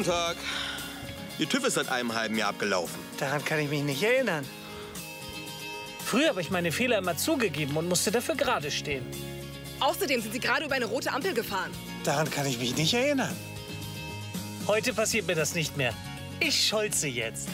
Guten 0.00 0.12
Tag. 0.12 0.36
Ihr 1.38 1.46
TÜV 1.46 1.66
ist 1.66 1.74
seit 1.74 1.92
einem 1.92 2.14
halben 2.14 2.38
Jahr 2.38 2.48
abgelaufen. 2.48 2.98
Daran 3.18 3.44
kann 3.44 3.58
ich 3.58 3.68
mich 3.68 3.82
nicht 3.82 4.02
erinnern. 4.02 4.46
Früher 6.02 6.30
habe 6.30 6.40
ich 6.40 6.50
meine 6.50 6.72
Fehler 6.72 6.96
immer 6.96 7.18
zugegeben 7.18 7.76
und 7.76 7.86
musste 7.86 8.10
dafür 8.10 8.34
gerade 8.34 8.70
stehen. 8.70 9.04
Außerdem 9.78 10.22
sind 10.22 10.32
Sie 10.32 10.40
gerade 10.40 10.64
über 10.64 10.74
eine 10.74 10.86
rote 10.86 11.12
Ampel 11.12 11.34
gefahren. 11.34 11.70
Daran 12.02 12.30
kann 12.30 12.46
ich 12.46 12.58
mich 12.58 12.74
nicht 12.78 12.94
erinnern. 12.94 13.36
Heute 14.66 14.94
passiert 14.94 15.26
mir 15.26 15.34
das 15.34 15.54
nicht 15.54 15.76
mehr. 15.76 15.92
Ich 16.40 16.66
scholze 16.66 17.06
jetzt. 17.06 17.50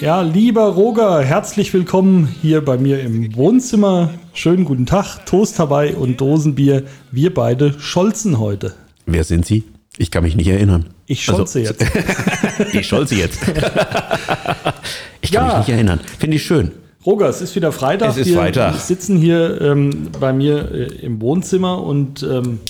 Ja, 0.00 0.22
lieber 0.22 0.70
Roger, 0.70 1.22
herzlich 1.22 1.72
willkommen 1.72 2.34
hier 2.42 2.64
bei 2.64 2.78
mir 2.78 3.00
im 3.00 3.36
Wohnzimmer. 3.36 4.12
Schönen 4.32 4.64
guten 4.64 4.86
Tag, 4.86 5.24
Toast 5.24 5.60
dabei 5.60 5.94
und 5.94 6.20
Dosenbier. 6.20 6.82
Wir 7.12 7.32
beide 7.32 7.78
scholzen 7.78 8.40
heute. 8.40 8.74
Wer 9.06 9.22
sind 9.22 9.46
Sie? 9.46 9.69
Ich 10.00 10.10
kann 10.10 10.22
mich 10.22 10.34
nicht 10.34 10.46
erinnern. 10.48 10.86
Ich 11.06 11.22
scholze 11.22 11.58
Also- 11.58 11.72
jetzt. 11.84 11.84
Ich 12.74 12.86
scholze 12.88 13.16
jetzt. 13.16 13.40
ich 15.20 15.30
kann 15.32 15.46
Ja. 15.46 15.58
mich 15.58 15.66
nicht 15.66 15.74
erinnern. 15.74 16.00
Finde 16.18 16.36
ich 16.36 16.42
schön. 16.44 16.70
Roger, 17.04 17.28
es 17.28 17.42
ist 17.42 17.54
wieder 17.54 17.70
Freitag. 17.70 18.10
Es 18.10 18.16
ist 18.16 18.28
wir 18.28 18.36
Freitag. 18.36 18.76
sitzen 18.76 19.18
hier 19.18 19.60
ähm, 19.60 20.08
bei 20.18 20.32
mir 20.32 20.70
äh, 20.72 20.84
im 21.04 21.20
Wohnzimmer 21.20 21.82
und 21.82 22.22
ähm, 22.22 22.60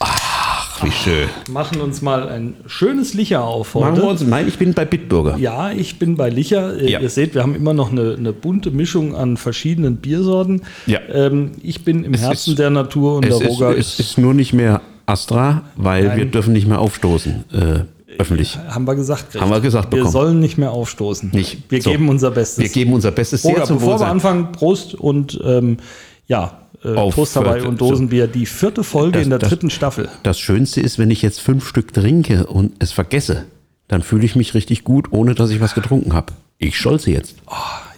Ach, 0.00 0.84
wie 0.84 0.90
schön. 0.90 1.28
machen 1.50 1.80
uns 1.80 2.02
mal 2.02 2.28
ein 2.28 2.54
schönes 2.66 3.14
Licher 3.14 3.44
auf 3.44 3.74
heute. 3.74 3.86
Machen 3.90 4.02
wir 4.02 4.08
uns. 4.08 4.20
Nein, 4.22 4.48
ich 4.48 4.58
bin 4.58 4.74
bei 4.74 4.84
Bitburger. 4.84 5.36
Ja, 5.36 5.70
ich 5.70 6.00
bin 6.00 6.16
bei 6.16 6.30
Licher. 6.30 6.80
Äh, 6.80 6.90
Ja. 6.90 7.00
Ihr 7.00 7.10
seht, 7.10 7.34
wir 7.34 7.42
haben 7.42 7.54
immer 7.54 7.74
noch 7.74 7.92
eine, 7.92 8.14
eine 8.18 8.32
bunte 8.32 8.72
Mischung 8.72 9.14
an 9.14 9.36
verschiedenen 9.36 9.96
Biersorten. 9.98 10.62
Ja. 10.86 10.98
Ähm, 11.12 11.52
ich 11.62 11.84
bin 11.84 12.02
im 12.04 12.14
Es 12.14 12.22
Herzen 12.22 12.50
ist- 12.50 12.58
der 12.58 12.70
Natur 12.70 13.16
und 13.16 13.24
der 13.24 13.36
ist, 13.36 13.46
Roger 13.48 13.76
es 13.76 14.00
ist 14.00 14.18
nur 14.18 14.34
nicht 14.34 14.52
mehr 14.52 14.80
Astra, 15.12 15.62
weil 15.76 16.08
Nein. 16.08 16.16
wir 16.18 16.24
dürfen 16.26 16.52
nicht 16.52 16.66
mehr 16.66 16.78
aufstoßen. 16.80 17.44
Äh, 17.52 17.80
öffentlich. 18.18 18.58
Haben 18.68 18.86
wir 18.86 18.94
gesagt. 18.94 19.40
Haben 19.40 19.50
wir 19.50 19.60
gesagt 19.60 19.90
Wir 19.92 19.98
bekommen. 19.98 20.12
sollen 20.12 20.40
nicht 20.40 20.58
mehr 20.58 20.70
aufstoßen. 20.72 21.30
Nicht. 21.32 21.58
Wir 21.70 21.80
So. 21.82 21.90
geben 21.90 22.08
unser 22.08 22.30
Bestes. 22.30 22.58
Wir 22.64 22.68
geben 22.70 22.92
unser 22.92 23.10
Bestes. 23.10 23.42
Sehr 23.42 23.64
zum 23.64 23.76
bevor 23.76 23.88
wir 23.90 23.92
Wohlsein. 23.94 24.10
anfangen, 24.10 24.52
Prost 24.52 24.94
und 24.94 25.40
ähm, 25.44 25.78
ja, 26.26 26.58
äh, 26.84 26.94
Auf 26.94 27.14
Toast 27.14 27.36
dabei 27.36 27.62
und 27.62 27.80
Dosenbier. 27.80 28.26
Die 28.26 28.44
vierte 28.46 28.84
Folge 28.84 29.12
Das- 29.18 29.22
in 29.24 29.30
der 29.30 29.38
das- 29.38 29.48
dritten 29.50 29.70
Staffel. 29.70 30.08
Das 30.24 30.38
Schönste 30.40 30.80
ist, 30.80 30.98
wenn 30.98 31.10
ich 31.10 31.22
jetzt 31.22 31.40
fünf 31.40 31.66
Stück 31.66 31.92
trinke 31.94 32.46
und 32.46 32.72
es 32.80 32.92
vergesse, 32.92 33.44
dann 33.88 34.02
fühle 34.02 34.24
ich 34.24 34.36
mich 34.36 34.54
richtig 34.54 34.84
gut, 34.84 35.08
ohne 35.12 35.34
dass 35.34 35.50
ich 35.50 35.60
was 35.60 35.74
getrunken 35.74 36.12
habe. 36.12 36.32
Ich 36.58 36.76
scholze 36.78 37.10
jetzt. 37.10 37.36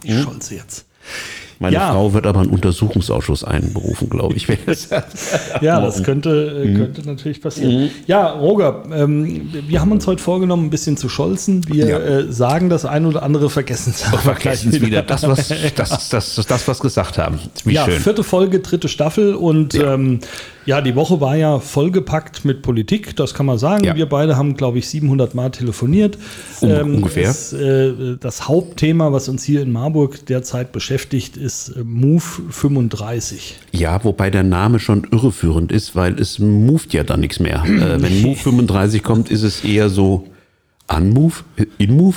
Ich 0.02 0.12
Hm? 0.14 0.22
scholze 0.22 0.54
jetzt. 0.56 0.84
Meine 1.58 1.76
Ja. 1.76 1.92
Frau 1.92 2.12
wird 2.14 2.26
aber 2.26 2.40
einen 2.40 2.50
Untersuchungsausschuss 2.50 3.44
einberufen, 3.44 4.08
glaube 4.10 4.34
ich. 4.34 4.46
Ja, 5.60 5.80
das 5.80 6.02
könnte, 6.02 6.62
äh, 6.64 6.68
Mhm. 6.68 6.76
könnte 6.78 7.02
natürlich 7.06 7.40
passieren. 7.40 7.90
Ja, 8.06 8.30
Roger, 8.32 8.82
ähm, 8.92 9.50
wir 9.66 9.80
haben 9.80 9.92
uns 9.92 10.06
heute 10.06 10.22
vorgenommen, 10.22 10.66
ein 10.66 10.70
bisschen 10.70 10.96
zu 10.96 11.08
scholzen. 11.08 11.66
Wir 11.68 11.86
Ja. 11.88 11.98
äh, 11.98 12.32
sagen 12.32 12.68
das 12.68 12.84
ein 12.84 13.06
oder 13.06 13.22
andere, 13.22 13.50
vergessen 13.50 13.92
es 13.96 14.04
aber 14.06 14.18
Vergessen 14.18 14.70
gleich 14.70 14.80
es 14.82 14.86
wieder. 14.86 15.02
Das, 15.02 15.22
was, 15.26 15.48
das, 15.76 16.08
das, 16.08 16.34
das, 16.34 16.46
das, 16.46 16.68
was 16.68 16.80
gesagt 16.80 17.18
haben. 17.18 17.38
Wie 17.64 17.74
ja, 17.74 17.84
schön. 17.84 18.00
vierte 18.00 18.24
Folge, 18.24 18.60
dritte 18.60 18.88
Staffel 18.88 19.34
und 19.34 19.74
Ja. 19.74 19.94
ähm, 19.94 20.20
ja, 20.66 20.80
die 20.80 20.94
Woche 20.94 21.20
war 21.20 21.36
ja 21.36 21.58
vollgepackt 21.58 22.44
mit 22.44 22.62
Politik, 22.62 23.14
das 23.16 23.34
kann 23.34 23.46
man 23.46 23.58
sagen. 23.58 23.84
Ja. 23.84 23.94
Wir 23.96 24.06
beide 24.06 24.36
haben, 24.36 24.56
glaube 24.56 24.78
ich, 24.78 24.88
700 24.88 25.34
Mal 25.34 25.50
telefoniert. 25.50 26.18
Un- 26.62 26.96
ungefähr. 26.96 27.28
Es, 27.30 27.52
äh, 27.52 28.16
das 28.18 28.48
Hauptthema, 28.48 29.12
was 29.12 29.28
uns 29.28 29.44
hier 29.44 29.62
in 29.62 29.72
Marburg 29.72 30.26
derzeit 30.26 30.72
beschäftigt, 30.72 31.36
ist 31.36 31.68
äh, 31.70 31.84
Move 31.84 32.22
35. 32.50 33.56
Ja, 33.72 34.02
wobei 34.04 34.30
der 34.30 34.42
Name 34.42 34.78
schon 34.78 35.06
irreführend 35.10 35.72
ist, 35.72 35.94
weil 35.96 36.18
es 36.20 36.38
moved 36.38 36.92
ja 36.92 37.04
dann 37.04 37.20
nichts 37.20 37.40
mehr. 37.40 37.62
Äh, 37.64 38.00
wenn 38.02 38.22
Move 38.22 38.36
35 38.36 39.02
kommt, 39.02 39.30
ist 39.30 39.42
es 39.42 39.64
eher 39.64 39.88
so 39.88 40.28
Unmove, 40.88 41.44
In-Move, 41.78 42.16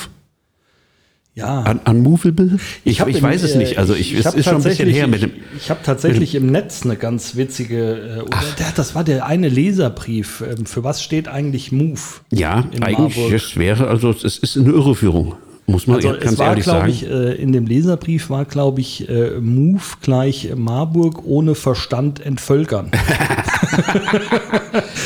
Ja. 1.37 1.63
Un 1.69 1.79
Unmovable? 1.85 2.57
Ich, 2.83 2.99
hab 2.99 3.07
ich 3.07 3.17
im, 3.17 3.23
weiß 3.23 3.43
es 3.43 3.51
äh, 3.51 3.57
nicht. 3.59 3.77
Also 3.77 3.93
ich- 3.93 4.11
ich, 4.13 4.19
ich 4.19 4.25
es 4.25 4.33
ist 4.33 4.45
schon 4.45 4.55
ein 4.55 4.63
bisschen 4.63 4.89
her 4.89 5.05
mit 5.07 5.21
dem. 5.21 5.29
Ich, 5.55 5.63
ich 5.65 5.69
habe 5.69 5.81
tatsächlich 5.83 6.33
im 6.33 6.47
Netz 6.47 6.83
eine 6.83 6.95
ganz 6.95 7.35
witzige, 7.35 8.23
äh, 8.25 8.29
der, 8.57 8.71
das 8.75 8.95
war 8.95 9.03
der 9.03 9.27
eine 9.27 9.47
Leserbrief. 9.47 10.41
Ähm, 10.41 10.65
für 10.65 10.83
was 10.83 11.03
steht 11.03 11.27
eigentlich 11.27 11.71
Move? 11.71 11.99
Ja, 12.31 12.65
in 12.71 12.81
eigentlich, 12.81 13.15
Marburg? 13.17 13.33
es 13.33 13.55
wäre, 13.55 13.87
also 13.87 14.09
es 14.09 14.37
ist 14.39 14.57
eine 14.57 14.71
Irreführung. 14.71 15.35
Muss 15.69 15.85
man 15.85 15.97
Also 15.97 16.09
ganz 16.13 16.23
es 16.23 16.37
war, 16.39 16.47
ehrlich 16.47 16.65
sagen. 16.65 16.89
ich, 16.89 17.05
äh, 17.07 17.33
in 17.35 17.51
dem 17.51 17.67
Leserbrief 17.67 18.29
war, 18.29 18.45
glaube 18.45 18.79
ich, 18.81 19.07
äh, 19.09 19.39
Move 19.39 19.81
gleich 20.01 20.49
Marburg 20.55 21.23
ohne 21.25 21.55
Verstand 21.55 22.25
entvölkern. 22.25 22.89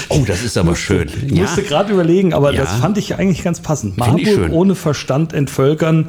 oh, 0.10 0.24
das 0.28 0.44
ist 0.44 0.58
aber 0.58 0.76
schön. 0.76 1.10
Ich 1.26 1.34
musste 1.34 1.64
gerade 1.64 1.94
überlegen, 1.94 2.34
aber 2.34 2.54
Ja. 2.54 2.62
das 2.62 2.74
fand 2.76 2.98
ich 2.98 3.16
eigentlich 3.16 3.44
ganz 3.44 3.60
passend. 3.60 3.98
Marburg 3.98 4.52
ohne 4.52 4.76
Verstand 4.76 5.34
entvölkern. 5.34 6.08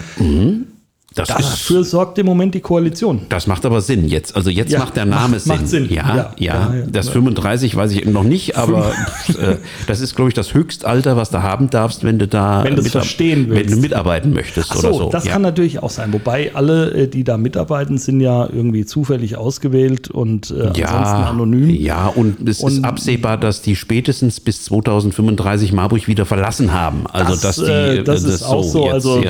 Das, 1.14 1.28
ist, 1.30 1.38
Dafür 1.38 1.84
sorgt 1.84 2.18
im 2.18 2.26
Moment 2.26 2.54
die 2.54 2.60
Koalition. 2.60 3.22
das 3.28 3.46
macht 3.46 3.64
aber 3.66 3.80
Sinn 3.80 4.08
jetzt. 4.08 4.34
Also 4.36 4.50
jetzt 4.50 4.72
Ja, 4.72 4.78
macht 4.80 4.96
der 4.96 5.04
Name 5.04 5.36
macht- 5.36 5.46
macht 5.46 5.68
Sinn. 5.68 5.86
Sinn. 5.88 5.94
Ja, 5.96 6.16
Ja, 6.16 6.34
ja, 6.38 6.74
ja. 6.74 6.86
Das 6.90 7.08
35 7.08 7.74
weiß 7.76 7.92
ich 7.92 8.04
noch 8.06 8.24
nicht, 8.24 8.56
aber 8.56 8.92
äh, 9.28 9.56
das 9.86 10.00
ist, 10.00 10.14
glaube 10.16 10.28
ich, 10.30 10.34
das 10.34 10.54
Höchstalter, 10.54 11.16
was 11.16 11.30
du 11.30 11.42
haben 11.42 11.70
darfst, 11.70 12.04
wenn 12.04 12.18
du 12.18 12.26
da 12.28 12.64
Wenn 12.64 12.80
verstehen 12.82 13.48
wenn 13.50 13.56
willst. 13.58 13.74
du 13.76 13.80
mitarbeiten 13.80 14.32
möchtest 14.32 14.70
Ach 14.72 14.78
oder 14.78 14.92
so, 14.92 14.98
so. 15.04 15.10
das 15.10 15.24
kann 15.24 15.42
natürlich 15.42 15.82
auch 15.82 15.90
sein. 15.90 16.12
Wobei 16.12 16.54
alle, 16.54 16.90
äh, 16.92 17.08
die 17.08 17.24
da 17.24 17.36
mitarbeiten, 17.36 17.98
sind 17.98 18.20
ja 18.20 18.46
irgendwie 18.46 18.84
zufällig 18.84 19.36
ausgewählt 19.36 20.10
und 20.10 20.50
äh, 20.50 20.54
ansonsten 20.54 20.78
ja, 20.80 21.26
anonym. 21.28 21.70
Ja, 21.70 22.06
und 22.06 22.48
es 22.48 22.60
Und- 22.60 22.72
ist 22.72 22.84
absehbar, 22.84 23.36
dass 23.38 23.62
die 23.62 23.76
spätestens 23.76 24.40
bis 24.40 24.64
2035 24.64 25.72
Marburg 25.72 26.06
wieder 26.08 26.26
verlassen 26.26 26.72
haben. 26.72 27.06
Also, 27.12 27.36
dass 27.40 27.56
die, 27.56 27.62
äh, 27.70 28.02
das, 28.02 28.22
ist 28.24 28.42
auch 28.42 28.62
so. 28.62 28.88
Also, 28.88 29.22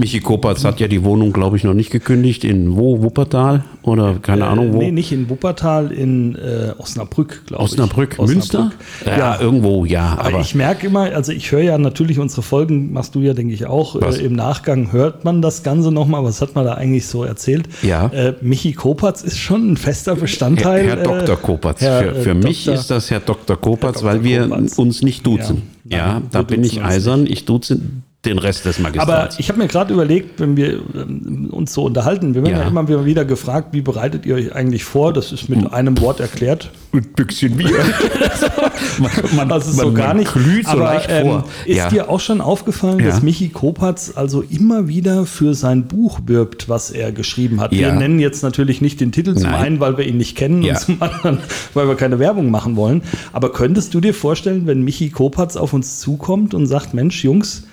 Michi 0.00 0.20
Kopatz 0.20 0.64
hat 0.64 0.80
ja 0.80 0.88
die 0.88 1.04
Wohnung, 1.04 1.32
glaube 1.32 1.58
ich, 1.58 1.64
noch 1.64 1.74
nicht 1.74 1.90
gekündigt. 1.90 2.42
In 2.42 2.74
wo? 2.74 3.02
Wuppertal? 3.02 3.64
Oder 3.82 4.16
keine 4.22 4.46
Ahnung 4.46 4.72
wo? 4.72 4.78
Nee, 4.78 4.90
nicht 4.92 5.12
in 5.12 5.28
Wuppertal, 5.28 5.92
in 5.92 6.36
äh, 6.36 6.72
Osnabrück, 6.78 7.42
glaube 7.46 7.64
ich. 7.64 7.72
Osnabrück, 7.72 8.18
Münster? 8.18 8.72
Ja, 9.04 9.18
Ja, 9.18 9.40
irgendwo, 9.40 9.84
ja. 9.84 10.16
Aber, 10.18 10.28
Aber, 10.28 10.40
ich 10.40 10.54
merke 10.54 10.86
immer, 10.86 11.02
also 11.14 11.32
ich 11.32 11.52
höre 11.52 11.60
ja 11.62 11.76
natürlich 11.76 12.18
unsere 12.18 12.40
Folgen, 12.42 12.92
machst 12.92 13.14
du 13.14 13.20
ja, 13.20 13.34
denke 13.34 13.52
ich, 13.52 13.66
auch. 13.66 13.94
Äh, 14.00 14.24
Im 14.24 14.34
Nachgang 14.34 14.90
hört 14.90 15.24
man 15.24 15.42
das 15.42 15.62
Ganze 15.62 15.92
nochmal. 15.92 16.24
Was 16.24 16.40
hat 16.40 16.54
man 16.54 16.64
da 16.64 16.74
eigentlich 16.74 17.06
so 17.06 17.22
erzählt? 17.22 17.68
Ja. 17.82 18.06
Äh, 18.06 18.34
Michi 18.40 18.72
Kopatz 18.72 19.20
ist 19.22 19.36
schon 19.38 19.72
ein 19.72 19.76
fester 19.76 20.14
Herr, 20.14 20.20
Bestandteil. 20.20 20.86
Herr 20.86 20.98
äh, 20.98 21.02
Dr. 21.02 21.36
Kopatz. 21.36 21.82
Herr, 21.82 22.14
für 22.14 22.22
für 22.22 22.30
äh, 22.30 22.34
mich 22.34 22.64
Dr. 22.64 22.80
ist 22.80 22.90
das 22.90 23.10
Herr 23.10 23.20
Dr. 23.20 23.60
Kopatz, 23.60 24.00
Herr 24.00 24.08
weil 24.08 24.18
Dr. 24.18 24.24
wir 24.24 24.48
Kopatz. 24.48 24.78
uns 24.78 25.02
nicht 25.02 25.26
duzen. 25.26 25.62
Ja, 25.84 25.98
Ja, 25.98 26.22
da 26.30 26.42
bin 26.42 26.64
ich 26.64 26.82
eisern. 26.82 27.26
Ich 27.26 27.44
duze 27.44 27.80
den 28.26 28.38
Rest 28.38 28.66
des 28.66 28.76
Aber 28.78 28.90
Magistrats. 28.90 29.38
ich 29.38 29.48
habe 29.48 29.58
mir 29.58 29.66
gerade 29.66 29.94
überlegt, 29.94 30.40
wenn 30.40 30.54
wir 30.54 30.80
ähm, 30.94 31.48
uns 31.50 31.72
so 31.72 31.84
unterhalten, 31.84 32.34
wir 32.34 32.42
werden 32.42 32.52
ja. 32.54 32.62
Ja. 32.64 32.68
immer 32.68 33.04
wieder 33.06 33.24
gefragt, 33.24 33.68
wie 33.72 33.80
bereitet 33.80 34.26
ihr 34.26 34.34
euch 34.34 34.54
eigentlich 34.54 34.84
vor? 34.84 35.14
Das 35.14 35.32
ist 35.32 35.48
mit 35.48 35.72
einem 35.72 35.98
Wort 36.02 36.20
erklärt. 36.20 36.70
ein 36.92 37.02
Büchschen 37.16 37.56
Bier. 37.56 37.70
man, 38.98 39.10
man, 39.36 39.48
Das 39.48 39.66
ist 39.68 39.78
so 39.78 39.92
gar 39.92 40.12
nicht. 40.12 40.32
glüht 40.34 40.66
so 40.66 40.72
aber 40.72 40.84
leicht 40.84 41.08
ähm, 41.10 41.26
vor. 41.26 41.44
ist 41.64 41.76
ja. 41.78 41.88
dir 41.88 42.10
auch 42.10 42.20
schon 42.20 42.42
aufgefallen, 42.42 42.98
Ja. 43.00 43.06
dass 43.06 43.22
Michi 43.22 43.48
Kopatz 43.48 44.12
also 44.14 44.42
immer 44.42 44.86
wieder 44.86 45.24
für 45.24 45.54
sein 45.54 45.86
Buch 45.86 46.20
wirbt, 46.26 46.68
was 46.68 46.90
er 46.90 47.12
geschrieben 47.12 47.58
hat? 47.60 47.70
Wir 47.72 47.92
nennen 47.92 48.18
jetzt 48.18 48.42
natürlich 48.42 48.82
nicht 48.82 49.00
den 49.00 49.12
Titel, 49.12 49.34
zum 49.34 49.50
Nein. 49.50 49.62
einen, 49.64 49.80
weil 49.80 49.96
wir 49.96 50.06
ihn 50.06 50.18
nicht 50.18 50.36
kennen 50.36 50.62
und 50.62 50.78
zum 50.78 51.00
anderen, 51.00 51.38
weil 51.72 51.88
wir 51.88 51.94
keine 51.94 52.18
Werbung 52.18 52.50
machen 52.50 52.76
wollen. 52.76 53.00
Aber 53.32 53.50
könntest 53.52 53.94
du 53.94 54.00
dir 54.02 54.12
vorstellen, 54.12 54.66
wenn 54.66 54.82
Michi 54.82 55.08
Kopatz 55.08 55.56
auf 55.56 55.72
uns 55.72 56.00
zukommt 56.00 56.52
und 56.52 56.66
sagt, 56.66 56.92
Mensch, 56.92 57.24
Jungs, 57.24 57.64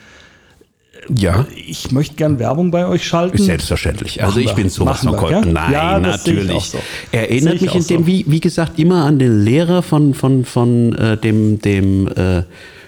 ja. 1.13 1.45
ich 1.55 1.91
möchte 1.91 2.15
gern 2.15 2.39
Werbung 2.39 2.71
bei 2.71 2.87
euch 2.87 3.05
schalten? 3.05 3.37
Selbstverständlich. 3.37 4.23
Also 4.23 4.39
ich 4.39 4.53
bin 4.53 4.69
sowas 4.69 5.01
von 5.01 5.13
ja? 5.31 5.41
Nein, 5.41 5.71
Ja, 5.73 5.99
natürlich. 5.99 6.63
so. 6.65 6.79
Er 7.11 7.29
erinnert 7.29 7.55
ich 7.55 7.61
mich 7.61 7.75
in 7.75 7.87
dem, 7.87 8.01
so. 8.01 8.07
wie, 8.07 8.25
wie 8.27 8.39
gesagt, 8.39 8.79
immer 8.79 9.05
an 9.05 9.19
den 9.19 9.43
Lehrer 9.43 9.81
von, 9.81 10.13
von, 10.13 10.45
von 10.45 10.93
äh, 10.95 11.17
dem, 11.17 11.61
dem 11.61 12.07
äh, 12.07 12.43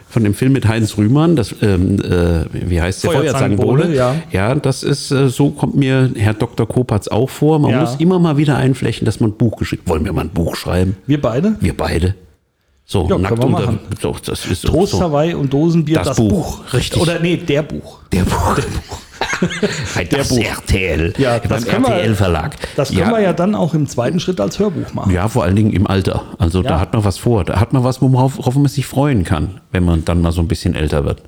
von 0.09 0.23
dem 0.23 0.33
Film 0.33 0.53
mit 0.53 0.67
Heinz 0.67 0.97
Rühmann, 0.97 1.35
das, 1.35 1.53
ähm, 1.61 1.99
äh, 2.01 2.45
wie 2.51 2.81
heißt 2.81 3.03
der? 3.03 3.11
Feuerzangenbowle, 3.11 3.93
ja. 3.95 4.15
ja, 4.31 4.55
das 4.55 4.81
ist, 4.81 5.11
äh, 5.11 5.29
so 5.29 5.51
kommt 5.51 5.75
mir 5.75 6.09
Herr 6.15 6.33
Dr. 6.33 6.67
Kopatz 6.67 7.07
auch 7.07 7.29
vor. 7.29 7.59
Man 7.59 7.71
Ja. 7.71 7.81
muss 7.81 7.95
immer 7.99 8.17
mal 8.17 8.35
wieder 8.37 8.57
einflechten, 8.57 9.05
dass 9.05 9.19
man 9.19 9.29
ein 9.31 9.37
Buch 9.37 9.57
geschrieben 9.57 9.83
Wollen 9.85 10.05
wir 10.05 10.11
mal 10.13 10.21
ein 10.21 10.29
Buch 10.29 10.55
schreiben? 10.55 10.97
Wir 11.05 11.21
beide? 11.21 11.57
Wir 11.59 11.77
beide. 11.77 12.15
So, 12.91 13.07
Ja, 13.07 13.19
nackt 13.19 13.33
unter. 13.43 13.47
machen. 13.49 13.79
So, 14.01 14.15
das 14.25 14.47
ist 14.47 14.63
so, 14.63 14.69
Toast 14.69 14.93
so. 14.93 15.01
Hawaii 15.01 15.35
und 15.35 15.53
Dosenbier, 15.53 15.97
das, 15.99 16.07
Das 16.07 16.17
Buch. 16.17 16.57
Buch, 16.57 16.73
richtig. 16.73 16.99
Oder 16.99 17.19
nee, 17.19 17.37
der 17.37 17.61
Buch. 17.61 17.99
Der 18.11 18.23
Buch. 18.23 18.57
Bei 19.95 20.03
das 20.05 20.29
Buch. 20.29 20.39
RTL. 20.39 21.13
Ja, 21.19 21.37
beim 21.37 21.49
das 21.49 21.65
wir- 21.67 21.73
RTL-Verlag. 21.73 22.55
Das 22.75 22.89
können 22.91 23.11
wir 23.11 23.19
ja 23.21 23.33
dann 23.33 23.53
auch 23.53 23.75
im 23.75 23.85
zweiten 23.85 24.19
Schritt 24.19 24.41
als 24.41 24.57
Hörbuch 24.57 24.91
machen. 24.95 25.11
Ja, 25.13 25.27
vor 25.27 25.43
allen 25.43 25.55
Dingen 25.55 25.71
im 25.71 25.85
Alter. 25.85 26.23
Also 26.39 26.63
Ja. 26.63 26.69
da 26.69 26.79
hat 26.79 26.93
man 26.93 27.03
was 27.03 27.19
vor. 27.19 27.43
Da 27.43 27.59
hat 27.59 27.73
man 27.73 27.83
was, 27.83 28.01
worauf, 28.01 28.39
worauf 28.39 28.55
man 28.55 28.65
sich 28.67 28.87
freuen 28.87 29.23
kann, 29.23 29.61
wenn 29.71 29.85
man 29.85 30.03
dann 30.03 30.21
mal 30.21 30.31
so 30.31 30.41
ein 30.41 30.47
bisschen 30.47 30.73
älter 30.73 31.05
wird. 31.05 31.21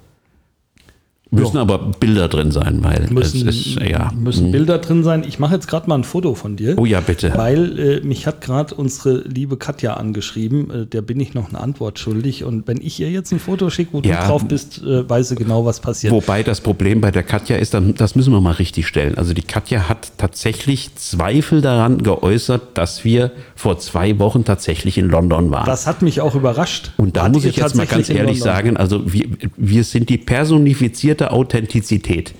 Müssen 1.33 1.57
aber 1.57 1.78
Bilder 1.98 2.28
drin 2.28 2.51
sein, 2.51 2.80
weil 2.83 3.07
Müssen, 3.10 3.48
es 3.48 3.56
ist, 3.68 3.80
ja. 3.80 4.12
müssen 4.13 4.51
Bilder 4.51 4.80
drin 4.80 5.01
sein. 5.06 5.24
Ich 5.25 5.39
mache 5.39 5.54
jetzt 5.56 5.68
gerade 5.69 5.88
mal 5.88 5.95
ein 5.95 6.04
Foto 6.04 6.36
von 6.36 6.57
dir. 6.57 6.75
Oh 6.78 6.86
ja, 6.86 7.00
bitte. 7.00 7.31
Weil 7.36 7.80
äh, 7.80 8.01
mich 8.01 8.28
hat 8.28 8.42
gerade 8.42 8.75
unsere 8.75 9.19
liebe 9.22 9.56
Katja 9.56 9.94
angeschrieben, 9.94 10.69
äh, 10.69 10.86
der 10.88 11.01
bin 11.01 11.22
ich 11.22 11.33
noch 11.33 11.48
eine 11.48 11.62
Antwort 11.62 12.00
schuldig. 12.00 12.44
Und 12.44 12.68
wenn 12.68 12.81
ich 12.81 13.00
ihr 13.00 13.10
jetzt 13.10 13.31
ein 13.31 13.39
Foto 13.39 13.69
schicke, 13.69 13.94
wo 13.94 14.01
Ja. 14.01 14.24
du 14.24 14.28
drauf 14.28 14.45
bist, 14.45 14.81
äh, 14.83 15.10
weiß 15.10 15.30
sie 15.30 15.36
genau, 15.36 15.63
was 15.66 15.80
passiert. 15.80 16.12
Wobei 16.12 16.44
das 16.44 16.60
Problem 16.60 17.00
bei 17.00 17.12
der 17.12 17.24
Katja 17.24 17.56
ist, 17.56 17.74
das 17.95 18.16
müssen 18.16 18.34
wir 18.34 18.42
mal 18.42 18.51
richtig 18.51 18.86
stellen. 18.88 19.18
Also 19.18 19.34
die 19.34 19.42
Katja 19.44 19.88
hat 19.88 20.12
tatsächlich 20.18 20.95
Zweifel 20.95 21.62
daran 21.62 22.04
geäußert, 22.04 22.77
dass 22.77 23.06
wir 23.06 23.31
vor 23.56 23.80
zwei 23.80 24.19
Wochen 24.19 24.44
tatsächlich 24.44 24.98
in 24.98 25.07
London 25.07 25.50
waren. 25.50 25.66
Das 25.66 25.88
hat 25.88 26.01
mich 26.01 26.19
auch 26.19 26.36
überrascht. 26.36 26.92
Und 26.98 27.16
da 27.16 27.30
muss 27.30 27.45
ich 27.45 27.56
jetzt 27.56 27.75
mal 27.77 27.86
ganz 27.88 28.10
ehrlich 28.10 28.42
sagen, 28.42 28.75
also 28.75 29.13
wir, 29.13 29.27
wir 29.56 29.86
sind 29.86 30.10
die 30.10 30.18
personifizierte 30.18 31.20
Authentizität. 31.29 32.33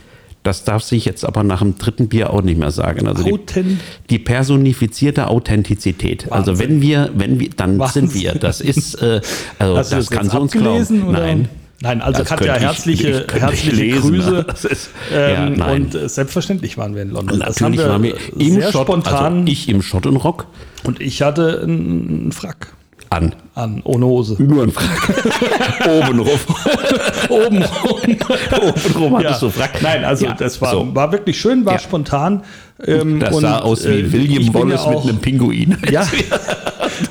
Das 0.44 0.64
darf 0.64 0.82
sich 0.82 1.06
jetzt 1.06 1.24
aber 1.24 1.44
nach 1.44 1.60
dem 1.60 1.78
dritten 1.78 2.08
Bier 2.10 2.32
auch 2.34 2.42
nicht 2.42 2.58
mehr 2.58 2.72
sagen. 2.72 3.08
Also 3.08 3.22
die, 3.24 3.78
die 4.10 4.18
personifizierte 4.18 5.28
Authentizität. 5.28 6.32
Also 6.32 6.54
Wahnsinn. 6.54 6.68
wenn 6.70 6.82
wir, 6.82 7.10
wenn 7.16 7.40
wir, 7.40 7.50
dann 7.56 7.78
Wahnsinn. 7.78 8.08
sind 8.08 8.22
wir. 8.24 8.34
Das 8.34 8.60
ist, 8.60 8.96
äh, 9.04 9.22
also 9.60 9.78
Hast 9.78 9.92
das 9.92 10.08
das 10.08 10.10
kann 10.10 10.24
jetzt 10.26 10.32
sie 10.32 10.40
uns 10.40 10.52
glauben. 10.54 11.04
oder? 11.10 11.20
Nein. 11.20 11.50
Nein, 11.84 12.02
also 12.02 12.20
Das 12.20 12.28
Katja, 12.30 12.56
ich- 12.58 12.62
herzliche, 12.64 13.26
ich 13.36 13.42
herzliche 13.42 13.76
lesen, 13.76 14.12
Grüße. 14.16 14.46
Ist, 14.70 14.90
Ähm, 15.14 15.56
ja, 15.58 15.72
und 15.74 15.96
äh, 15.96 16.10
selbstverständlich 16.10 16.78
waren 16.78 16.94
wir 16.96 17.02
in 17.04 17.10
London. 17.12 17.40
das 17.40 17.60
Natürlich 17.60 17.80
waren 17.88 18.04
wir 18.04 18.16
im 18.38 18.54
sehr 18.54 18.72
Schott, 18.72 18.84
spontan. 18.88 19.40
also 19.42 19.52
ich 19.52 19.68
im 19.70 19.82
Schottenrock 19.82 20.46
und 20.84 21.02
ich 21.02 21.22
hatte 21.24 21.62
einen 21.64 22.32
Frack 22.32 22.74
an. 23.12 23.36
an, 23.56 23.82
ohne 23.84 24.06
Hose. 24.06 24.42
Nur 24.42 24.64
ein 24.64 24.72
Frack. 24.72 25.88
Obenrum. 25.88 26.30
Oben 27.30 27.64
Obenrum 27.64 29.18
hattest 29.18 29.42
du 29.42 29.50
Frack. 29.50 29.82
Nein, 29.82 30.04
also 30.06 30.26
Ja, 30.26 30.34
das 30.34 30.62
war, 30.62 30.72
so. 30.72 30.96
war 30.96 31.12
wirklich 31.12 31.40
schön, 31.40 31.66
war 31.66 31.74
Ja. 31.74 31.80
spontan. 31.80 32.44
Ähm, 32.88 33.20
Das 33.20 33.38
sah 33.38 33.60
aus 33.60 33.86
wie 33.86 34.02
äh, 34.02 34.12
William 34.12 34.54
Wallace 34.54 34.86
ja 34.86 34.92
mit 34.92 35.04
einem 35.04 35.20
Pinguin. 35.20 35.78
Ja, 35.92 36.08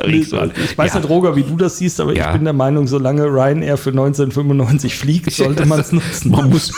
ich 0.07 0.33
weiß 0.79 0.95
nicht, 0.95 1.09
Roger, 1.09 1.37
wie 1.37 1.43
du 1.43 1.57
das 1.57 1.79
siehst, 1.79 2.01
aber 2.01 2.13
ich 2.13 2.25
bin 2.33 2.45
der 2.45 2.53
Meinung, 2.53 2.87
solange 2.87 3.25
Ryanair 3.25 3.77
für 3.77 3.91
1995 3.91 4.95
fliegt, 4.95 5.33
sollte 5.33 5.67
man 5.67 5.81
es 5.81 5.93
nutzen. 5.93 6.31
Man 6.31 6.51
muss. 6.51 6.73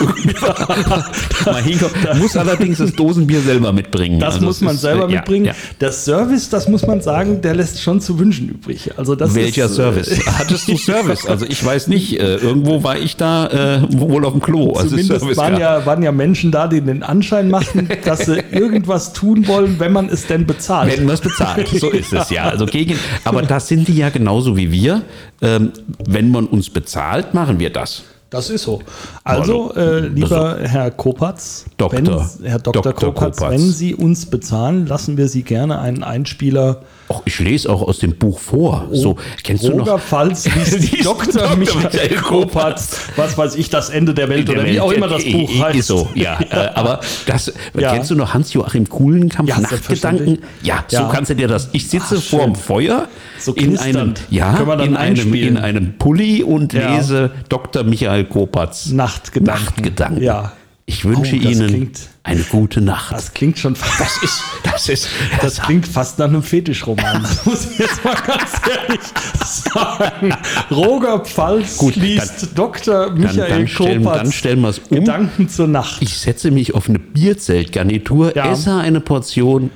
Man 1.45 2.19
muss 2.19 2.37
allerdings 2.37 2.79
das 2.79 2.93
Dosenbier 2.95 3.41
selber 3.41 3.73
mitbringen. 3.73 4.21
Das 4.21 4.35
Also 4.35 4.47
muss 4.47 4.61
man 4.61 4.75
ist, 4.75 4.83
selber 4.83 5.09
äh, 5.09 5.13
ja, 5.13 5.19
mitbringen. 5.21 5.55
Der 5.81 5.93
Service, 5.93 6.49
das 6.49 6.69
muss 6.69 6.87
man 6.87 7.01
sagen, 7.01 7.41
der 7.43 7.55
lässt 7.55 7.83
schon 7.83 8.01
zu 8.01 8.19
wünschen 8.19 8.49
übrig. 8.49 8.91
Also 8.97 9.15
das 9.15 9.35
Welcher 9.35 9.67
ist, 9.67 9.73
äh, 9.73 9.75
Service? 9.75 10.27
Hattest 10.39 10.69
du 10.69 10.77
Service? 10.77 11.27
Also 11.27 11.47
ich 11.47 11.65
weiß 11.65 11.89
nicht. 11.89 12.19
Äh, 12.19 12.37
irgendwo 12.37 12.83
war 12.83 12.99
ich 12.99 13.17
da 13.17 13.79
äh, 13.79 13.83
wohl 13.91 14.25
auf 14.25 14.33
dem 14.33 14.43
Klo. 14.43 14.73
Zumindest 14.75 15.37
waren 15.37 15.59
ja, 15.59 15.85
waren 15.87 16.03
ja 16.03 16.13
Menschen 16.13 16.51
da, 16.51 16.67
die 16.69 16.81
den 16.81 17.03
Anschein 17.03 17.51
machten, 17.51 17.89
dass 18.05 18.27
sie 18.27 18.39
irgendwas 18.83 19.13
tun 19.13 19.47
wollen, 19.47 19.79
wenn 19.79 19.93
man 19.93 20.09
es 20.09 20.27
denn 20.27 20.47
bezahlt. 20.47 20.97
Wenn 20.97 21.07
man 21.07 21.15
es 21.15 21.21
bezahlt, 21.21 21.69
so 21.69 21.91
ist 21.91 22.13
es 22.13 22.31
ja. 22.31 22.45
Also 22.49 22.67
gegen, 22.67 22.99
aber 23.25 23.43
das 23.43 23.69
sind 23.69 23.87
die 23.87 23.97
ja 23.97 24.11
genauso 24.11 24.57
wie 24.57 24.73
wir. 24.73 25.03
Ähm, 25.41 25.73
wenn 26.05 26.31
man 26.31 26.47
uns 26.47 26.69
bezahlt, 26.69 27.33
machen 27.33 27.59
wir 27.61 27.71
das. 27.71 28.03
Das 28.31 28.51
ist 28.51 28.63
so. 28.63 28.81
Also, 29.25 29.75
äh, 29.75 30.07
lieber 30.09 30.59
Herr 30.63 30.91
Kopatz, 30.91 31.67
Doktor. 31.77 32.31
Wenn, 32.41 32.49
Herr 32.49 32.59
Dr. 32.59 32.83
Dr. 32.83 33.13
Kopatz, 33.13 33.37
Kopatz. 33.37 33.53
wenn 33.53 33.71
Sie 33.71 33.95
uns 33.95 34.27
bezahlen, 34.27 34.87
lassen 34.87 35.17
wir 35.17 35.29
Sie 35.29 35.43
gerne 35.43 35.81
einen 35.81 36.03
Einspieler. 36.03 36.83
Och, 37.13 37.23
ich 37.27 37.39
lese 37.41 37.69
auch 37.69 37.83
aus 37.83 37.99
dem 37.99 38.17
Buch 38.17 38.39
vor. 38.39 38.89
So, 38.91 39.17
kennst 39.43 39.65
du 39.65 39.77
noch? 39.77 39.87
Liest 40.15 41.05
Dr. 41.05 41.33
Dr. 41.33 41.57
Michael 41.57 42.17
Kopatz, 42.17 43.01
was 43.17 43.37
weiß 43.37 43.57
ich, 43.57 43.69
das 43.69 43.91
Ende 43.91 44.15
der 44.15 44.31
Welt 44.31 44.49
Der 44.49 44.55
oder 44.55 44.65
wie 44.65 44.71
Welt, 44.71 44.81
auch 44.81 44.93
immer 44.93 45.09
das 45.09 45.23
Buch 45.25 45.51
heißt. 45.63 45.79
Ist 45.79 45.87
so, 45.89 46.09
ja. 46.15 46.39
Äh, 46.53 46.69
aber 46.75 47.01
das, 47.27 47.53
Ja. 47.79 47.93
kennst 47.93 48.11
du 48.11 48.15
noch 48.15 48.33
Hans-Joachim 48.35 48.89
Kuhlenkampf, 48.89 49.49
Ja, 49.51 49.61
Nachtgedanken? 49.61 50.39
Ja, 50.63 50.85
so 50.89 50.97
Ja. 50.97 51.11
kannst 51.13 51.31
du 51.31 51.35
dir 51.37 51.49
das. 51.49 51.69
Ich 51.73 51.89
sitze 51.89 52.17
Ach, 52.19 52.23
vorm 52.23 52.55
schön. 52.55 52.63
Feuer 52.63 53.09
So 53.39 53.53
in 53.55 53.77
einem, 53.79 54.15
ja, 54.31 54.57
in 54.83 54.97
einem, 54.97 55.35
in 55.35 55.57
einem 55.59 55.99
Pulli 55.99 56.43
und 56.43 56.73
Ja. 56.73 56.97
lese 56.97 57.31
Dr. 57.51 57.85
Michael 57.85 58.25
Kopatz 58.25 58.87
Nachtgedanken. 58.91 59.65
Nachtgedanken. 59.67 60.23
Ja. 60.23 60.53
Ich 60.85 61.05
wünsche 61.05 61.37
Oh, 61.37 61.39
Ihnen 61.39 61.67
klingt- 61.69 62.01
eine 62.25 62.43
gute 62.43 62.81
Nacht. 62.81 63.13
Das 63.13 63.33
klingt 63.33 63.59
schon 63.59 63.77
fast. 63.77 64.01
Das 64.01 64.23
ist, 64.23 64.43
das 64.65 64.89
ist, 64.89 65.09
Das 65.43 65.61
klingt 65.61 65.87
fast 65.87 66.19
nach 66.19 66.27
einem 66.29 66.43
Fetischroman. 66.43 67.23
Das 67.23 67.47
muss 67.47 67.71
ich 67.71 67.79
jetzt 67.79 68.05
mal 68.05 68.15
ganz 68.15 68.53
ehrlich 68.69 69.01
sagen. 69.41 70.35
Roger 70.71 71.21
Pfalz 71.21 71.77
Gut, 71.79 71.97
liest 71.97 72.49
Dr. 72.57 73.11
Michael 73.11 73.49
dann 73.49 73.69
stellen- 73.69 74.03
Kopatz 74.05 74.19
dann 74.19 74.33
stellen 74.33 74.61
wir's 74.61 74.79
um. 74.91 74.97
Gedanken 74.99 75.49
zur 75.49 75.69
Nacht. 75.69 76.03
Ich 76.03 76.19
setze 76.19 76.51
mich 76.51 76.75
auf 76.75 76.89
eine 76.89 76.99
Bierzeltgarnitur, 76.99 78.37
Ja. 78.37 78.53
esse 78.53 78.75
eine 78.75 79.01
Portion 79.01 79.71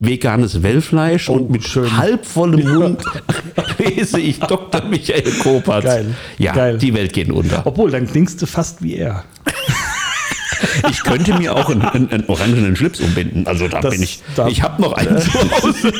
veganes 0.00 0.62
Wellfleisch 0.62 1.28
und 1.28 1.50
mit 1.50 1.62
Oh, 1.64 1.68
schön. 1.68 1.96
halbvollem 1.96 2.74
Mund 2.74 3.02
lese 3.78 4.20
ich 4.20 4.38
Dr. 4.40 4.84
Michael 4.84 5.32
Kopatz. 5.38 5.84
Geil. 5.84 6.14
Ja, 6.38 6.52
Geil. 6.52 6.78
die 6.78 6.92
Welt 6.94 7.12
geht 7.12 7.30
unter. 7.30 7.66
Obwohl, 7.66 7.90
dann 7.90 8.06
klingst 8.06 8.40
du 8.42 8.46
fast 8.46 8.82
wie 8.82 8.96
er. 8.96 9.24
Ich 10.90 11.02
könnte 11.02 11.34
mir 11.34 11.54
auch 11.54 11.68
einen, 11.70 11.82
einen, 11.82 12.10
einen 12.10 12.24
orangenen 12.28 12.76
Schlips 12.76 13.00
umbinden. 13.00 13.46
Also 13.46 13.68
da 13.68 13.80
Das- 13.80 13.92
bin 13.94 14.02
ich. 14.02 14.20
da- 14.36 14.48
ich 14.48 14.62
habe 14.62 14.80
noch 14.82 14.92
einen 14.94 15.18
zu 15.18 15.32
Hause. 15.32 15.92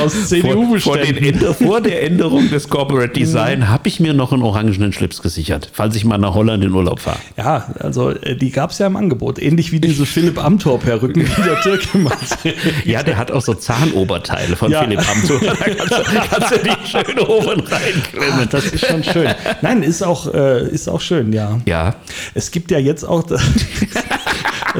Aus 0.00 0.14
Vor, 0.14 0.24
CDU 0.26 0.78
vor, 0.78 0.96
den 0.98 1.14
beständen. 1.14 1.24
Änder, 1.24 1.54
vor 1.54 1.80
der 1.80 2.02
Änderung 2.02 2.50
des 2.50 2.68
Corporate 2.68 3.12
Design 3.12 3.68
habe 3.68 3.88
ich 3.88 4.00
mir 4.00 4.12
noch 4.14 4.32
einen 4.32 4.42
orangenen 4.42 4.92
Schlips 4.92 5.22
gesichert, 5.22 5.70
falls 5.72 5.96
ich 5.96 6.04
mal 6.04 6.18
nach 6.18 6.34
Holland 6.34 6.64
in 6.64 6.72
Urlaub 6.72 7.00
fahre. 7.00 7.18
Ja, 7.36 7.72
also 7.80 8.10
äh, 8.10 8.36
die 8.36 8.50
gab 8.50 8.70
es 8.70 8.78
ja 8.78 8.86
im 8.86 8.96
Angebot. 8.96 9.38
Ähnlich 9.40 9.72
wie 9.72 9.80
diese 9.80 10.06
Philipp 10.06 10.42
Amthor-Perücken, 10.42 11.24
die 11.24 11.42
der 11.42 11.60
Türke 11.62 11.98
macht. 11.98 12.38
Ja, 12.84 13.02
der 13.02 13.16
hat 13.16 13.30
auch 13.30 13.42
so 13.42 13.54
Zahnoberteile 13.54 14.56
von 14.56 14.70
Ja. 14.70 14.82
Philipp 14.82 15.00
Amthor. 15.08 15.38
Da 15.48 15.54
kannst, 15.54 15.90
du- 15.90 16.28
kannst 16.30 16.50
du 16.52 16.58
die 16.58 16.88
schön 16.88 17.18
oben 17.20 17.60
reinklemmen. 17.60 18.40
Ah, 18.42 18.46
Das 18.50 18.64
ist 18.66 18.86
schon 18.86 19.02
schön. 19.04 19.28
Nein, 19.62 19.82
ist 19.82 20.02
auch, 20.02 20.32
äh, 20.32 20.68
ist 20.68 20.88
auch 20.88 21.00
schön, 21.00 21.32
ja. 21.32 21.60
Ja, 21.66 21.94
Es 22.34 22.50
gibt 22.50 22.70
ja 22.70 22.78
jetzt 22.78 23.04
auch 23.04 23.22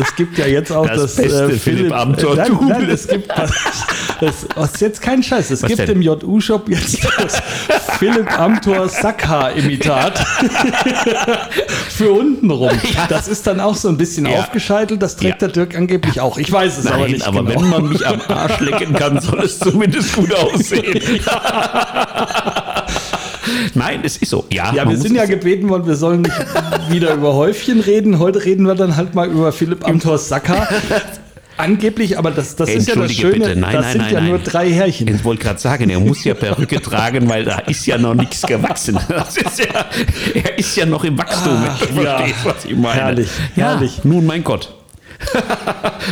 es 0.00 0.16
gibt 0.16 0.38
ja 0.38 0.46
jetzt 0.46 0.70
auch 0.72 0.86
Das 0.86 1.00
das, 1.02 1.16
beste 1.16 1.50
Philipp 1.58 1.92
Amthor 1.92 2.36
Nein, 2.36 2.58
nein, 2.68 2.90
es 2.90 3.06
gibt 3.08 3.28
das, 3.30 3.52
das 4.54 4.72
ist 4.72 4.80
jetzt 4.80 5.00
kein 5.02 5.22
Scheiß. 5.22 5.50
Es 5.50 5.62
Was 5.62 5.68
gibt 5.68 5.80
denn? 5.80 5.90
im 5.96 6.02
JU 6.02 6.40
Shop 6.40 6.68
jetzt 6.68 6.98
das 7.18 7.40
Philipp 7.98 8.38
Amthor 8.38 8.88
Sackhaar 8.88 9.52
Imitat 9.52 10.18
für 11.88 12.12
unten 12.12 12.50
rum. 12.50 12.70
Das 13.08 13.28
ist 13.28 13.46
dann 13.46 13.60
auch 13.60 13.76
so 13.76 13.88
ein 13.88 13.96
bisschen 13.96 14.26
Ja. 14.26 14.40
aufgescheitelt. 14.40 15.00
Das 15.02 15.16
trägt 15.16 15.40
Ja. 15.42 15.48
der 15.48 15.66
Dirk 15.66 15.76
angeblich 15.76 16.20
auch. 16.20 16.38
Ich 16.38 16.50
weiß 16.50 16.78
es 16.78 16.86
aber 16.86 16.98
Nein, 17.02 17.12
nicht 17.12 17.26
aber 17.26 17.44
genau. 17.44 17.60
wenn 17.60 17.68
man 17.70 17.88
mich 17.88 18.06
am 18.06 18.20
Arsch 18.28 18.60
lecken 18.60 18.92
kann, 18.94 19.20
soll 19.20 19.40
es 19.40 19.58
zumindest 19.58 20.14
gut 20.14 20.34
aussehen. 20.34 21.20
Nein, 23.74 24.00
es 24.02 24.16
ist 24.16 24.30
so. 24.30 24.46
Ja, 24.52 24.72
Ja, 24.74 24.88
wir 24.88 24.96
sind 24.96 25.14
ja 25.14 25.26
gebeten 25.26 25.68
worden, 25.68 25.86
wir 25.86 25.96
sollen 25.96 26.22
nicht 26.22 26.36
wieder 26.90 27.14
über 27.14 27.34
Häufchen 27.34 27.80
reden. 27.80 28.18
Heute 28.18 28.44
reden 28.44 28.66
wir 28.66 28.74
dann 28.74 28.96
halt 28.96 29.14
mal 29.14 29.28
über 29.28 29.52
Philipp 29.52 29.86
Amthor 29.86 30.18
Sacker. 30.18 30.68
Angeblich, 31.58 32.16
aber 32.16 32.30
das, 32.30 32.54
das 32.54 32.70
ist 32.70 32.88
ja 32.88 32.94
das 32.94 33.12
Schöne, 33.12 33.32
bitte. 33.32 33.56
Nein, 33.56 33.74
das 33.74 33.82
nein, 33.82 33.92
sind 33.92 34.00
nein, 34.02 34.14
ja 34.14 34.20
nein. 34.20 34.30
nur 34.30 34.38
drei 34.38 34.70
Härchen. 34.70 35.08
Ich 35.08 35.24
wollte 35.24 35.42
gerade 35.42 35.58
sagen, 35.58 35.90
er 35.90 35.98
muss 35.98 36.22
ja 36.22 36.34
Perücke 36.34 36.80
tragen, 36.80 37.28
weil 37.28 37.44
da 37.44 37.58
ist 37.58 37.84
ja 37.84 37.98
noch 37.98 38.14
nichts 38.14 38.42
gewachsen. 38.42 38.96
Ist 39.44 39.58
ja, 39.58 39.86
er 40.34 40.58
ist 40.58 40.76
ja 40.76 40.86
noch 40.86 41.02
im 41.02 41.18
Wachstum. 41.18 41.56
Ach, 41.66 41.80
wenn 41.80 41.96
du 41.96 42.02
ja. 42.04 42.18
verstehst, 42.18 42.44
was 42.44 42.64
ich 42.64 42.76
meine. 42.76 42.94
Herrlich, 43.00 43.28
ja, 43.56 43.70
herrlich. 43.70 44.04
Nun, 44.04 44.24
mein 44.24 44.44
Gott. 44.44 44.77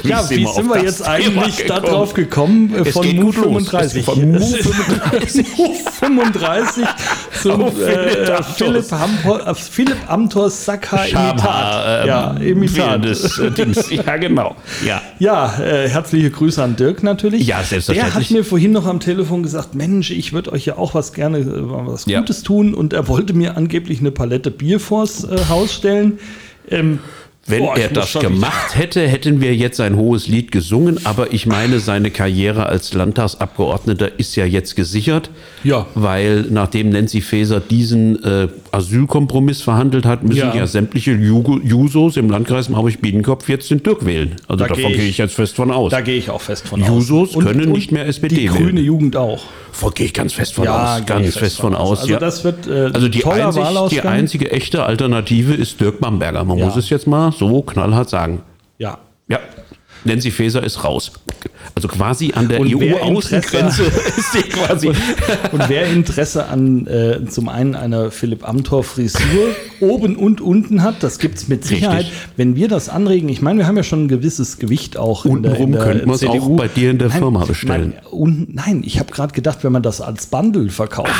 Ja, 0.02 0.28
wie 0.28 0.44
auf 0.46 0.54
sind 0.56 0.68
wir 0.68 0.82
jetzt 0.82 1.06
eigentlich 1.06 1.56
gekommen? 1.58 1.82
darauf 1.84 2.14
gekommen? 2.14 2.75
äh, 2.75 2.80
Es 2.88 2.92
Von 2.92 3.16
los. 3.16 3.34
35. 3.36 3.98
Es- 4.00 4.04
von 4.04 4.34
ist- 4.34 4.56
35. 4.56 5.46
Move 5.56 5.75
35 5.90 6.84
zum 7.42 7.72
Philipp 7.72 7.88
äh, 7.88 8.32
Amthors. 8.32 8.56
Philipp, 8.56 8.92
Amthor, 8.92 9.46
äh, 9.46 9.54
Philipp 9.54 9.96
Amthors 10.10 10.64
Sacker 10.64 11.06
Imitat. 11.08 12.02
Ähm, 12.02 12.06
ja, 12.08 12.30
Imitat. 12.38 13.04
Des, 13.04 13.38
äh, 13.38 13.50
Dings. 13.50 13.90
Ja, 13.90 14.16
genau. 14.16 14.56
Ja. 14.84 15.00
Ja, 15.18 15.58
äh, 15.60 15.88
herzliche 15.88 16.30
Grüße 16.30 16.62
an 16.62 16.76
Dirk 16.76 17.02
natürlich. 17.02 17.46
Ja, 17.46 17.62
selbstverständlich. 17.62 18.12
Der 18.14 18.25
hat 18.25 18.30
mir 18.30 18.44
vorhin 18.44 18.72
noch 18.72 18.86
am 18.86 19.00
Telefon 19.00 19.42
gesagt, 19.42 19.75
Mensch, 19.75 20.10
ich 20.10 20.32
würde 20.32 20.52
euch 20.52 20.66
ja 20.66 20.76
auch 20.76 20.94
was 20.94 21.12
gerne, 21.12 21.38
äh, 21.38 21.44
was 21.46 22.06
Ja. 22.06 22.18
Gutes 22.20 22.42
tun. 22.42 22.75
Und 22.75 22.92
er 22.92 23.08
wollte 23.08 23.32
mir 23.32 23.56
angeblich 23.56 24.00
eine 24.00 24.10
Palette 24.10 24.50
Bier 24.50 24.80
vors 24.80 25.25
äh, 25.25 25.36
Haus 25.48 25.72
stellen. 25.72 26.18
Ähm, 26.68 26.98
Wenn 27.48 27.60
Boah, 27.60 27.76
er 27.76 27.88
das 27.90 28.12
gemacht 28.14 28.76
hätte, 28.76 29.06
hätten 29.06 29.40
wir 29.40 29.54
jetzt 29.54 29.80
ein 29.80 29.96
hohes 29.96 30.26
Lied 30.26 30.50
gesungen. 30.50 30.98
Aber 31.06 31.32
ich 31.32 31.46
meine, 31.46 31.78
seine 31.78 32.10
Karriere 32.10 32.66
als 32.66 32.92
Landtagsabgeordneter 32.92 34.18
ist 34.18 34.34
ja 34.36 34.44
jetzt 34.44 34.74
gesichert. 34.76 35.30
Ja. 35.62 35.86
Weil 35.94 36.46
nachdem 36.50 36.90
Nancy 36.90 37.20
Faeser 37.20 37.60
diesen 37.60 38.22
äh, 38.24 38.48
Asylkompromiss 38.72 39.62
verhandelt 39.62 40.04
hat, 40.06 40.22
müssen 40.24 40.38
Ja. 40.38 40.54
ja, 40.54 40.66
sämtliche 40.66 41.12
Jugo- 41.12 41.60
Jusos 41.62 42.16
im 42.16 42.30
Landkreis 42.30 42.68
Marburg-Biedenkopf 42.68 43.48
jetzt 43.48 43.70
den 43.70 43.82
Dirk 43.82 44.04
wählen. 44.04 44.36
Also 44.48 44.64
Da 44.64 44.68
davon 44.74 44.92
gehe 44.92 45.02
ich- 45.04 45.18
jetzt 45.18 45.34
fest 45.34 45.54
von 45.56 45.70
aus. 45.70 45.90
Da 45.90 46.00
gehe 46.00 46.16
ich 46.16 46.30
auch 46.30 46.40
fest 46.40 46.66
von 46.68 46.82
Jusos 46.84 47.36
aus. 47.36 47.44
können 47.44 47.70
nicht 47.70 47.92
mehr 47.92 48.06
SPD 48.06 48.34
Die 48.34 48.42
wählen. 48.52 48.54
grüne 48.56 48.80
Jugend 48.80 49.16
auch. 49.16 49.44
Davon 49.72 49.92
gehe 49.94 50.06
ich 50.06 50.14
ganz 50.14 50.32
fest 50.32 50.54
von 50.54 50.64
Ja, 50.64 50.96
aus. 50.96 51.06
Ganz 51.06 51.28
ich 51.28 51.34
fest 51.34 51.58
von 51.58 51.74
aus. 51.74 52.00
Also 52.00 52.12
ja. 52.12 52.18
das 52.18 52.44
wird 52.44 52.66
äh, 52.66 52.90
Also 52.94 53.08
die, 53.08 53.24
einzig, 53.26 53.62
die 53.90 54.00
einzige 54.02 54.50
echte 54.50 54.84
Alternative 54.84 55.52
ist 55.54 55.80
Dirk 55.80 56.00
Bamberger. 56.00 56.44
Man 56.44 56.58
muss 56.58 56.76
es 56.76 56.88
jetzt 56.90 57.06
mal 57.06 57.32
so 57.38 57.62
knallhart 57.62 58.09
sagen. 58.11 58.43
ja. 58.78 58.99
Ja, 59.28 59.40
Nancy 60.06 60.30
Faeser 60.30 60.62
ist 60.62 60.84
raus. 60.84 61.12
Also 61.75 61.88
quasi 61.88 62.32
an 62.34 62.48
der 62.48 62.60
Und 62.60 62.75
EU-Außengrenze 62.75 63.82
ist 64.16 64.32
sie 64.32 64.42
quasi. 64.42 64.88
Und 64.88 65.68
wer 65.68 65.86
Interesse 65.86 66.46
an 66.46 66.86
äh, 66.86 67.26
zum 67.28 67.50
einen 67.50 67.75
einer 67.75 68.10
Philipp 68.10 68.48
Amthor 68.48 68.82
Frisur 68.82 69.54
oben 69.80 70.16
und 70.16 70.40
unten 70.40 70.82
hat, 70.82 71.02
das 71.02 71.18
gibt's 71.18 71.48
mit 71.48 71.64
Sicherheit. 71.64 72.06
Richtig. 72.06 72.18
Wenn 72.36 72.56
wir 72.56 72.68
das 72.68 72.88
anregen, 72.88 73.28
ich 73.28 73.42
meine, 73.42 73.58
wir 73.58 73.66
haben 73.66 73.76
ja 73.76 73.82
schon 73.82 74.04
ein 74.04 74.08
gewisses 74.08 74.58
Gewicht 74.58 74.96
auch 74.96 75.26
in 75.26 75.42
der, 75.42 75.56
in 75.56 75.64
Untenrum 75.64 75.72
der 75.72 75.82
könnten 75.82 76.08
wir 76.08 76.14
es 76.14 76.25
auch 76.25 76.56
bei 76.56 76.68
dir 76.68 76.90
in 76.90 76.98
der 76.98 77.08
nein, 77.08 77.18
Firma 77.18 77.44
bestellen. 77.44 77.94
Nein, 77.94 78.06
und, 78.10 78.54
nein 78.54 78.82
ich 78.84 78.98
habe 78.98 79.12
gerade 79.12 79.34
gedacht, 79.34 79.62
wenn 79.62 79.72
man 79.72 79.82
das 79.82 80.00
als 80.00 80.26
Bundle 80.26 80.70
verkauft. 80.70 81.10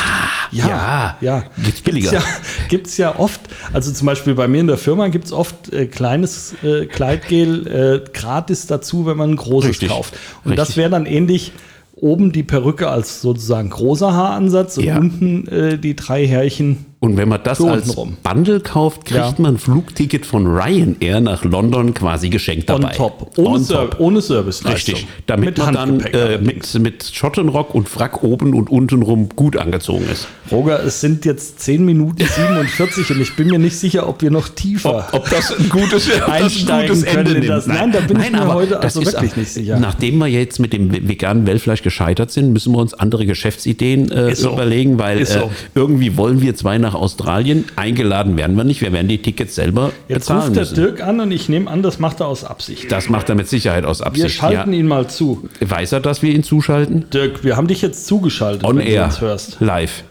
ja. 0.51 1.17
ja. 1.21 1.43
Geht's 1.63 1.81
billiger. 1.81 2.09
Gibt's 2.09 2.25
ja, 2.25 2.67
gibt's 2.69 2.97
ja 2.97 3.19
oft, 3.19 3.41
also 3.73 3.91
zum 3.91 4.05
Beispiel 4.07 4.33
bei 4.33 4.47
mir 4.47 4.61
in 4.61 4.67
der 4.67 4.77
Firma 4.77 5.09
gibt's 5.09 5.31
oft 5.31 5.71
äh, 5.71 5.85
kleines 5.85 6.55
äh, 6.63 6.85
Kleidgel 6.85 7.67
äh, 8.05 8.09
gratis 8.11 8.65
dazu, 8.77 9.05
wenn 9.05 9.17
man 9.17 9.31
ein 9.31 9.35
großes 9.35 9.69
Richtig. 9.71 9.89
kauft. 9.89 10.13
Und 10.43 10.51
Richtig. 10.51 10.55
das 10.55 10.77
wäre 10.77 10.89
dann 10.89 11.05
ähnlich 11.05 11.51
oben 11.95 12.31
die 12.31 12.43
Perücke 12.43 12.89
als 12.89 13.21
sozusagen 13.21 13.69
großer 13.69 14.13
Haaransatz 14.13 14.77
und 14.77 14.83
Ja. 14.85 14.97
unten 14.97 15.47
äh, 15.47 15.77
die 15.77 15.95
drei 15.95 16.27
Härchen. 16.27 16.86
Und 16.99 17.15
wenn 17.15 17.29
man 17.29 17.41
das 17.43 17.61
als. 17.61 17.95
Bundle 18.23 18.59
kauft, 18.59 19.05
kriegt 19.05 19.19
Ja. 19.19 19.33
man 19.37 19.53
ein 19.53 19.57
Flugticket 19.59 20.25
von 20.25 20.47
Ryanair 20.47 21.21
nach 21.21 21.43
London 21.43 21.93
quasi 21.93 22.29
geschenkt 22.29 22.71
On 22.71 22.81
dabei. 22.81 22.95
top. 22.95 23.31
Ohne, 23.37 23.49
On 23.49 23.63
Ser 23.63 23.89
top. 23.91 23.99
ohne 23.99 24.19
Serviceleistung. 24.21 24.95
Richtig, 24.95 25.07
damit 25.27 25.45
Mit 25.45 25.57
man 25.59 25.73
dann 25.75 25.99
äh, 25.99 26.39
mit, 26.39 26.73
mit 26.79 27.03
Schottenrock 27.13 27.75
und 27.75 27.87
Frack 27.87 28.23
oben 28.23 28.55
und 28.55 28.71
untenrum 28.71 29.29
gut 29.35 29.57
angezogen 29.57 30.05
ist. 30.11 30.27
Roger, 30.51 30.83
es 30.83 30.99
sind 30.99 31.23
jetzt 31.25 31.59
10 31.59 31.85
Minuten 31.85 32.25
47 32.25 33.11
und 33.11 33.21
ich 33.21 33.35
bin 33.35 33.49
mir 33.49 33.59
nicht 33.59 33.77
sicher, 33.77 34.09
ob 34.09 34.23
wir 34.23 34.31
noch 34.31 34.49
tiefer 34.49 35.07
Ob 35.11 35.29
das 35.29 35.51
ein 35.55 35.69
gutes, 35.69 36.07
ob 36.09 36.17
das 36.19 36.27
ein 36.27 36.31
Einsteigen 36.43 36.87
gutes 36.95 37.05
können 37.05 37.17
Ende 37.19 37.31
in 37.33 37.39
nimmt. 37.41 37.49
das. 37.49 37.67
Nein, 37.67 37.91
da 37.91 37.99
bin 37.99 38.19
ich 38.19 38.31
mir 38.31 38.41
aber 38.41 38.55
heute 38.55 38.79
also 38.79 39.01
wirklich 39.05 39.31
auch- 39.31 39.35
nicht 39.37 39.49
sicher. 39.53 39.77
Nachdem 39.79 40.17
wir 40.17 40.27
jetzt 40.27 40.59
mit 40.59 40.73
dem 40.73 40.91
veganen 41.07 41.45
Wellfleisch 41.45 41.83
gescheitert 41.83 42.31
sind, 42.31 42.53
müssen 42.53 42.73
wir 42.73 42.79
uns 42.79 42.95
andere 42.95 43.27
Geschäftsideen 43.27 44.09
äh, 44.11 44.33
so. 44.35 44.53
überlegen, 44.53 44.97
weil 44.97 45.19
äh, 45.19 45.25
so. 45.25 45.51
irgendwie 45.75 46.17
wollen 46.17 46.41
wir 46.41 46.55
zwei 46.55 46.79
nach 46.87 46.95
Australien. 46.95 47.65
Eingeladen 47.75 48.37
werden 48.37 48.55
wir 48.57 48.63
nicht. 48.63 48.81
Wir 48.81 48.91
werden 48.93 49.07
die 49.07 49.21
Tickets 49.21 49.55
selber 49.55 49.91
Jetzt 50.07 50.21
bezahlen 50.21 50.41
ruft 50.41 50.55
der 50.55 50.61
müssen. 50.63 50.75
Dirk 50.75 51.03
an 51.03 51.19
und 51.19 51.31
ich 51.31 51.49
nehme 51.49 51.69
an, 51.69 51.83
das 51.83 51.99
macht 51.99 52.21
er 52.21 52.27
aus 52.27 52.43
Absicht. 52.43 52.91
Das 52.91 53.09
macht 53.09 53.27
er 53.29 53.35
mit 53.35 53.47
Sicherheit 53.49 53.85
aus 53.85 53.99
Wir 53.99 54.07
Absicht. 54.07 54.35
schalten 54.35 54.73
ja. 54.73 54.79
ihn 54.79 54.87
mal 54.87 55.07
zu. 55.09 55.49
Weiß 55.59 55.91
er, 55.91 55.99
dass 55.99 56.21
wir 56.21 56.33
ihn 56.33 56.43
zuschalten? 56.43 57.09
Dirk, 57.11 57.43
wir 57.43 57.57
haben 57.57 57.67
dich 57.67 57.81
jetzt 57.81 58.07
zugeschaltet, 58.07 58.63
On 58.63 58.77
wenn 58.77 58.85
du 58.85 58.91
air. 58.91 59.05
uns 59.05 59.21
hörst. 59.21 59.57
Live. 59.59 60.03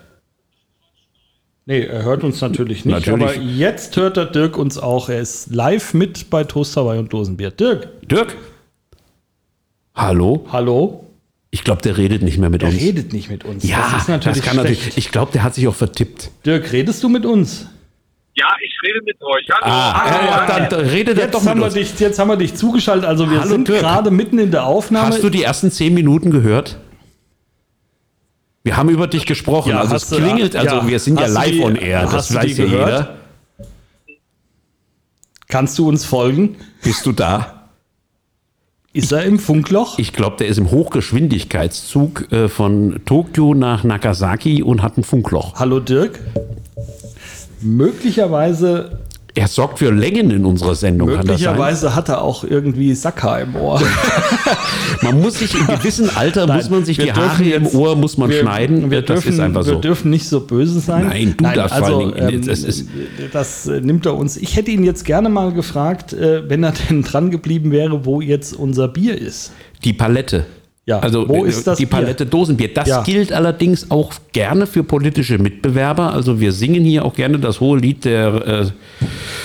Nee, 1.69 1.81
er 1.81 2.05
hört 2.05 2.23
uns 2.23 2.41
natürlich 2.41 2.85
nicht, 2.85 2.95
Natürlich. 3.07 3.25
aber 3.25 3.35
jetzt 3.43 3.97
hört 3.97 4.17
der 4.17 4.27
Dirk 4.27 4.57
uns 4.57 4.79
auch. 4.79 5.09
Er 5.09 5.21
ist 5.21 5.53
live 5.53 5.95
mit 5.95 6.31
bei 6.31 6.45
Toast 6.45 6.77
Hawaii 6.77 6.99
und 7.01 7.13
Dosenbier. 7.13 7.51
Dirk, 7.51 7.89
Dirk? 8.09 8.37
Hallo? 9.95 10.47
hallo? 10.53 11.03
Ich 11.51 11.65
glaube, 11.65 11.81
der 11.83 11.97
redet 11.97 12.23
nicht 12.23 12.39
mehr 12.39 12.51
mit 12.51 12.63
Er 12.63 12.69
uns. 12.69 12.79
redet 12.81 13.13
nicht 13.13 13.31
mit 13.31 13.45
uns. 13.45 13.65
ja, 13.65 13.89
das 13.93 14.03
ist 14.03 14.09
natürlich 14.09 14.43
kann 14.43 14.55
schlecht. 14.59 14.79
natürlich. 14.81 14.99
Ich 14.99 15.11
glaube, 15.13 15.33
der 15.33 15.43
hat 15.43 15.55
sich 15.55 15.67
auch 15.69 15.75
vertippt. 15.75 16.31
Dirk, 16.45 16.73
redest 16.73 17.03
du 17.03 17.09
mit 17.09 17.25
uns? 17.25 17.67
Ja, 18.35 18.49
ich 18.63 18.75
rede 18.87 19.01
mit 19.05 19.17
euch. 19.23 19.47
Hallo. 19.51 19.65
Ah, 19.73 20.27
ja, 20.27 20.47
dann, 20.47 20.69
dann 20.69 20.81
redet 20.87 21.17
er 21.17 21.25
Jetzt 21.25 21.35
doch 21.35 21.41
haben, 21.47 21.61
mit 21.61 21.73
wir 21.75 21.81
uns. 21.81 21.91
dich, 21.93 21.99
jetzt 22.01 22.19
haben 22.19 22.29
wir 22.29 22.37
dich 22.37 22.55
zugeschaltet. 22.55 23.07
Also 23.07 23.31
wir 23.31 23.41
Hallo, 23.41 23.49
sind 23.51 23.69
Dirk. 23.69 23.81
gerade 23.81 24.11
mitten 24.11 24.39
in 24.39 24.51
der 24.51 24.67
Aufnahme. 24.67 25.09
Hast 25.09 25.23
du 25.23 25.31
die 25.31 25.43
ersten 25.43 25.71
zehn 25.71 25.95
Minuten 25.95 26.31
gehört? 26.31 26.79
Wir 28.63 28.77
haben 28.77 28.91
über 28.91 29.07
dich 29.07 29.25
gesprochen. 29.25 29.71
Ja, 29.71 29.81
also 29.81 29.95
es 29.95 30.09
du- 30.11 30.17
klingelt, 30.17 30.55
also 30.57 30.77
ja. 30.77 30.87
wir 30.89 30.99
sind 30.99 31.19
ja 31.21 31.29
du 31.29 31.33
live 31.33 31.51
die- 31.53 31.63
on 31.63 31.77
air. 31.77 32.03
hast 32.03 32.13
Das 32.13 32.29
du 32.29 32.35
die 32.35 32.41
weiß 32.41 32.59
ja 32.59 32.65
gehört? 32.65 32.89
jeder. 32.91 33.17
Kannst 35.49 35.79
du 35.79 35.89
uns 35.89 36.05
folgen? 36.05 36.57
Bist 36.83 37.07
du 37.07 37.13
da? 37.13 37.56
Ist 38.97 39.13
er 39.13 39.25
im 39.25 39.39
Funkloch? 39.39 39.99
Ich 39.99 40.15
glaube, 40.15 40.37
der 40.39 40.47
ist 40.47 40.57
im 40.57 40.71
Hochgeschwindigkeitszug 40.71 42.33
äh, 42.33 42.49
von 42.49 42.99
Tokio 43.05 43.53
nach 43.53 43.85
Nagasaki 43.85 44.63
und 44.63 44.81
hat 44.81 44.97
ein 44.97 45.05
Funkloch. 45.05 45.57
Hallo 45.57 45.81
Dirk. 45.81 46.19
Möglicherweise, 47.61 49.01
Er 49.37 49.49
sorgt 49.49 49.79
für 49.79 49.91
Längen 49.93 50.31
in 50.31 50.45
unserer 50.47 50.75
Sendung. 50.75 51.09
Möglicherweise 51.11 51.95
hat 51.95 52.09
er 52.09 52.23
auch 52.23 52.43
irgendwie 52.43 52.95
Sacker 52.95 53.41
im 53.41 53.55
Ohr. 53.55 53.81
Man 55.03 55.21
muss 55.21 55.39
sich 55.39 55.55
im 55.55 55.67
gewissen 55.67 56.09
Alter 56.17 56.47
muss 56.47 56.71
man 56.71 56.85
sich 56.85 56.97
wir 56.99 57.05
die 57.07 57.13
Haare 57.13 57.29
dürfen 57.43 57.53
im 57.53 57.63
jetzt- 57.65 57.75
Ohr 57.75 57.97
muss 57.97 58.17
man 58.17 58.31
wir, 58.31 58.41
schneiden. 58.41 58.91
Wir 58.91 59.03
das 59.03 59.17
dürfen, 59.23 59.33
ist 59.35 59.41
einfach 59.41 59.67
wir 59.67 59.75
so. 59.75 59.81
dürfen 59.81 60.11
nicht 60.11 60.27
so 60.29 60.41
böse 60.41 60.81
sein. 60.81 61.07
Nein, 61.09 61.35
du 61.37 61.45
darfst 61.45 61.77
vor 61.77 61.87
allen 61.87 61.99
Dingen- 62.15 62.35
ähm, 62.35 62.47
das 62.47 62.61
ist- 62.65 62.89
das 63.33 63.67
äh, 63.67 63.81
nimmt 63.81 64.07
er 64.07 64.17
uns. 64.17 64.37
Ich 64.39 64.57
hätte 64.57 64.71
ihn 64.71 64.85
jetzt 64.85 65.05
gerne 65.05 65.29
mal 65.29 65.53
gefragt, 65.53 66.13
äh, 66.15 66.49
wenn 66.49 66.63
er 66.65 66.73
denn 66.91 67.03
dran 67.03 67.31
geblieben 67.31 67.71
wäre, 67.73 68.05
wo 68.07 68.21
jetzt 68.21 68.55
unser 68.55 68.89
Bier 68.89 69.21
ist. 69.21 69.53
Die 69.85 69.93
Palette. 69.93 70.47
Ja, 70.89 71.01
also 71.01 71.29
wo 71.29 71.45
äh, 71.45 71.49
ist 71.49 71.67
das 71.67 71.79
die 71.79 71.85
Bier? 71.87 71.91
Palette 71.99 72.25
Dosenbier. 72.27 72.73
Das 72.73 72.87
Ja. 72.89 73.03
gilt 73.03 73.33
allerdings 73.33 73.91
auch 73.91 74.13
gerne 74.33 74.69
für 74.69 74.85
politische 74.85 75.37
Mitbewerber. 75.37 76.13
Also 76.13 76.39
wir 76.39 76.53
singen 76.53 76.85
hier 76.85 77.05
auch 77.05 77.13
gerne 77.15 77.41
das 77.41 77.59
hohe 77.59 77.81
Lied 77.81 78.05
der 78.05 78.47
äh, 78.47 78.67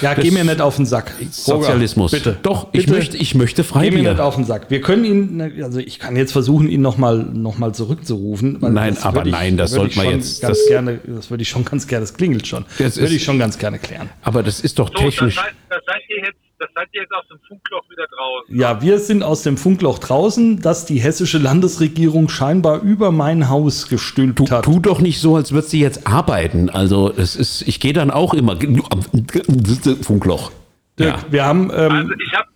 Ja, 0.03 0.13
geh 0.13 0.29
mir 0.29 0.43
nicht 0.43 0.61
auf 0.61 0.75
den 0.75 0.85
Sack. 0.85 1.11
Sozialismus. 1.31 2.11
Bitte. 2.11 2.37
Doch, 2.43 2.67
ich 2.73 2.81
Bitte. 2.85 2.91
möchte, 2.93 3.17
ich 3.17 3.33
möchte 3.33 3.63
Geh 3.63 3.73
mir 3.79 3.89
nicht 3.89 4.05
Freibier. 4.05 4.23
auf 4.23 4.35
den 4.35 4.45
Sack. 4.45 4.69
Wir 4.69 4.81
können 4.81 5.03
ihn, 5.03 5.41
also 5.63 5.79
ich 5.79 5.97
kann 5.97 6.15
jetzt 6.15 6.31
versuchen, 6.31 6.69
ihn 6.69 6.81
nochmal 6.81 7.17
noch 7.17 7.57
mal 7.57 7.73
zurückzurufen. 7.73 8.57
weil 8.61 8.71
Nein, 8.71 8.93
das 8.93 9.03
aber 9.03 9.25
ich- 9.25 9.31
nein, 9.31 9.57
das 9.57 9.73
ich 9.73 9.81
wir 9.81 9.89
schon 9.89 10.05
jetzt- 10.11 10.41
Ganz 10.43 10.59
das- 10.59 10.67
gerne, 10.67 10.99
das 11.07 11.31
würde 11.31 11.41
ich 11.41 11.49
schon 11.49 11.65
ganz 11.65 11.87
gerne, 11.87 12.03
das 12.03 12.13
klingelt 12.13 12.45
schon. 12.45 12.65
Das 12.77 12.77
Das 12.77 12.97
würde 12.97 13.07
ist- 13.07 13.13
ich 13.15 13.23
schon 13.23 13.39
ganz 13.39 13.57
gerne 13.57 13.79
klären. 13.79 14.09
Aber 14.21 14.43
das 14.43 14.59
ist 14.59 14.77
doch 14.77 14.89
So, 14.89 14.93
das 14.93 15.01
technisch. 15.15 15.37
heißt, 15.37 15.55
das 15.69 15.79
seid 15.87 16.01
ihr 16.07 16.17
jetzt, 16.23 16.37
das 16.61 16.69
seid 16.75 16.87
ihr 16.93 17.01
jetzt 17.01 17.13
aus 17.13 17.27
dem 17.27 17.39
Funkloch 17.47 17.83
wieder 17.89 18.05
draußen. 18.07 18.55
Ja, 18.55 18.81
wir 18.81 18.99
sind 18.99 19.23
aus 19.23 19.43
dem 19.43 19.57
Funkloch 19.57 19.99
draußen, 19.99 20.61
das 20.61 20.85
die 20.85 20.99
hessische 20.99 21.37
Landesregierung 21.39 22.29
scheinbar 22.29 22.81
über 22.81 23.11
mein 23.11 23.49
Haus 23.49 23.87
gestülpt 23.89 24.37
Tu, 24.37 24.49
hat. 24.49 24.63
tu 24.65 24.79
doch 24.79 24.99
nicht 25.01 25.19
so, 25.19 25.35
als 25.35 25.51
würdest 25.51 25.73
du 25.73 25.77
jetzt 25.77 26.05
arbeiten. 26.07 26.69
Also 26.69 27.11
es 27.15 27.35
ist, 27.35 27.63
ich 27.67 27.79
gehe 27.79 27.93
dann 27.93 28.11
auch 28.11 28.33
immer 28.33 28.55
Funkloch. 30.01 30.51
Dirk, 30.99 31.17
Ja. 31.17 31.25
wir 31.31 31.45
haben, 31.45 31.71
ähm, 31.73 31.91
Also 31.91 32.11
ich 32.13 32.33
habe, 32.33 32.47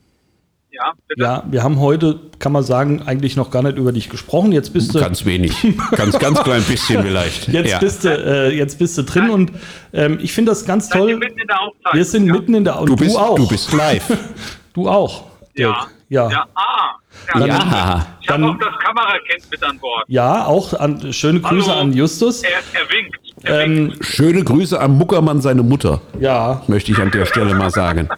ja, 0.76 0.94
bitte. 1.08 1.22
ja, 1.24 1.44
wir 1.50 1.64
haben 1.64 1.80
heute, 1.80 2.20
kann 2.40 2.52
man 2.52 2.64
sagen, 2.64 3.02
eigentlich 3.06 3.36
noch 3.36 3.50
gar 3.52 3.64
nicht 3.64 3.78
über 3.78 3.92
dich 3.92 4.10
gesprochen. 4.10 4.52
Jetzt 4.52 4.74
bist 4.74 4.94
du, 4.94 5.00
Ganz 5.00 5.26
wenig. 5.26 5.56
Ganz, 5.92 6.20
ganz 6.20 6.44
klein 6.44 6.64
bisschen 6.64 7.04
vielleicht. 7.04 7.48
jetzt 7.50 7.72
ja. 7.72 7.80
bist 7.80 8.04
du, 8.04 8.10
äh, 8.10 8.50
jetzt 8.56 8.78
bist 8.80 8.98
du 8.98 9.04
drin 9.04 9.30
und 9.30 9.52
ähm, 9.94 10.20
ich 10.22 10.34
finde 10.34 10.52
das 10.52 10.66
ganz 10.66 10.90
toll. 10.90 11.18
mitten 11.18 11.40
in 11.40 11.48
der 11.48 11.62
Aufzeichnung? 11.62 11.94
Wir 11.94 12.06
sind 12.06 12.28
ja? 12.28 12.34
mitten 12.34 12.54
in 12.54 12.64
der, 12.64 12.80
und 12.80 12.90
du, 12.90 12.96
bist, 12.96 13.18
auch. 13.18 13.36
du 13.36 13.48
bist 13.48 13.72
live. 13.74 14.04
Du 14.74 14.90
auch. 14.90 15.24
Ja. 15.56 15.68
Dirk. 15.70 15.88
Ja. 16.10 16.30
Ja, 16.30 16.46
ah. 16.56 17.40
Ja, 17.40 17.46
Ja. 17.46 18.08
Ich 18.22 18.30
habe 18.30 18.42
Dann- 18.42 18.44
auch 18.44 18.60
das 18.60 18.80
Kamerakind 18.84 19.52
mit 19.52 19.64
an 19.64 19.80
Bord. 19.80 20.04
Ja, 20.08 20.46
auch 20.46 20.74
an, 20.74 21.14
schöne 21.14 21.40
Grüße 21.40 21.72
Hallo. 21.72 21.82
an 21.82 21.94
Justus. 21.94 22.44
Er, 22.44 22.50
er 22.74 22.90
winkt. 22.90 23.18
Er 23.44 23.60
winkt. 23.60 23.96
Ähm, 23.96 24.04
Schöne 24.04 24.44
Grüße 24.44 24.80
an 24.80 24.98
Muckermann, 24.98 25.40
seine 25.42 25.64
Mutter, 25.64 26.02
ja, 26.20 26.62
möchte 26.68 26.92
ich 26.92 27.00
an 27.00 27.12
der 27.12 27.26
Stelle 27.26 27.54
mal 27.56 27.70
sagen. 27.72 28.10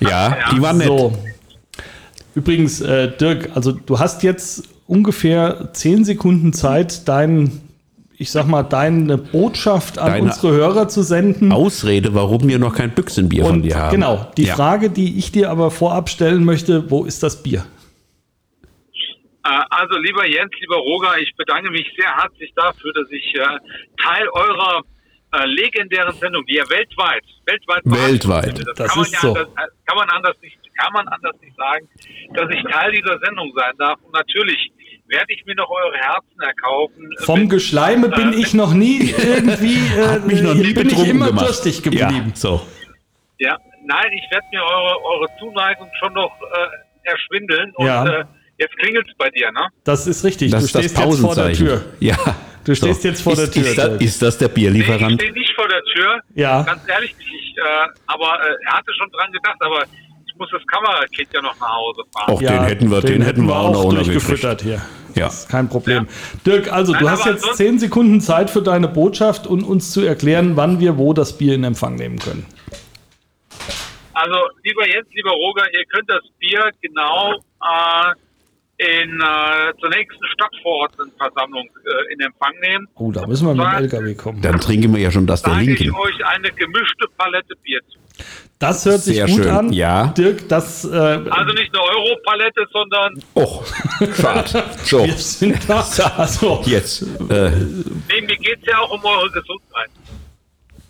Ja, 0.00 0.36
die 0.52 0.60
war 0.60 0.72
nett. 0.72 0.88
so. 0.88 1.12
Übrigens, 2.34 2.80
äh, 2.80 3.10
Dirk, 3.16 3.50
also 3.54 3.72
du 3.72 3.98
hast 3.98 4.22
jetzt 4.22 4.68
ungefähr 4.86 5.70
zehn 5.72 6.04
Sekunden 6.04 6.52
Zeit, 6.52 7.06
dein, 7.08 7.60
ich 8.16 8.30
sag 8.30 8.46
mal, 8.46 8.62
deine 8.62 9.18
Botschaft 9.18 9.98
an 9.98 10.12
Deine- 10.12 10.24
unsere 10.26 10.52
Hörer 10.52 10.88
zu 10.88 11.02
senden. 11.02 11.52
Ausrede, 11.52 12.14
warum 12.14 12.48
wir 12.48 12.58
noch 12.58 12.74
kein 12.74 12.90
Büchsenbier 12.94 13.44
von 13.44 13.56
Und 13.56 13.62
dir 13.62 13.76
haben. 13.76 13.90
genau, 13.94 14.30
die 14.36 14.44
ja. 14.44 14.54
Frage, 14.54 14.90
die 14.90 15.18
ich 15.18 15.32
dir 15.32 15.50
aber 15.50 15.70
vorab 15.70 16.08
stellen 16.08 16.44
möchte, 16.44 16.90
wo 16.90 17.04
ist 17.04 17.22
das 17.22 17.42
Bier? 17.42 17.64
Äh, 19.44 19.48
Also, 19.70 19.98
lieber 19.98 20.26
Jens, 20.26 20.52
lieber 20.60 20.76
Roger, 20.76 21.18
ich 21.20 21.34
bedanke 21.36 21.70
mich 21.70 21.86
sehr 21.98 22.14
herzlich 22.16 22.52
dafür, 22.54 22.92
dass 22.94 23.10
ich 23.10 23.34
äh, 23.34 23.58
Teil 24.02 24.26
eurer 24.32 24.82
äh, 25.34 25.46
legendären 25.46 26.14
Sendung, 26.20 26.44
die 26.46 26.54
ja 26.56 26.64
weltweit, 26.68 27.24
weltweit, 27.46 27.82
Weltweit. 27.84 28.62
Das 28.76 28.88
kann 28.88 28.98
man 28.98 29.06
ist 29.06 29.12
ja 29.14 29.20
so. 29.20 29.28
Anders, 29.28 29.48
äh, 29.48 29.66
kann 29.86 29.96
man 29.96 30.08
anders 30.10 30.36
nicht, 30.42 30.56
kann 30.78 30.92
man 30.92 31.06
anders 31.08 31.34
nicht 31.40 31.56
sagen, 31.56 31.88
dass 32.34 32.48
ich 32.50 32.62
Teil 32.72 32.92
dieser 32.92 33.18
Sendung 33.20 33.52
sein 33.56 33.72
darf. 33.78 33.98
Und 34.02 34.12
natürlich 34.12 34.72
werde 35.06 35.26
ich 35.34 35.44
mir 35.44 35.54
noch 35.54 35.68
eure 35.68 35.96
Herzen 35.96 36.40
erkaufen. 36.40 37.10
Vom 37.20 37.48
Geschleime 37.48 38.08
bin 38.08 38.32
ich 38.32 38.54
noch 38.54 38.72
nie 38.72 39.10
irgendwie, 39.10 39.76
äh, 39.98 40.06
Hat 40.08 40.26
mich 40.26 40.40
noch 40.42 40.54
nie 40.54 40.72
bin 40.72 40.88
ich 40.88 41.06
immer 41.06 41.26
gemacht. 41.26 41.46
durstig 41.48 41.82
geblieben. 41.82 42.28
Ja, 42.30 42.34
so. 42.36 42.66
Ja, 43.38 43.56
nein, 43.84 44.10
ich 44.12 44.30
werde 44.30 44.46
mir 44.52 44.62
eure, 44.62 45.04
eure 45.04 45.26
Zuneigung 45.38 45.90
schon 46.00 46.12
noch 46.14 46.32
äh, 46.40 47.08
erschwindeln. 47.10 47.72
Und 47.74 47.86
Ja. 47.86 48.06
äh, 48.20 48.24
jetzt 48.58 48.76
klingelt 48.78 49.06
es 49.10 49.16
bei 49.18 49.28
dir, 49.30 49.50
ne? 49.52 49.68
Das 49.84 50.06
ist 50.06 50.24
richtig. 50.24 50.50
Das 50.52 50.60
du 50.60 50.66
ist 50.66 50.74
das 50.76 50.82
stehst 50.84 50.98
jetzt 50.98 51.20
vor 51.20 51.34
der. 51.34 51.52
Tür. 51.52 51.84
Ja. 52.00 52.16
Du 52.64 52.74
stehst 52.76 53.02
jetzt 53.02 53.22
vor 53.22 53.34
der 53.34 53.44
ist, 53.44 53.54
Tür, 53.54 53.64
Ist 53.64 53.76
das, 53.78 54.00
ist 54.00 54.22
das 54.22 54.38
der 54.38 54.46
Nee, 54.48 54.52
ich 54.52 54.54
Bierlieferant? 54.54 55.20
stehe 55.20 55.32
nicht 55.32 55.52
vor 55.56 55.66
der 55.68 55.82
Tür. 55.82 56.20
Ja. 56.34 56.62
Ganz 56.62 56.88
ehrlich. 56.88 57.12
Ich, 57.18 57.56
äh, 57.58 57.62
aber 58.06 58.38
äh, 58.40 58.54
er 58.66 58.72
hatte 58.78 58.92
schon 58.96 59.10
dran 59.10 59.32
gedacht, 59.32 59.56
aber 59.60 59.82
ich 60.32 60.38
muss 60.38 60.50
das 60.50 60.66
Kamerakind 60.66 61.28
ja 61.32 61.42
noch 61.42 61.58
nach 61.60 61.74
Hause 61.76 62.02
fahren. 62.12 62.34
Och, 62.34 62.40
den 62.40 62.62
hätten 62.62 62.90
wir, 62.90 63.00
den, 63.00 63.22
hätten 63.22 63.46
wir 63.46 63.56
auch 63.56 63.72
noch 63.72 63.84
untergefüttert. 63.84 64.62
durchgefüttert 64.62 64.62
hier. 64.62 64.82
Ja. 65.14 65.26
Das 65.26 65.40
ist 65.40 65.50
kein 65.50 65.68
Problem. 65.68 66.08
Dirk, 66.46 66.72
also 66.72 66.92
du 66.92 67.04
Nein, 67.04 67.10
hast 67.10 67.22
aber 67.22 67.32
jetzt 67.32 67.54
zehn 67.56 67.78
Sekunden 67.78 68.20
Zeit 68.20 68.48
für 68.48 68.62
deine 68.62 68.88
Botschaft 68.88 69.46
und 69.46 69.62
uns 69.62 69.92
zu 69.92 70.00
erklären, 70.00 70.56
wann 70.56 70.80
wir 70.80 70.96
wo 70.96 71.12
das 71.12 71.36
Bier 71.36 71.54
in 71.54 71.64
Empfang 71.64 71.96
nehmen 71.96 72.18
können. 72.18 72.46
Also, 74.14 74.36
lieber 74.62 74.86
Jens, 74.86 75.06
lieber 75.12 75.30
Roger, 75.30 75.64
ihr 75.72 75.84
könnt 75.86 76.08
das 76.08 76.22
Bier 76.38 76.70
genau 76.80 77.34
äh, 77.60 79.02
in, 79.02 79.20
äh, 79.20 79.72
zur 79.80 79.90
nächsten 79.90 80.26
Stadtverordnetenversammlung 80.34 81.66
äh, 81.66 82.12
in 82.12 82.20
Empfang 82.20 82.52
nehmen. 82.62 82.88
Oh, 82.94 83.10
da 83.12 83.26
müssen 83.26 83.46
wir 83.46 83.54
mit 83.54 83.66
dem? 83.66 83.84
LKW 83.84 84.14
kommen. 84.14 84.40
Dann 84.42 84.60
trinken 84.60 84.94
wir 84.94 85.00
ja 85.00 85.10
schon 85.10 85.26
das 85.26 85.42
der 85.42 85.54
Sage 85.54 85.72
ich 85.72 85.78
Linken. 85.80 85.96
euch 85.96 86.24
eine 86.26 86.50
gemischte 86.52 87.06
Palette 87.16 87.54
Bier 87.62 87.80
zu. 87.88 87.98
Das 88.62 88.86
hört 88.86 89.00
sich 89.00 89.16
Sehr 89.16 89.26
gut 89.26 89.34
schön, 89.42 89.48
an. 89.48 89.72
ja. 89.72 90.06
Dirk, 90.16 90.48
das 90.48 90.84
äh, 90.84 90.88
Also 90.88 91.52
nicht 91.52 91.74
eine 91.74 91.82
Europalette, 91.82 92.64
sondern 92.72 93.20
Och, 93.34 93.64
schade. 94.20 94.62
So, 94.84 95.04
wir 95.04 95.14
sind 95.14 95.58
da. 95.68 95.84
Also, 96.16 96.62
jetzt. 96.64 97.02
Äh, 97.02 97.50
nee, 97.50 98.20
mir 98.20 98.36
geht 98.36 98.58
es 98.60 98.66
ja 98.68 98.78
auch 98.78 98.92
um 98.92 99.04
eure 99.04 99.28
Gesundheit. 99.30 99.90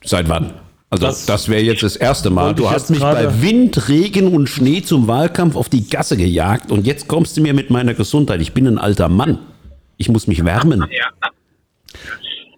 seit 0.05 0.29
wann? 0.29 0.53
Also 0.91 1.07
Das 1.07 1.25
das, 1.25 1.49
wäre 1.49 1.63
jetzt 1.63 1.83
das 1.83 1.97
erste 1.97 2.29
Mal. 2.29 2.55
Du 2.55 2.71
hast 2.71 2.91
mich 2.91 3.01
bei 3.01 3.41
Wind, 3.41 3.89
Regen 3.89 4.35
und 4.35 4.49
Schnee 4.51 4.83
zum 4.83 5.09
Wahlkampf 5.09 5.57
auf 5.57 5.71
die 5.71 5.89
Gasse 5.89 6.19
gejagt 6.19 6.71
und 6.71 6.87
jetzt 6.87 7.09
kommst 7.09 7.39
du 7.39 7.41
mir 7.41 7.55
mit 7.55 7.71
meiner 7.71 7.95
Gesundheit. 7.95 8.43
Ich 8.43 8.53
bin 8.53 8.67
ein 8.67 8.77
alter 8.77 9.09
Mann. 9.09 9.39
Ich 9.97 10.11
muss 10.11 10.27
mich 10.27 10.45
wärmen. 10.45 10.85
Ja. 10.91 11.09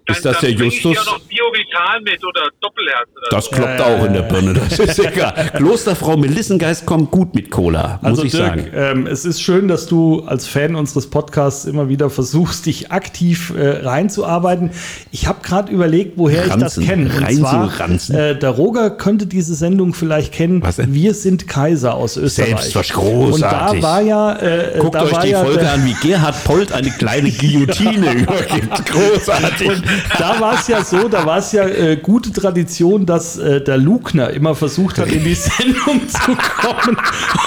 Ist 0.07 0.25
das 0.25 0.39
der 0.41 0.49
bring 0.53 0.69
Ich 0.69 0.83
Justus? 0.83 0.97
ja 0.97 1.13
noch 1.13 1.21
Biovital 1.21 2.01
mit 2.03 2.23
oder 2.25 2.43
Doppelherz 2.61 3.09
oder 3.17 3.27
Das 3.31 3.45
so. 3.47 3.51
kloppt 3.53 3.81
auch 3.81 4.05
in 4.05 4.13
der 4.13 4.23
Birne, 4.23 4.53
das 4.53 4.79
ist 4.79 4.99
egal. 5.05 5.51
Klosterfrau 5.57 6.17
Melissengeist 6.19 6.85
kommt 6.85 7.11
gut 7.11 7.35
mit 7.35 7.51
Cola, 7.51 7.99
muss 8.03 8.11
Also 8.11 8.25
ich 8.25 8.33
Dirk, 8.33 8.47
sagen. 8.47 8.71
ähm, 8.75 9.07
es 9.07 9.25
ist 9.25 9.41
schön, 9.41 9.67
dass 9.67 9.87
du 9.87 10.23
als 10.27 10.47
Fan 10.47 10.75
unseres 10.75 11.09
Podcasts 11.09 11.65
immer 11.65 11.89
wieder 11.89 12.11
versuchst, 12.11 12.67
dich 12.67 12.93
aktiv 12.93 13.55
äh, 13.57 13.87
reinzuarbeiten. 13.87 14.71
Ich 15.11 15.27
habe 15.27 15.39
gerade 15.43 15.73
überlegt, 15.73 16.19
woher 16.19 16.45
ich 16.45 16.51
Ranzen, 16.53 16.61
das 16.61 16.79
kenne. 16.81 17.05
Und 17.11 17.23
rein 17.25 17.37
zwar, 17.39 17.71
zu 17.73 17.81
ranzen. 17.81 18.15
äh, 18.15 18.39
der 18.39 18.51
Roger 18.51 18.91
könnte 18.91 19.27
diese 19.27 19.55
Sendung 19.55 19.95
vielleicht 19.95 20.33
kennen. 20.33 20.63
Was 20.63 20.77
denn? 20.77 20.93
Wir 20.93 21.15
sind 21.15 21.49
Kaiser 21.49 21.95
aus 21.95 22.17
Österreich. 22.19 22.49
Selbstverständlich, 22.51 23.33
Und 23.35 23.41
da 23.41 23.49
großartig. 23.51 23.83
war 23.83 24.01
ja, 24.03 24.37
äh, 24.37 24.79
Guckt 24.81 24.95
da 24.97 25.05
euch 25.05 25.13
war 25.13 25.23
die 25.23 25.31
ja 25.31 25.43
Folge 25.43 25.61
der, 25.61 25.73
an, 25.73 25.85
wie 25.87 25.95
Gerhard 26.07 26.45
Polt 26.45 26.73
eine 26.73 26.91
kleine 26.91 27.31
Guillotine 27.41 28.13
übergibt. 28.13 28.85
Großartig. 28.93 29.69
Und 29.71 29.83
da 30.19 30.41
war 30.41 30.55
es 30.55 30.69
ja 30.69 30.83
so, 30.85 31.09
da 31.09 31.25
war 31.27 31.39
es 31.39 31.53
ja 31.53 31.67
äh, 31.67 31.97
gute 31.97 32.33
Tradition, 32.33 33.07
dass 33.07 33.39
äh, 33.39 33.61
der 33.63 33.79
Lugner 33.79 34.31
immer 34.31 34.55
versucht 34.55 34.99
hat, 34.99 35.09
in 35.11 35.25
die 35.25 35.35
Sendung 35.35 36.09
zu 36.09 36.37
kommen 36.37 36.97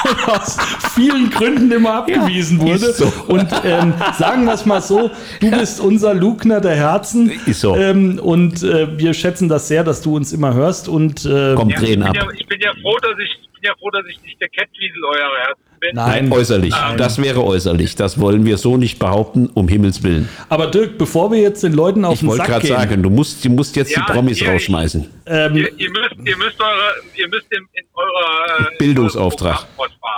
und 0.04 0.30
aus 0.30 0.58
vielen 0.94 1.30
Gründen 1.30 1.72
immer 1.72 1.96
abgewiesen 1.96 2.60
wurde. 2.62 2.88
ist 2.88 2.98
so. 2.98 3.12
Und 3.28 3.48
ähm, 3.64 3.94
sagen 4.18 4.46
wir 4.46 4.54
es 4.54 4.66
mal 4.66 4.82
so, 4.82 5.12
du 5.40 5.52
bist 5.52 5.80
unser 5.80 6.14
Lugner 6.14 6.62
der 6.62 6.76
Herzen. 6.76 7.32
Ist 7.46 7.62
so. 7.62 7.76
Ähm, 7.76 8.20
und 8.20 8.64
äh, 8.64 8.98
wir 8.98 9.14
schätzen 9.14 9.50
das 9.50 9.68
sehr, 9.68 9.84
dass 9.84 10.02
du 10.02 10.16
uns 10.16 10.34
immer 10.34 10.54
hörst. 10.54 10.88
Und 10.88 11.26
äh, 11.26 11.54
Komm, 11.56 11.70
Ja, 11.70 11.76
ich, 11.78 11.84
drehen 11.84 12.00
bin 12.00 12.04
ab. 12.10 12.16
ja, 12.16 12.28
ich 12.38 12.48
bin 12.48 12.60
ja 12.62 12.72
froh, 12.82 12.98
dass 13.02 13.18
ich, 13.20 13.40
ich 13.42 13.52
bin 13.54 13.64
ja 13.64 13.74
froh, 13.80 13.90
dass 13.92 14.06
ich 14.10 14.22
nicht 14.24 14.40
der 14.42 14.50
Kettwiesel 14.50 15.04
eurer 15.04 15.38
Herzen. 15.48 15.62
Nein, 15.94 16.32
Äußerlich. 16.32 16.74
Das 16.98 17.22
wäre 17.22 17.44
äußerlich. 17.44 17.96
Das 17.96 18.20
wollen 18.20 18.46
wir 18.46 18.58
so 18.58 18.78
nicht 18.78 19.00
behaupten, 19.00 19.50
um 19.54 19.68
Himmels 19.68 20.04
Willen. 20.04 20.28
aber 20.50 20.68
Dirk, 20.68 20.98
bevor 20.98 21.32
wir 21.32 21.40
jetzt 21.40 21.64
den 21.64 21.74
Leuten 21.74 22.06
auf 22.06 22.14
Ich 22.16 22.20
den 22.22 22.30
wollte 22.30 22.44
Sack 22.44 22.48
gerade 22.52 22.68
gehen, 22.68 22.76
sagen, 22.78 23.04
du 23.04 23.10
musst, 23.10 23.44
du 23.44 23.50
musst 23.50 23.76
jetzt 23.76 23.92
Ja, 23.96 24.06
die 24.08 24.12
Promis 24.14 24.42
ihr- 24.42 24.52
rausschmeißen. 24.52 25.06
ähm, 25.26 25.56
Ihr, 25.56 25.72
ihr 25.80 25.90
müsst, 25.90 26.16
ihr 26.26 26.38
müsst 26.38 26.60
eure, 26.62 26.94
ihr 27.16 27.28
müsst 27.30 27.48
in, 27.52 27.64
in 27.74 27.86
eurer 27.94 28.72
äh, 28.72 28.78
Bildungsauftrag. 28.78 29.66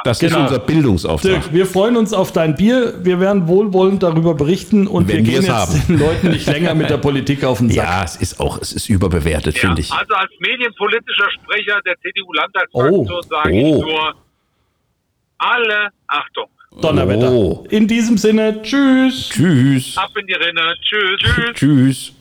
Das 0.06 0.20
Genau. 0.20 0.38
ist 0.38 0.42
unser 0.44 0.60
Bildungsauftrag. 0.60 1.32
Dirk, 1.32 1.54
wir 1.54 1.66
freuen 1.66 1.98
uns 1.98 2.13
auf 2.13 2.32
dein 2.32 2.56
Bier. 2.56 2.94
Wir 3.04 3.20
werden 3.20 3.48
wohlwollend 3.48 4.01
darüber 4.01 4.34
berichten 4.34 4.88
und 4.88 5.08
Wenn 5.10 5.18
wir 5.18 5.24
gehen 5.24 5.39
es 5.39 5.48
jetzt 5.48 5.56
haben. 5.56 5.84
den 5.89 6.00
Leuten 6.00 6.30
nicht 6.30 6.48
länger 6.48 6.74
mit 6.74 6.89
der 6.89 6.98
Politik 6.98 7.44
auf 7.44 7.58
den 7.58 7.70
Sack. 7.70 7.86
Ja, 7.86 8.04
es 8.06 8.16
ist 8.16 8.39
auch, 8.39 8.60
es 8.62 8.72
ist 8.72 8.88
überbewertet, 8.89 9.56
Ja, 9.56 9.62
finde 9.62 9.82
ich. 9.82 9.92
also 9.92 10.13
als 10.13 10.32
medienpolitischer 10.39 11.30
Sprecher 11.32 11.80
der 11.86 11.96
CDU-Landtagsfraktion 12.01 13.08
Oh. 13.12 13.22
sage 13.30 13.50
Oh. 13.54 13.75
ich 13.75 13.82
nur 13.82 14.13
alle 15.39 15.89
Achtung. 16.08 16.46
Donnerwetter. 16.81 17.31
Oh. 17.31 17.65
In 17.69 17.88
diesem 17.88 18.17
Sinne, 18.17 18.62
tschüss. 18.62 19.29
Tschüss. 19.29 19.98
Ab 19.98 20.12
in 20.19 20.27
die 20.27 20.34
Rinne. 20.34 20.75
Tschüss. 20.81 21.19
Tschüss. 21.19 21.55
Tschüss. 21.55 22.12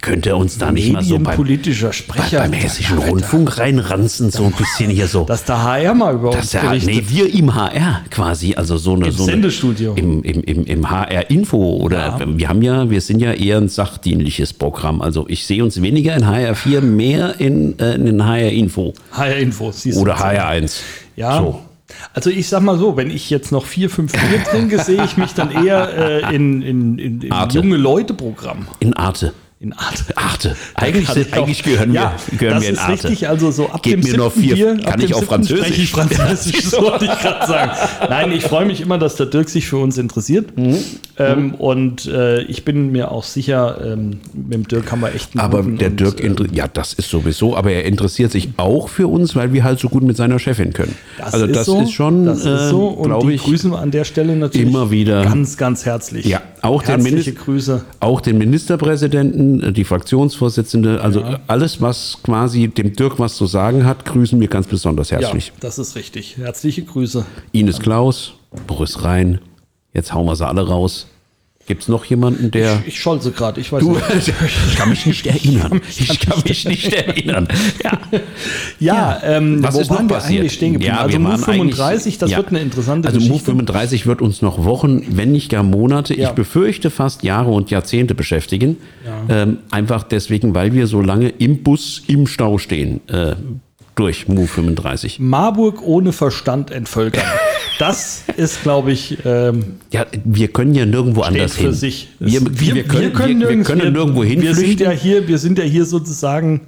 Könnte 0.00 0.30
er 0.30 0.36
uns 0.36 0.58
da 0.58 0.72
nicht 0.72 0.92
mal 0.92 1.00
so 1.04 1.14
beim, 1.14 1.22
Medienpolitischer 1.22 1.86
bei, 1.88 1.92
Sprecher. 1.92 2.38
beim 2.40 2.52
hessischen 2.52 2.98
Rundfunk 2.98 3.56
reinranzen, 3.58 4.32
so 4.32 4.46
ein 4.46 4.50
bisschen 4.52 4.90
hier 4.90 5.06
so. 5.06 5.24
Dass 5.26 5.44
der 5.44 5.62
HR 5.62 5.94
mal 5.94 6.14
über 6.14 6.30
uns 6.30 6.38
Das 6.38 6.52
ja, 6.54 6.62
berichtet. 6.62 6.92
nee, 6.92 7.04
wir 7.06 7.32
im 7.32 7.54
HR 7.54 8.00
quasi, 8.10 8.54
also 8.56 8.76
so 8.78 8.94
eine, 8.94 9.06
Im 9.06 9.12
so 9.12 9.22
eine 9.22 9.32
Sendestudio. 9.32 9.94
Im, 9.94 10.24
im, 10.24 10.42
im, 10.42 10.64
im 10.64 10.90
HR 10.90 11.30
Info 11.30 11.76
oder 11.76 12.18
wir 12.26 12.48
haben 12.48 12.62
ja, 12.62 12.90
wir 12.90 13.00
sind 13.00 13.20
ja 13.20 13.32
eher 13.32 13.58
ein 13.58 13.68
sachdienliches 13.68 14.52
Programm. 14.54 15.00
Also 15.02 15.26
ich 15.28 15.46
sehe 15.46 15.62
uns 15.62 15.80
weniger 15.80 16.16
in 16.16 16.26
HR 16.26 16.56
4, 16.56 16.80
mehr 16.80 17.38
in, 17.38 17.78
äh, 17.78 17.94
in 17.94 18.06
den 18.06 18.26
HR 18.26 18.50
Info 18.50 18.94
HR 19.12 19.36
Info. 19.36 19.70
siehst 19.70 19.96
du. 19.98 20.00
oder 20.00 20.18
HR 20.18 20.48
1. 20.48 20.82
Ja. 21.14 21.36
So. 21.38 21.60
Also 22.12 22.30
ich 22.30 22.48
sag 22.48 22.62
mal 22.62 22.78
so, 22.78 22.96
wenn 22.96 23.10
ich 23.10 23.30
jetzt 23.30 23.52
noch 23.52 23.66
vier, 23.66 23.90
fünf 23.90 24.12
Bier 24.12 24.44
trinke, 24.44 24.82
sehe 24.82 25.04
ich 25.04 25.16
mich 25.16 25.34
dann 25.34 25.50
eher 25.50 26.24
äh, 26.28 26.34
in, 26.34 26.62
in, 26.62 26.98
in, 26.98 27.32
Arte. 27.32 27.58
junge 27.58 27.76
Leute 27.76 28.14
Programm. 28.14 28.66
In 28.80 28.94
Arte. 28.94 29.32
In 29.62 29.72
Arte. 29.74 30.02
Arte. 30.16 30.56
Eigentlich, 30.74 31.08
sind, 31.08 31.32
eigentlich 31.32 31.62
gehören 31.62 31.94
ja, 31.94 32.16
wir, 32.30 32.38
gehören 32.38 32.54
das 32.56 32.62
wir 32.64 32.68
in 32.70 32.74
ist 32.74 32.80
Arte. 32.80 32.92
richtig. 33.08 33.28
Also 33.28 33.52
so 33.52 33.68
ab 33.70 33.78
Gib 33.84 34.02
dem 34.02 34.10
mir 34.10 34.16
noch 34.18 34.32
vier. 34.32 34.54
Bier, 34.56 34.76
Kann 34.78 35.00
ich 35.00 35.06
siebten 35.14 35.22
Französisch? 35.24 35.90
Französisch, 35.92 36.62
so 36.64 36.82
wollte 36.82 37.04
ich 37.04 37.18
gerade 37.20 37.46
sagen. 37.46 37.70
Nein, 38.08 38.32
ich 38.32 38.42
freue 38.42 38.66
mich 38.66 38.80
immer, 38.80 38.98
dass 38.98 39.14
der 39.14 39.26
Dirk 39.26 39.48
sich 39.48 39.66
für 39.68 39.76
uns 39.76 39.98
interessiert. 39.98 40.56
Mhm. 40.58 40.78
Ähm, 41.16 41.54
und 41.54 42.06
äh, 42.06 42.42
ich 42.42 42.64
bin 42.64 42.90
mir 42.90 43.12
auch 43.12 43.22
sicher, 43.22 43.78
ähm, 43.84 44.18
mit 44.32 44.52
dem 44.52 44.66
Dirk 44.66 44.90
haben 44.90 45.00
wir 45.00 45.14
echt 45.14 45.30
einen 45.34 45.40
Aber 45.40 45.62
der 45.62 45.90
und, 45.90 46.00
Dirk, 46.00 46.20
äh, 46.20 46.34
ja, 46.52 46.66
das 46.66 46.94
ist 46.94 47.08
sowieso, 47.10 47.56
aber 47.56 47.70
er 47.70 47.84
interessiert 47.84 48.32
sich 48.32 48.48
auch 48.56 48.88
für 48.88 49.06
uns, 49.06 49.36
weil 49.36 49.52
wir 49.52 49.62
halt 49.62 49.78
so 49.78 49.88
gut 49.88 50.02
mit 50.02 50.16
seiner 50.16 50.40
Chefin 50.40 50.72
können. 50.72 50.96
Das 51.18 51.34
also 51.34 51.46
ist 51.46 51.54
das 51.54 51.66
so, 51.66 51.82
ist 51.82 51.92
schon, 51.92 52.24
das 52.24 52.38
ist 52.38 52.70
so. 52.70 52.90
äh, 52.90 53.08
Und 53.08 53.28
die 53.28 53.34
ich, 53.34 53.42
grüßen 53.44 53.70
wir 53.70 53.78
an 53.78 53.92
der 53.92 54.02
Stelle 54.04 54.34
natürlich 54.34 54.66
immer 54.66 54.90
wieder. 54.90 55.22
ganz, 55.22 55.56
ganz 55.56 55.84
herzlich. 55.86 56.26
Ja, 56.26 56.40
auch 56.62 56.82
den 56.82 56.88
Herzliche 56.96 57.14
Minister- 57.14 57.44
Grüße. 57.44 57.84
auch 58.00 58.20
den 58.20 58.38
Ministerpräsidenten, 58.38 59.51
die 59.72 59.84
Fraktionsvorsitzende, 59.84 61.00
also 61.00 61.22
alles, 61.46 61.80
was 61.80 62.18
quasi 62.22 62.68
dem 62.68 62.92
Dirk 62.94 63.18
was 63.18 63.36
zu 63.36 63.46
sagen 63.46 63.84
hat, 63.84 64.04
grüßen 64.04 64.40
wir 64.40 64.48
ganz 64.48 64.66
besonders 64.66 65.10
Ja, 65.10 65.18
herzlich. 65.20 65.52
das 65.60 65.78
ist 65.78 65.96
richtig. 65.96 66.36
Herzliche 66.38 66.82
Grüße. 66.84 67.24
Ines 67.52 67.78
Klaus, 67.80 68.34
Boris 68.66 69.02
Rhein, 69.04 69.40
jetzt 69.92 70.12
hauen 70.14 70.26
wir 70.26 70.36
sie 70.36 70.46
alle 70.46 70.66
raus. 70.66 71.06
Gibt 71.68 71.82
es 71.82 71.88
noch 71.88 72.04
jemanden, 72.04 72.50
der... 72.50 72.82
Ich 72.86 73.00
scholze 73.00 73.30
gerade, 73.30 73.60
ich 73.60 73.70
weiß 73.72 73.80
Du, 73.80 73.92
nicht. 73.92 74.02
ich 74.68 74.76
kann 74.76 74.88
mich 74.90 75.06
nicht 75.06 75.26
erinnern. 75.26 75.80
Ich 75.96 76.18
kann 76.20 76.42
mich 76.44 76.64
nicht 76.66 76.92
erinnern. 76.92 77.46
Ja. 77.84 77.98
Ja, 78.80 79.20
ähm, 79.24 79.62
Was 79.62 79.74
wo 79.76 79.80
ist 79.80 79.88
noch 79.90 79.96
waren 79.98 80.08
wir 80.10 80.16
passiert? 80.16 80.40
eigentlich 80.40 80.52
stehen 80.54 80.72
geblieben? 80.72 80.94
Ja, 80.94 81.00
also 81.02 81.12
wir 81.12 81.18
Move 81.20 81.30
waren 81.32 81.40
35, 81.44 82.04
eigentlich- 82.06 82.18
das 82.18 82.30
ja. 82.32 82.36
wird 82.38 82.48
eine 82.48 82.60
interessante 82.60 83.06
Also 83.08 83.20
Move 83.20 83.28
Geschichte. 83.30 83.50
35 83.52 84.06
wird 84.06 84.20
uns 84.22 84.42
noch 84.42 84.64
Wochen, 84.64 85.02
wenn 85.16 85.30
nicht 85.32 85.50
gar 85.50 85.62
Monate, 85.62 86.18
Ja. 86.18 86.28
ich 86.30 86.34
befürchte 86.34 86.90
fast 86.90 87.22
Jahre 87.22 87.50
und 87.52 87.70
Jahrzehnte 87.70 88.14
beschäftigen. 88.16 88.78
Ähm, 89.28 89.58
einfach 89.70 90.02
deswegen, 90.02 90.54
weil 90.54 90.72
wir 90.74 90.86
so 90.88 91.00
lange 91.00 91.28
im 91.28 91.62
Bus 91.62 92.02
im 92.08 92.26
Stau 92.26 92.58
stehen. 92.58 93.00
Äh, 93.08 93.36
durch 93.94 94.26
Move 94.26 94.46
35. 94.48 95.20
Marburg 95.20 95.82
ohne 95.82 96.12
Verstand 96.12 96.70
entvölkern. 96.70 97.24
Das 97.78 98.24
ist, 98.36 98.62
glaube 98.62 98.92
ich, 98.92 99.18
ähm, 99.24 99.76
Ja, 99.90 100.06
wir 100.24 100.48
können 100.48 100.74
ja 100.74 100.86
nirgendwo 100.86 101.22
anders 101.22 101.54
für 101.56 101.62
hin. 101.64 101.72
sich. 101.72 102.08
Wir, 102.20 102.40
Es- 102.42 102.60
wir, 102.60 102.82
können, 102.84 103.40
wir, 103.40 103.48
wir 103.48 103.62
können 103.64 103.92
nirgendwo 103.92 104.22
hin 104.24 104.42
wir 104.42 104.54
sind 104.54 104.80
ja 104.80 104.90
hier, 104.90 105.26
Wir 105.26 105.38
sind 105.38 105.58
ja 105.58 105.64
hier 105.64 105.84
sozusagen. 105.84 106.60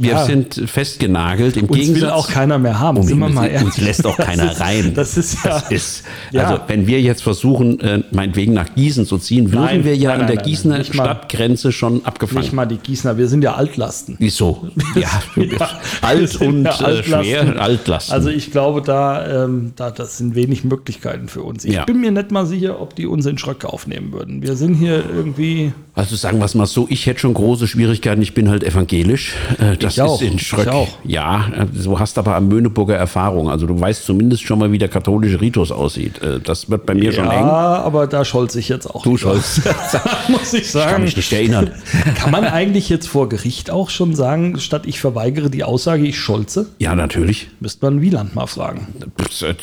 Wir 0.00 0.12
ja, 0.12 0.24
sind 0.24 0.62
festgenagelt. 0.66 1.56
Im 1.56 1.64
uns 1.66 1.76
Gegensatz 1.78 2.02
will 2.02 2.10
auch 2.10 2.28
keiner 2.28 2.56
mehr 2.58 2.78
haben. 2.78 2.98
Um 2.98 3.08
Himmels 3.08 3.34
mal 3.34 3.50
uns 3.64 3.78
lässt 3.78 4.06
auch 4.06 4.16
Das 4.16 4.26
keiner 4.26 4.52
ist- 4.52 4.60
rein. 4.60 4.92
Das 4.94 5.16
ist 5.16 5.44
ja. 5.44 5.58
Das 5.60 5.70
ist, 5.72 6.04
Ja. 6.30 6.44
also 6.44 6.62
wenn 6.68 6.86
wir 6.86 7.00
jetzt 7.00 7.22
versuchen, 7.22 7.80
äh, 7.80 8.02
meinetwegen 8.12 8.52
nach 8.52 8.74
Gießen 8.74 9.06
zu 9.06 9.18
ziehen, 9.18 9.50
würden 9.52 9.64
Nein, 9.64 9.84
wir 9.84 9.96
ja 9.96 10.10
nein, 10.10 10.20
an 10.20 10.26
der 10.28 10.36
nein, 10.36 10.44
Gießener. 10.44 10.84
Stadtgrenze 10.84 11.72
schon 11.72 12.04
abgefangen. 12.04 12.42
nicht 12.42 12.52
mal 12.52 12.66
die 12.66 12.76
Gießener, 12.78 13.18
wir 13.18 13.28
sind 13.28 13.42
ja 13.42 13.54
Altlasten. 13.54 14.16
Wieso? 14.20 14.68
Ja, 14.94 15.08
Ja, 15.36 15.70
alt 16.02 16.36
und 16.40 16.64
ja 16.64 16.70
äh, 16.80 16.84
Altlasten. 16.84 17.24
schwer 17.24 17.60
Altlasten. 17.60 18.14
Also 18.14 18.28
ich 18.30 18.50
glaube, 18.52 18.82
da, 18.82 19.44
ähm, 19.44 19.72
da 19.76 19.90
das 19.90 20.18
sind 20.18 20.34
wenig 20.34 20.62
Möglichkeiten 20.64 21.28
für 21.28 21.42
uns. 21.42 21.64
Ich 21.64 21.78
bin 21.86 22.00
mir 22.00 22.10
nicht 22.12 22.30
mal 22.30 22.46
sicher, 22.46 22.80
ob 22.80 22.94
die 22.94 23.06
uns 23.06 23.26
in 23.26 23.36
Schröcke 23.38 23.68
aufnehmen 23.72 24.12
würden. 24.12 24.42
Wir 24.42 24.54
sind 24.56 24.74
hier 24.74 25.02
irgendwie 25.12 25.72
Also 25.94 26.14
sagen 26.16 26.38
wir 26.38 26.44
es 26.44 26.54
mal 26.54 26.66
so, 26.66 26.86
ich 26.90 27.06
hätte 27.06 27.20
schon 27.20 27.34
große 27.34 27.66
Schwierigkeiten, 27.66 28.22
ich 28.22 28.34
bin 28.34 28.48
halt 28.48 28.62
evangelisch. 28.62 29.34
Äh, 29.58 29.76
Das 29.88 29.96
Ich 29.96 30.02
auch, 30.02 30.20
ist 30.22 30.28
in 30.28 30.34
ich 30.36 30.46
Schröck. 30.46 30.68
auch. 30.68 30.88
Ja, 31.04 31.46
äh, 31.56 31.66
du 31.66 31.98
hast 31.98 32.18
aber 32.18 32.34
am 32.36 32.48
Möhneburger 32.48 32.96
Erfahrung. 32.96 33.48
Also 33.50 33.66
du 33.66 33.78
weißt 33.78 34.04
zumindest 34.04 34.42
schon 34.44 34.58
mal, 34.58 34.70
wie 34.72 34.78
der 34.78 34.88
katholische 34.88 35.40
Ritus 35.40 35.72
aussieht. 35.72 36.20
Äh, 36.22 36.40
Das 36.40 36.70
wird 36.70 36.86
bei 36.86 36.94
mir 36.94 37.12
schon 37.12 37.24
eng. 37.26 37.32
Ja, 37.40 37.82
aber 37.82 38.06
da 38.06 38.24
scholz 38.24 38.54
ich 38.54 38.68
jetzt 38.68 38.86
auch. 38.86 39.02
Du 39.02 39.16
scholz. 39.16 39.60
muss 40.28 40.52
ich 40.54 40.62
Ich 40.66 40.72
kann 40.72 40.82
sagen. 40.82 41.02
mich 41.04 41.16
nicht 41.16 41.32
erinnern. 41.32 41.70
Kann 42.16 42.30
man 42.30 42.44
eigentlich 42.44 42.88
jetzt 42.88 43.08
vor 43.08 43.28
Gericht 43.28 43.70
auch 43.70 43.90
schon 43.90 44.14
sagen, 44.14 44.58
statt 44.60 44.82
ich 44.86 45.00
verweigere 45.00 45.50
die 45.50 45.64
Aussage, 45.64 46.04
ich 46.06 46.18
scholze? 46.18 46.66
Ja, 46.78 46.94
natürlich. 46.94 47.48
Müsste 47.60 47.84
man 47.86 48.00
Wieland 48.00 48.34
mal 48.34 48.46
fragen. 48.46 48.86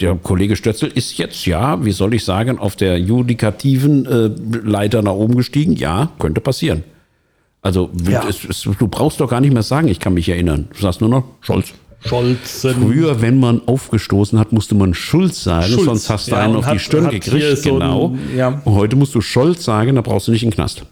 Der 0.01 0.15
Kollege 0.15 0.55
Stötzel 0.55 0.89
ist 0.93 1.17
jetzt, 1.17 1.45
ja, 1.45 1.83
wie 1.83 1.91
soll 1.91 2.13
ich 2.13 2.23
sagen, 2.25 2.59
auf 2.59 2.75
der 2.75 2.99
judikativen 2.99 4.05
äh, 4.05 4.29
Leiter 4.67 5.01
nach 5.01 5.13
oben 5.13 5.35
gestiegen. 5.35 5.73
Ja, 5.75 6.09
könnte 6.19 6.41
passieren. 6.41 6.83
Also 7.65 7.89
Ja. 8.07 8.23
es, 8.29 8.45
es, 8.45 8.61
du 8.61 8.87
brauchst 8.87 9.19
doch 9.19 9.27
gar 9.29 9.41
nicht 9.41 9.51
mehr 9.51 9.63
sagen, 9.63 9.87
ich 9.87 9.99
kann 9.99 10.13
mich 10.13 10.29
erinnern. 10.29 10.67
Du 10.75 10.81
sagst 10.81 11.01
nur 11.01 11.09
noch 11.09 11.23
Scholz. 11.41 11.69
Scholzen. 12.05 12.75
Früher, 12.83 13.19
wenn 13.23 13.39
man 13.39 13.61
aufgestoßen 13.65 14.37
hat, 14.37 14.51
musste 14.51 14.75
man 14.75 14.93
Schulz 14.93 15.43
sagen, 15.43 15.65
Schulz. 15.73 15.85
sonst 15.85 16.09
hast 16.11 16.27
du 16.27 16.31
Ja, 16.33 16.41
einen 16.41 16.57
auf 16.57 16.65
hat- 16.67 16.75
die 16.75 16.79
Stirn 16.79 17.09
gekriegt. 17.09 17.57
so 17.63 17.73
genau. 17.73 18.09
ein- 18.09 18.37
ja. 18.37 18.61
Und 18.63 18.75
heute 18.75 18.95
musst 18.95 19.15
du 19.15 19.21
Scholz 19.21 19.63
sagen, 19.65 19.95
da 19.95 20.01
brauchst 20.01 20.27
du 20.27 20.31
nicht 20.31 20.43
in 20.43 20.49
den 20.51 20.55
Knast. 20.55 20.83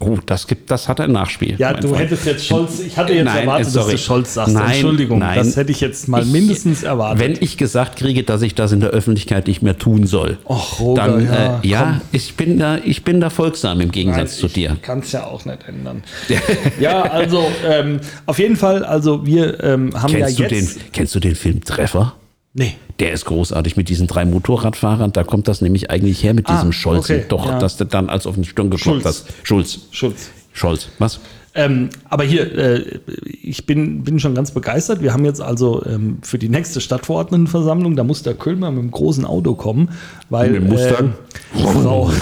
Oh, 0.00 0.16
das 0.26 0.46
gibt, 0.46 0.70
das 0.70 0.88
hat 0.88 1.00
ein 1.00 1.10
Nachspiel. 1.10 1.56
Ja, 1.58 1.72
du 1.72 1.88
Freund. 1.88 2.02
hättest 2.02 2.24
jetzt 2.24 2.46
Scholz, 2.46 2.78
ich 2.78 2.96
hatte 2.96 3.12
jetzt 3.14 3.24
Nein, 3.24 3.38
erwartet, 3.40 3.66
dass 3.66 3.72
sorry. 3.72 3.92
du 3.92 3.98
Scholz 3.98 4.34
sagst. 4.34 4.54
Nein, 4.54 4.70
Entschuldigung, 4.70 5.18
nein. 5.18 5.36
das 5.38 5.56
hätte 5.56 5.72
ich 5.72 5.80
jetzt 5.80 6.06
mal 6.06 6.22
Ich- 6.22 6.30
mindestens 6.30 6.84
erwartet. 6.84 7.18
Wenn 7.20 7.36
ich 7.40 7.56
gesagt 7.56 7.96
kriege, 7.98 8.22
dass 8.22 8.42
ich 8.42 8.54
das 8.54 8.70
in 8.70 8.78
der 8.78 8.90
Öffentlichkeit 8.90 9.48
nicht 9.48 9.60
mehr 9.60 9.76
tun 9.76 10.06
soll, 10.06 10.38
Och, 10.48 10.78
Roger, 10.78 11.02
dann 11.08 11.26
ja, 11.26 11.60
äh, 11.62 11.66
ja, 11.66 12.00
ich 12.12 12.36
bin 12.36 12.60
da, 12.60 12.78
ich 12.78 13.02
bin 13.02 13.20
da 13.20 13.28
folgsam 13.28 13.80
im 13.80 13.90
Gegensatz 13.90 14.36
zu 14.36 14.46
dir. 14.46 14.76
Kann 14.82 15.00
es 15.00 15.10
ja 15.10 15.24
auch 15.24 15.44
nicht 15.44 15.66
ändern. 15.68 16.04
ja, 16.80 17.02
also 17.02 17.44
ähm, 17.66 17.98
auf 18.26 18.38
jeden 18.38 18.54
Fall, 18.54 18.84
also 18.84 19.26
wir 19.26 19.62
ähm, 19.64 19.90
haben 20.00 20.12
Kennst, 20.12 20.38
ja 20.38 20.46
du 20.48 20.54
jetzt. 20.54 20.76
den, 20.76 20.82
kennst 20.92 21.14
du 21.16 21.18
den 21.20 21.34
Film 21.34 21.64
Treffer? 21.64 22.14
Nee. 22.54 22.74
Der 22.98 23.12
ist 23.12 23.24
großartig 23.26 23.76
mit 23.76 23.88
diesen 23.88 24.06
drei 24.06 24.24
Motorradfahrern. 24.24 25.12
Da 25.12 25.22
kommt 25.24 25.46
das 25.48 25.60
nämlich 25.60 25.90
eigentlich 25.90 26.22
her 26.24 26.34
mit 26.34 26.48
Ah, 26.48 26.54
diesem 26.56 26.72
Scholz. 26.72 27.04
okay, 27.04 27.24
Doch, 27.28 27.46
ja. 27.46 27.58
dass 27.58 27.76
du 27.76 27.84
dann 27.84 28.08
als 28.08 28.26
auf 28.26 28.34
den 28.34 28.44
Stirn 28.44 28.70
geklopft 28.70 29.04
hast. 29.04 29.26
Schulz. 29.42 29.80
Schulz. 29.90 30.30
Scholz. 30.52 30.88
Was? 30.98 31.20
Ähm, 31.58 31.90
aber 32.08 32.22
hier, 32.22 32.56
äh, 32.56 33.00
ich 33.42 33.66
bin, 33.66 34.04
bin 34.04 34.20
schon 34.20 34.36
ganz 34.36 34.52
begeistert. 34.52 35.02
Wir 35.02 35.12
haben 35.12 35.24
jetzt 35.24 35.42
also 35.42 35.84
ähm, 35.84 36.18
für 36.22 36.38
die 36.38 36.48
nächste 36.48 36.80
Stadtverordnetenversammlung, 36.80 37.96
da 37.96 38.04
muss 38.04 38.22
der 38.22 38.34
Kölner 38.34 38.70
mit 38.70 38.80
dem 38.80 38.92
großen 38.92 39.24
Auto 39.24 39.56
kommen, 39.56 39.90
weil 40.30 40.60
Mit 40.60 40.78
äh, 40.78 40.94
Frau, 41.82 42.12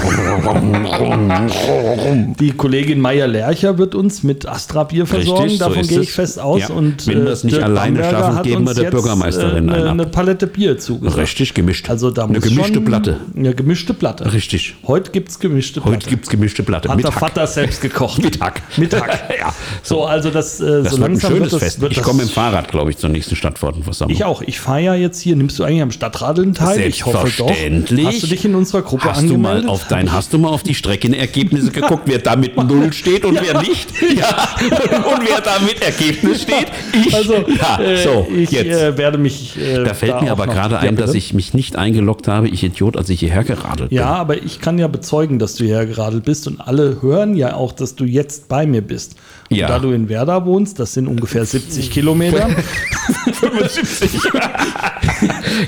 die 2.40 2.52
Kollegin 2.52 2.98
Meier-Lercher 3.00 3.76
wird 3.76 3.94
uns 3.94 4.22
mit 4.22 4.48
Astra-Bier 4.48 5.04
versorgen. 5.04 5.42
Richtig, 5.42 5.58
so 5.58 5.64
Davon 5.66 5.80
ist 5.82 5.88
gehe 5.88 5.98
es. 5.98 6.04
ich 6.04 6.12
fest 6.12 6.40
aus. 6.40 6.60
Ja. 6.62 6.68
Und, 6.70 7.06
Wenn 7.06 7.22
wir 7.24 7.28
äh, 7.28 7.32
es 7.32 7.44
nicht 7.44 7.56
Dirk 7.56 7.64
alleine 7.66 7.98
Bamberger 7.98 8.18
schaffen, 8.18 8.42
geben 8.42 8.66
wir 8.66 8.74
der 8.74 8.90
Bürgermeisterin 8.90 9.68
äh, 9.68 9.72
eine, 9.72 9.90
eine 9.90 10.06
Palette 10.06 10.46
Bier 10.46 10.78
zugesagt. 10.78 11.18
Richtig 11.18 11.52
gemischt. 11.52 11.90
Also 11.90 12.10
da 12.10 12.24
Eine 12.24 12.40
gemischte 12.40 12.74
schon, 12.74 12.84
Platte. 12.86 13.20
Eine 13.36 13.54
gemischte 13.54 13.92
Platte. 13.92 14.32
Richtig. 14.32 14.76
Heute 14.86 15.10
gibt 15.10 15.28
es 15.28 15.38
gemischte 15.38 15.82
Platte. 15.82 15.96
Heute 15.96 16.08
gibt's 16.08 16.30
gemischte 16.30 16.62
Platte. 16.62 16.88
Hat 16.88 16.96
mit 16.96 17.04
der 17.04 17.12
Hack. 17.12 17.20
Vater 17.20 17.46
selbst 17.46 17.82
gekocht. 17.82 18.22
Mittag. 18.22 18.62
Mittag. 18.78 19.25
ja. 19.38 19.54
So, 19.82 20.04
also 20.04 20.30
das, 20.30 20.60
äh, 20.60 20.82
Das 20.82 20.92
so 20.92 20.98
wird 20.98 21.10
ein 21.10 21.20
schönes 21.20 21.40
wird 21.40 21.52
das, 21.52 21.58
Fest. 21.62 21.80
wird 21.80 21.92
Ich 21.92 22.02
komme 22.02 22.22
im 22.22 22.28
Fahrrad, 22.28 22.68
glaube 22.70 22.90
ich, 22.90 22.98
zur 22.98 23.10
nächsten 23.10 23.36
Stadtverordnetenversammlung. 23.36 24.16
Ich 24.16 24.24
auch. 24.24 24.42
Ich 24.42 24.60
fahre 24.60 24.80
ja 24.80 24.94
jetzt 24.94 25.20
hier. 25.20 25.36
Nimmst 25.36 25.58
du 25.58 25.64
eigentlich 25.64 25.82
am 25.82 25.90
Stadtradeln 25.90 26.54
teil? 26.54 26.80
Ich 26.80 27.04
hoffe 27.06 27.18
doch. 27.36 27.48
Selbstverständlich. 27.48 28.06
Hast 28.06 28.22
du 28.22 28.26
dich 28.26 28.44
in 28.44 28.54
unserer 28.54 28.82
Gruppe 28.82 29.04
hast 29.04 29.22
du 29.22 29.36
mal 29.36 29.56
angemeldet? 29.56 29.70
auf 29.70 29.86
dein, 29.88 30.12
hast 30.12 30.32
du 30.32 30.38
mal 30.38 30.48
auf 30.48 30.62
die 30.62 30.74
Streckenergebnisse 30.74 31.70
geguckt, 31.70 32.02
wer 32.06 32.18
da 32.18 32.36
mit 32.36 32.56
Null 32.56 32.92
steht 32.92 33.24
und 33.24 33.38
wer 33.40 33.60
nicht? 33.60 33.90
Ja. 34.16 34.26
Und 35.06 35.28
wer 35.28 35.40
da 35.40 35.58
mit 35.60 35.82
Ergebnis 35.82 36.42
steht? 36.42 36.66
Ich. 36.92 37.14
Also, 37.14 37.34
ja, 37.34 37.80
äh, 37.80 38.02
so, 38.02 38.26
ich 38.34 38.50
jetzt. 38.50 38.66
Äh, 38.68 38.96
werde 38.98 39.18
mich. 39.18 39.56
Äh, 39.58 39.84
da 39.84 39.94
fällt 39.94 40.20
mir 40.22 40.28
auch 40.28 40.38
aber 40.38 40.46
gerade 40.46 40.74
Ja, 40.76 40.80
ein, 40.80 40.96
dass 40.96 41.14
ich 41.14 41.32
mich 41.34 41.54
nicht 41.54 41.76
eingeloggt 41.76 42.28
habe, 42.28 42.48
ich 42.48 42.62
Idiot, 42.64 42.96
als 42.96 43.08
ich 43.08 43.20
hierher 43.20 43.44
geradelt 43.44 43.90
bin. 43.90 43.98
Ja, 43.98 44.14
aber 44.14 44.42
ich 44.42 44.60
kann 44.60 44.78
ja 44.78 44.88
bezeugen, 44.88 45.38
dass 45.38 45.54
du 45.56 45.64
hierher 45.64 45.86
geradelt 45.86 46.24
bist 46.24 46.46
und 46.46 46.60
alle 46.60 47.00
hören 47.02 47.36
ja 47.36 47.54
auch, 47.54 47.72
dass 47.72 47.94
du 47.94 48.04
jetzt 48.04 48.48
bei 48.48 48.66
mir 48.66 48.82
bist. 48.82 49.15
Und 49.48 49.56
Ja. 49.56 49.68
da 49.68 49.78
du 49.78 49.92
in 49.92 50.08
Werder 50.08 50.44
wohnst, 50.44 50.78
das 50.80 50.94
sind 50.94 51.06
ungefähr 51.06 51.44
70 51.44 51.90
Kilometer. 51.90 52.48
75. 53.32 54.20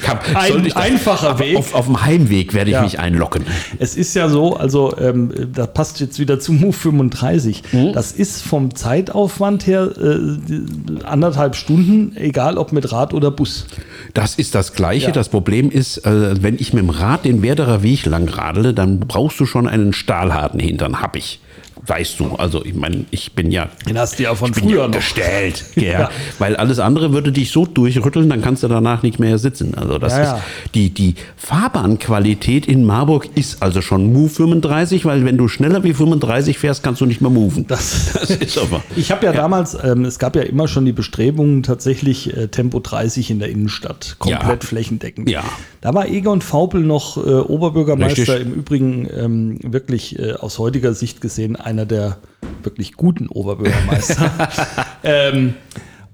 Kam- 0.03 0.19
Ein 0.35 0.73
einfacher 0.73 1.39
Weg. 1.39 1.57
Auf, 1.57 1.75
auf 1.75 1.87
dem 1.87 2.05
Heimweg 2.05 2.55
werde 2.55 2.71
ich 2.71 2.75
Ja. 2.75 2.83
mich 2.83 2.99
einloggen. 2.99 3.45
Es 3.79 3.97
ist 3.97 4.15
ja 4.15 4.29
so, 4.29 4.57
also 4.57 4.97
ähm, 4.99 5.31
das 5.55 5.73
passt 5.73 6.01
jetzt 6.01 6.19
wieder 6.19 6.41
zu 6.41 6.53
Move 6.53 6.73
35. 6.73 7.63
Mhm. 7.73 7.93
Das 7.93 8.13
ist 8.13 8.43
vom 8.43 8.75
Zeitaufwand 8.75 9.67
her 9.67 9.91
äh, 9.97 11.05
anderthalb 11.07 11.55
Stunden, 11.57 12.17
egal 12.17 12.59
ob 12.59 12.73
mit 12.73 12.91
Rad 12.93 13.15
oder 13.15 13.31
Bus. 13.31 13.67
Das 14.15 14.35
ist 14.35 14.55
das 14.55 14.73
Gleiche. 14.75 15.07
Ja. 15.07 15.13
Das 15.13 15.29
Problem 15.29 15.71
ist, 15.71 15.99
äh, 15.99 16.43
wenn 16.43 16.57
ich 16.57 16.73
mit 16.73 16.83
dem 16.83 16.91
Rad 16.91 17.25
den 17.25 17.43
Werderer 17.43 17.83
Weg 17.83 18.05
lang 18.07 18.29
radele, 18.29 18.75
dann 18.75 19.01
brauchst 19.01 19.39
du 19.41 19.47
schon 19.47 19.69
einen 19.69 19.93
stahlharten 19.93 20.61
Hintern. 20.61 21.01
Hab 21.01 21.17
ich. 21.17 21.41
Weißt 21.89 22.21
du. 22.21 22.35
Also, 22.37 22.65
ich 22.65 22.75
meine, 22.75 23.07
ich 23.11 23.33
bin 23.33 23.51
ja. 23.51 23.69
Den 23.89 23.99
hast 23.99 24.19
du 24.19 24.23
ja 24.25 24.35
von 24.35 24.55
früher 24.55 24.83
ja 24.83 24.87
gestellt. 24.89 25.65
Ja. 25.79 26.11
Weil 26.39 26.57
alles 26.57 26.81
andere 26.81 27.13
würde 27.13 27.33
dich 27.33 27.51
so 27.51 27.65
durchrütteln, 27.65 28.29
dann 28.29 28.43
kannst 28.43 28.63
du 28.63 28.69
danach 28.69 29.03
nicht 29.03 29.19
mehr 29.19 29.39
sitzen. 29.39 29.75
Also 29.75 29.99
das 29.99 30.13
Ja, 30.13 30.23
ist 30.23 30.29
ja. 30.29 30.41
die, 30.75 30.91
die 30.91 31.15
Fahrbahnqualität 31.37 32.67
in 32.67 32.85
Marburg 32.85 33.29
ist 33.37 33.63
also 33.63 33.81
schon 33.81 34.13
Move 34.13 34.29
35, 34.29 35.05
weil 35.05 35.25
wenn 35.25 35.37
du 35.37 35.49
schneller 35.49 35.85
wie 35.85 35.95
35 35.95 36.59
fährst, 36.59 36.83
kannst 36.83 37.01
du 37.01 37.07
nicht 37.07 37.21
mehr 37.21 37.31
moven. 37.31 37.67
Das, 37.67 38.13
Das 38.19 38.31
ist 38.31 38.59
aber. 38.63 38.83
ich 38.97 39.11
habe 39.11 39.27
ja, 39.27 39.33
damals, 39.33 39.77
ähm, 39.83 40.05
es 40.05 40.19
gab 40.19 40.37
ja 40.37 40.43
immer 40.43 40.69
schon 40.69 40.85
die 40.85 40.93
Bestrebungen, 40.93 41.63
tatsächlich 41.63 42.37
äh, 42.37 42.49
Tempo 42.49 42.81
30 42.81 43.31
in 43.31 43.39
der 43.39 43.49
Innenstadt, 43.49 44.17
komplett 44.19 44.65
flächendeckend. 44.65 45.31
Ja. 45.31 45.45
Da 45.81 45.95
war 45.95 46.09
Egon 46.09 46.41
Faupel 46.41 46.81
noch 46.83 47.17
äh, 47.17 47.21
Oberbürgermeister, 47.21 48.35
Richtig. 48.35 48.41
im 48.47 48.53
Übrigen 48.55 49.09
ähm, 49.17 49.59
wirklich 49.63 50.19
äh, 50.19 50.33
aus 50.33 50.59
heutiger 50.59 50.93
Sicht 50.95 51.21
gesehen 51.21 51.57
einer 51.79 51.87
der 51.87 52.19
wirklich 52.65 52.95
guten 52.95 53.29
Oberbürgermeister. 53.29 54.49
ähm, 55.05 55.55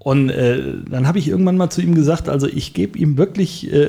und 0.04 0.28
äh, 0.28 0.60
dann 0.88 1.08
habe 1.08 1.18
ich 1.18 1.26
irgendwann 1.28 1.56
mal 1.56 1.70
zu 1.70 1.80
ihm 1.80 1.94
gesagt, 1.94 2.28
also 2.28 2.46
ich 2.46 2.74
gebe 2.74 2.96
ihm 2.98 3.16
wirklich 3.16 3.72
äh, 3.72 3.88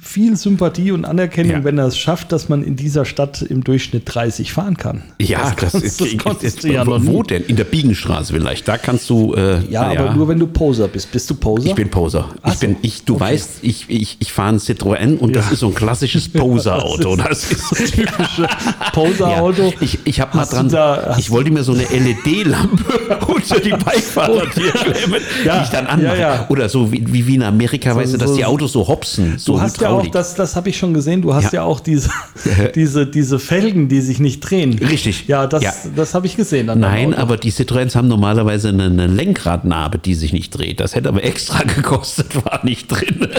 viel 0.00 0.36
Sympathie 0.36 0.90
und 0.92 1.04
Anerkennung, 1.04 1.52
Ja. 1.52 1.64
wenn 1.64 1.78
er 1.78 1.86
es 1.86 1.96
schafft, 1.96 2.32
dass 2.32 2.48
man 2.48 2.62
in 2.64 2.74
dieser 2.76 3.04
Stadt 3.04 3.40
im 3.42 3.62
Durchschnitt 3.64 4.02
30 4.06 4.52
fahren 4.52 4.76
kann. 4.76 5.04
Ja, 5.20 5.54
das, 5.58 5.72
konntest- 5.72 5.84
ist, 5.84 6.00
das 6.00 6.18
konntest 6.18 6.64
du 6.64 6.68
ja 6.72 6.84
wo, 6.86 6.98
noch 6.98 7.06
wo 7.06 7.22
nie. 7.22 7.28
denn? 7.28 7.44
In 7.44 7.54
der 7.56 7.64
Biegenstraße 7.64 8.32
vielleicht. 8.34 8.66
Da 8.68 8.78
kannst 8.78 9.08
du. 9.08 9.34
Äh, 9.34 9.60
Ja, 9.70 9.92
na 9.94 10.00
aber 10.00 10.14
nur 10.14 10.26
wenn 10.28 10.40
du 10.40 10.48
Poser 10.48 10.88
bist. 10.88 11.12
Bist 11.12 11.30
du 11.30 11.36
Poser? 11.36 11.68
Ich 11.68 11.74
bin 11.76 11.88
Poser. 11.88 12.28
Ach 12.42 12.52
Ich 12.54 12.58
bin, 12.58 12.76
ich, 12.82 13.04
du 13.04 13.14
okay. 13.14 13.24
weißt, 13.24 13.50
ich, 13.62 13.84
ich, 13.88 14.16
ich 14.18 14.32
fahre 14.32 14.50
ein 14.54 14.58
Citroën 14.58 15.18
und 15.18 15.36
das 15.36 15.46
Ja. 15.46 15.52
ist 15.52 15.60
so 15.60 15.68
ein 15.68 15.74
klassisches 15.74 16.28
Poser-Auto. 16.32 17.14
Das 17.14 17.50
ist 17.52 17.68
typische 17.94 18.48
Poser-Auto. 18.92 19.62
Ja, 19.68 19.72
ich 19.80 19.98
ich 20.04 20.20
habe 20.20 20.36
mal 20.36 20.46
dran, 20.46 20.68
da- 20.68 21.16
ich 21.16 21.30
wollte 21.30 21.52
mir 21.52 21.62
so 21.62 21.72
eine 21.74 21.84
LED-Lampe 21.84 23.18
unter 23.28 23.60
die 23.60 23.70
Beifahrersitze 23.70 24.60
klemmen, 24.72 25.20
Ja, 25.44 25.58
die 25.58 25.64
ich 25.64 25.70
dann 25.70 25.86
anmache. 25.86 26.16
ja, 26.18 26.34
ja. 26.34 26.46
Oder 26.48 26.68
so 26.68 26.90
wie, 26.92 27.26
wie 27.28 27.34
in 27.34 27.42
Amerika, 27.42 27.94
weißt 27.94 28.14
du, 28.14 28.18
dass 28.18 28.30
so- 28.30 28.36
die 28.36 28.44
Autos 28.44 28.72
so 28.72 28.86
hopsen. 28.88 29.38
So 29.38 29.54
Du 29.54 29.60
hast 29.60 29.80
ja 29.80 29.90
auch, 29.90 30.06
das, 30.06 30.34
das 30.34 30.56
habe 30.56 30.68
ich 30.70 30.76
schon 30.78 30.94
gesehen, 30.94 31.22
du 31.22 31.34
hast 31.34 31.52
ja, 31.52 31.62
auch 31.62 31.80
diese, 31.80 32.10
diese, 32.74 33.06
diese 33.06 33.38
Felgen, 33.38 33.88
die 33.88 34.00
sich 34.00 34.18
nicht 34.20 34.40
drehen. 34.40 34.78
Richtig. 34.78 35.26
Ja, 35.28 35.46
das, 35.46 35.88
das 35.94 36.14
habe 36.14 36.26
ich 36.26 36.36
gesehen. 36.36 36.68
an 36.70 36.80
deinem 36.80 37.10
Nein, 37.10 37.14
aber 37.14 37.36
die 37.36 37.52
Citroëns 37.52 37.94
haben 37.94 38.08
normalerweise 38.08 38.68
eine, 38.70 38.84
eine 38.84 39.06
Lenkradnabe, 39.06 39.98
die 39.98 40.14
sich 40.14 40.32
nicht 40.32 40.50
dreht. 40.50 40.80
Das 40.80 40.94
hätte 40.94 41.08
aber 41.08 41.22
extra 41.24 41.62
gekostet, 41.76 42.34
war 42.44 42.60
nicht 42.64 42.88
drin. 42.88 43.28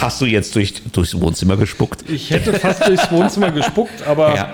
Hast 0.00 0.20
du 0.20 0.26
jetzt 0.26 0.54
durch, 0.54 0.74
durchs 0.92 1.18
Wohnzimmer 1.20 1.56
gespuckt? 1.56 2.04
Ich 2.08 2.30
hätte 2.30 2.52
fast 2.54 2.86
durchs 2.86 3.10
Wohnzimmer 3.10 3.50
gespuckt, 3.50 4.06
aber 4.06 4.34
Ja. 4.34 4.48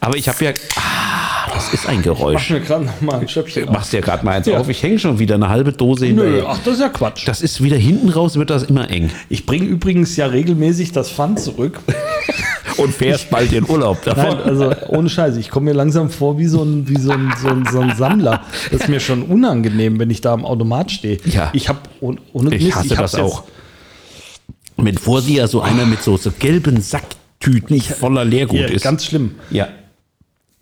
Aber 0.00 0.16
ich 0.16 0.28
habe 0.28 0.44
ja. 0.44 0.50
Ah, 0.76 1.17
das 1.54 1.72
ist 1.74 1.86
ein 1.88 1.96
mach 1.98 2.04
Geräusch. 2.04 2.50
mir 2.50 2.60
gerade 2.60 2.84
noch 2.84 3.00
mal 3.00 3.20
ein 3.20 3.28
Schöpfchen. 3.28 3.66
Machst 3.72 3.92
ja 3.92 4.00
gerade 4.00 4.24
mal 4.24 4.32
eins 4.36 4.46
Ja. 4.46 4.58
auf. 4.58 4.68
Ich 4.68 4.82
hänge 4.82 4.98
schon 4.98 5.18
wieder 5.18 5.34
eine 5.36 5.48
halbe 5.48 5.72
Dose 5.72 6.06
Nö, 6.06 6.22
hinterher. 6.24 6.44
ach, 6.48 6.58
das 6.64 6.74
ist 6.74 6.80
ja 6.80 6.88
Quatsch. 6.88 7.26
Das 7.26 7.40
ist 7.42 7.62
wieder 7.62 7.76
hinten 7.76 8.08
raus, 8.08 8.36
wird 8.36 8.50
das 8.50 8.62
immer 8.64 8.90
eng. 8.90 9.10
Ich 9.28 9.46
bringe 9.46 9.64
übrigens 9.66 10.16
ja 10.16 10.26
regelmäßig 10.26 10.92
das 10.92 11.10
Pfand 11.10 11.40
zurück. 11.40 11.80
Und 12.76 12.94
fährst 12.94 13.28
bald 13.30 13.52
in 13.52 13.68
Urlaub 13.68 14.04
davon. 14.04 14.36
Nein, 14.38 14.40
also 14.42 14.72
ohne 14.88 15.08
Scheiß, 15.10 15.36
ich 15.36 15.50
komme 15.50 15.70
mir 15.70 15.72
langsam 15.76 16.10
vor 16.10 16.38
wie 16.38 16.46
so 16.46 16.62
ein, 16.62 16.88
wie 16.88 16.96
so 17.00 17.10
ein, 17.10 17.34
so 17.42 17.48
ein, 17.48 17.66
so 17.72 17.80
ein 17.80 17.96
Sammler. 17.96 18.42
Das 18.70 18.82
ist 18.82 18.88
mir 18.88 19.00
schon 19.00 19.22
unangenehm, 19.24 19.98
wenn 19.98 20.10
ich 20.10 20.20
da 20.20 20.32
am 20.32 20.44
Automat 20.44 20.92
stehe. 20.92 21.18
Ja. 21.24 21.50
Ich 21.54 21.68
habe 21.68 21.80
ohne 22.00 22.18
ohne 22.32 22.54
ich 22.54 22.66
Mist, 22.66 22.76
hasse 22.76 22.96
hab's 22.96 23.12
das 23.12 23.20
auch. 23.20 23.42
Wenn 24.76 24.96
vor 24.96 25.22
dir 25.22 25.38
ja 25.38 25.48
so 25.48 25.60
einer 25.60 25.86
mit 25.86 26.02
so, 26.04 26.16
so 26.16 26.30
gelben 26.38 26.80
Sacktüten 26.80 27.80
voller 27.80 28.24
Leergut 28.24 28.58
Hier, 28.58 28.70
ist. 28.70 28.82
ganz 28.84 29.04
schlimm. 29.06 29.32
Ja. 29.50 29.66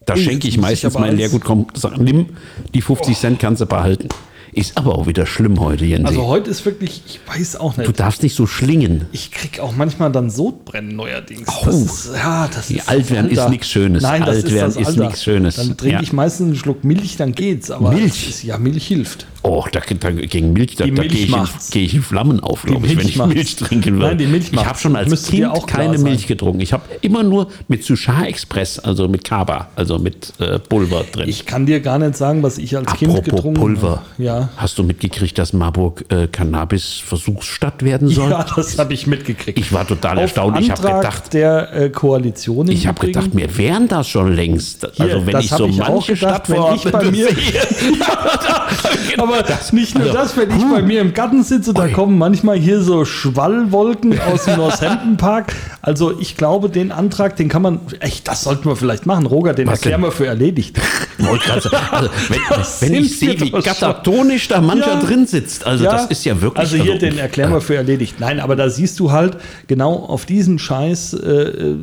Da 0.06 0.16
schenke 0.16 0.48
ich 0.48 0.56
meistens 0.56 0.94
mein 0.94 1.16
Leergut. 1.16 1.44
Komm, 1.44 1.66
sag, 1.74 1.98
nimm 1.98 2.30
die 2.74 2.80
50 2.80 3.16
Cent 3.18 3.38
kannst 3.40 3.60
du 3.60 3.66
behalten. 3.66 4.08
Ist 4.56 4.78
aber 4.78 4.96
auch 4.96 5.06
wieder 5.06 5.26
schlimm 5.26 5.60
heute, 5.60 5.84
Jens. 5.84 6.06
Also 6.08 6.26
heute 6.26 6.50
ist 6.50 6.64
wirklich, 6.64 7.02
ich 7.06 7.20
weiß 7.26 7.56
auch 7.56 7.74
du 7.74 7.82
nicht. 7.82 8.00
darfst 8.00 8.22
nicht 8.22 8.34
so 8.34 8.46
schlingen. 8.46 9.04
Ich 9.12 9.30
krieg 9.30 9.60
auch 9.60 9.76
manchmal 9.76 10.10
dann 10.10 10.30
Sodbrennen 10.30 10.96
neuerdings. 10.96 11.46
Oh. 11.46 11.66
Das 11.66 11.74
ist, 11.82 12.10
ja, 12.16 12.48
das 12.52 12.68
Die 12.68 12.76
ist 12.78 12.88
alt 12.88 13.10
werden 13.10 13.30
ist 13.30 13.48
nix 13.50 13.68
Schönes. 13.70 14.02
Nein, 14.02 14.22
das 14.22 14.36
Alt 14.36 14.44
ist, 14.46 14.54
werden 14.54 14.70
ist 14.80 14.86
Alter. 14.88 15.04
nix 15.08 15.22
Schönes. 15.22 15.56
Dann 15.56 15.76
trinke 15.76 15.96
Ja. 15.96 16.02
ich 16.02 16.14
meistens 16.14 16.46
einen 16.46 16.56
Schluck 16.56 16.84
Milch, 16.84 17.18
dann 17.18 17.32
geht's. 17.34 17.70
Aber 17.70 17.92
Milch? 17.92 18.30
Ist, 18.30 18.44
ja, 18.44 18.56
Milch 18.56 18.86
hilft. 18.86 19.26
Oh, 19.42 19.64
da, 19.70 19.80
da, 20.00 20.10
gegen 20.10 20.54
Milch, 20.54 20.74
da, 20.74 20.86
da 20.86 21.02
gehe 21.02 21.26
ich, 21.26 21.32
geh 21.70 21.84
ich 21.84 21.94
in 21.94 22.02
Flammen 22.02 22.40
auf, 22.40 22.62
glaube 22.62 22.86
ich, 22.86 22.96
wenn 22.96 23.06
ich 23.06 23.16
macht's. 23.16 23.34
Milch 23.34 23.56
trinken 23.56 23.96
würde. 23.96 24.06
Nein, 24.08 24.18
die 24.18 24.26
Milch 24.26 24.52
ich 24.52 24.64
habe 24.66 24.78
schon 24.78 24.96
als 24.96 25.10
Müsste 25.10 25.30
Kind 25.32 25.46
auch 25.46 25.66
keine 25.66 25.98
sein. 25.98 26.02
Milch 26.10 26.26
getrunken. 26.26 26.60
Ich 26.60 26.72
habe 26.72 26.82
immer 27.02 27.22
nur 27.22 27.48
mit 27.68 27.84
Suchar 27.84 28.26
Express, 28.26 28.78
also 28.78 29.06
mit 29.06 29.22
Kaba, 29.22 29.68
also 29.76 29.98
mit 29.98 30.32
äh, 30.40 30.58
Pulver 30.58 31.04
drin. 31.12 31.28
Ich 31.28 31.44
kann 31.46 31.66
dir 31.66 31.78
gar 31.80 31.98
nicht 31.98 32.16
sagen, 32.16 32.42
was 32.42 32.56
ich 32.58 32.74
als 32.76 32.90
Kind 32.94 33.10
Apropos 33.12 33.24
getrunken 33.36 33.60
Pulver. 33.60 34.02
habe. 34.18 34.45
Ja. 34.46 34.62
Hast 34.62 34.78
du 34.78 34.82
mitgekriegt, 34.82 35.38
dass 35.38 35.52
Marburg 35.52 36.04
äh, 36.10 36.26
Cannabis-Versuchsstadt 36.26 37.82
werden 37.82 38.08
soll? 38.08 38.30
Ja, 38.30 38.44
das 38.54 38.78
habe 38.78 38.94
ich 38.94 39.06
mitgekriegt. 39.06 39.58
Ich 39.58 39.72
war 39.72 39.86
total 39.86 40.16
Auf 40.16 40.22
erstaunt. 40.22 40.58
Ich 40.60 40.70
habe 40.70 40.82
gedacht, 40.82 41.32
der 41.32 41.72
äh, 41.72 41.90
Koalition. 41.90 42.68
ich 42.68 42.86
habe 42.86 43.06
gedacht, 43.06 43.30
wir 43.32 43.56
wären 43.56 43.88
das 43.88 44.08
schon 44.08 44.32
längst. 44.32 44.86
Hier, 44.94 45.04
also 45.06 45.26
wenn 45.26 45.32
das 45.32 45.44
ich 45.44 45.50
so 45.50 45.66
ich 45.66 45.78
manche 45.78 46.14
gedacht, 46.14 46.48
wenn 46.48 46.74
ich 46.74 46.84
bei 46.90 47.10
mir-. 47.10 47.28
Aber 49.18 49.44
nicht 49.72 49.94
nur 49.94 50.04
also, 50.04 50.16
das, 50.16 50.36
wenn 50.36 50.50
ich 50.50 50.64
bei 50.64 50.82
mir 50.82 51.00
im 51.00 51.12
Garten 51.12 51.42
sitze, 51.42 51.72
da 51.72 51.84
Ui. 51.84 51.92
kommen 51.92 52.18
manchmal 52.18 52.58
hier 52.58 52.80
so 52.80 53.04
Schwallwolken 53.04 54.18
aus 54.20 54.44
dem 54.44 54.56
Northampton 54.56 55.16
Park. 55.16 55.54
Also 55.82 56.18
ich 56.18 56.36
glaube, 56.36 56.68
den 56.68 56.92
Antrag, 56.92 57.36
den 57.36 57.48
kann 57.48 57.62
man, 57.62 57.80
echt, 58.00 58.28
das 58.28 58.42
sollten 58.42 58.68
wir 58.68 58.76
vielleicht 58.76 59.06
machen. 59.06 59.26
Roger, 59.26 59.54
den 59.54 59.66
Was 59.68 59.74
erklären 59.78 60.02
denn? 60.02 60.10
wir 60.10 60.12
für 60.12 60.26
erledigt. 60.26 60.78
Also, 61.48 61.70
wenn, 62.28 62.40
Das 62.50 62.82
wenn 62.82 62.94
ich 62.94 63.18
sehe, 63.18 63.40
wie 63.40 63.50
doch 63.50 64.02
katatonisch 64.36 64.48
da 64.48 64.60
mancher 64.60 65.00
Ja. 65.00 65.00
drin 65.00 65.26
sitzt, 65.26 65.66
also 65.66 65.84
das 65.84 66.06
ist 66.06 66.24
ja 66.24 66.40
wirklich. 66.40 66.58
Also 66.58 66.76
hier, 66.76 66.98
den 66.98 67.18
erklären 67.18 67.52
wir 67.52 67.60
für 67.60 67.76
erledigt. 67.76 68.16
Nein, 68.20 68.40
aber 68.40 68.56
da 68.56 68.68
siehst 68.70 68.98
du 69.00 69.10
halt, 69.12 69.36
genau 69.66 69.94
auf 69.94 70.26
diesen 70.26 70.58
Scheiß, 70.58 71.14
äh, 71.14 71.74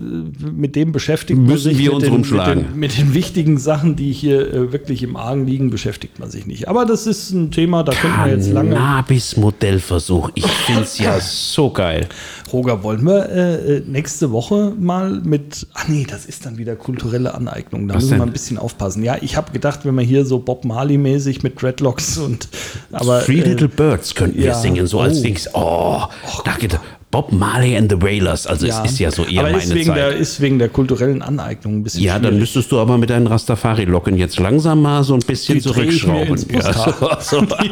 mit 0.53 0.75
dem 0.75 0.91
beschäftigt 0.91 1.39
man 1.39 1.47
Müssen 1.47 1.69
sich. 1.71 1.77
wir 1.77 1.93
uns 1.93 2.03
den, 2.03 2.13
rumschlagen. 2.13 2.57
Mit 2.63 2.71
den, 2.71 2.79
mit 2.79 2.97
den 2.97 3.13
wichtigen 3.13 3.57
Sachen, 3.57 3.95
die 3.95 4.11
hier 4.11 4.53
äh, 4.53 4.71
wirklich 4.71 5.03
im 5.03 5.15
Argen 5.15 5.45
liegen, 5.45 5.69
beschäftigt 5.69 6.19
man 6.19 6.29
sich 6.29 6.45
nicht. 6.45 6.67
Aber 6.67 6.85
das 6.85 7.07
ist 7.07 7.31
ein 7.31 7.51
Thema, 7.51 7.83
da 7.83 7.93
könnten 7.93 8.17
wir 8.25 8.31
jetzt 8.31 8.51
lange. 8.51 8.75
Cannabis-Modellversuch. 8.75 10.31
Ich 10.35 10.45
finde 10.45 10.81
es 10.81 10.97
ja 10.97 11.19
so 11.19 11.69
geil. 11.71 12.07
Roger, 12.51 12.83
wollen 12.83 13.03
wir 13.03 13.29
äh, 13.29 13.77
äh, 13.77 13.83
nächste 13.87 14.31
Woche 14.31 14.73
mal 14.79 15.09
mit. 15.23 15.65
Ach 15.73 15.87
nee, 15.87 16.05
das 16.07 16.25
ist 16.25 16.45
dann 16.45 16.57
wieder 16.57 16.75
kulturelle 16.75 17.33
Aneignung. 17.33 17.87
Da 17.87 17.95
Was 17.95 18.03
müssen 18.03 18.17
wir 18.17 18.23
ein 18.23 18.31
bisschen 18.31 18.57
aufpassen. 18.59 19.03
Ja, 19.03 19.17
ich 19.21 19.35
habe 19.35 19.51
gedacht, 19.51 19.79
wenn 19.85 19.95
wir 19.95 20.03
hier 20.03 20.23
so 20.25 20.37
Bob 20.39 20.63
Marley-mäßig 20.65 21.41
mit 21.43 21.59
Dreadlocks 21.61 22.17
und. 22.17 22.42
Aber, 22.91 23.21
Three 23.23 23.39
äh, 23.39 23.49
Little 23.49 23.69
Birds 23.69 24.13
könnten 24.15 24.37
wir 24.37 24.45
ja. 24.47 24.53
singen, 24.55 24.85
so 24.87 24.99
als 24.99 25.19
Oh. 25.19 25.23
Dings. 25.23 25.49
Oh, 25.53 26.01
da 26.45 26.53
geht 26.59 26.77
Bob 27.11 27.31
Marley 27.31 27.77
and 27.77 27.91
the 27.91 28.01
Wailers. 28.01 28.47
Also 28.47 28.65
es 28.65 28.75
ist 28.85 28.97
ja 28.97 29.11
so 29.11 29.23
eher 29.23 29.41
aber 29.41 29.51
meine 29.51 29.63
ist 29.63 29.75
wegen 29.75 29.85
Zeit. 29.85 29.97
Der, 29.97 30.15
ist 30.15 30.41
wegen 30.41 30.57
der 30.57 30.69
kulturellen 30.69 31.21
Aneignung 31.21 31.75
ein 31.77 31.83
bisschen 31.83 32.01
ja, 32.01 32.13
dann 32.13 32.23
schwierig. 32.23 32.39
müsstest 32.39 32.71
du 32.71 32.79
aber 32.79 32.97
mit 32.97 33.11
deinen 33.11 33.27
Rastafari-Locken 33.27 34.17
jetzt 34.17 34.39
langsam 34.39 34.81
mal 34.81 35.03
so 35.03 35.13
ein 35.13 35.19
bisschen 35.19 35.59
Die 35.59 35.61
zurückschrauben. 35.61 36.29
ins 36.29 36.47
Ja, 36.51 36.73
so, 36.73 36.93
so. 37.19 37.41
Die, 37.63 37.69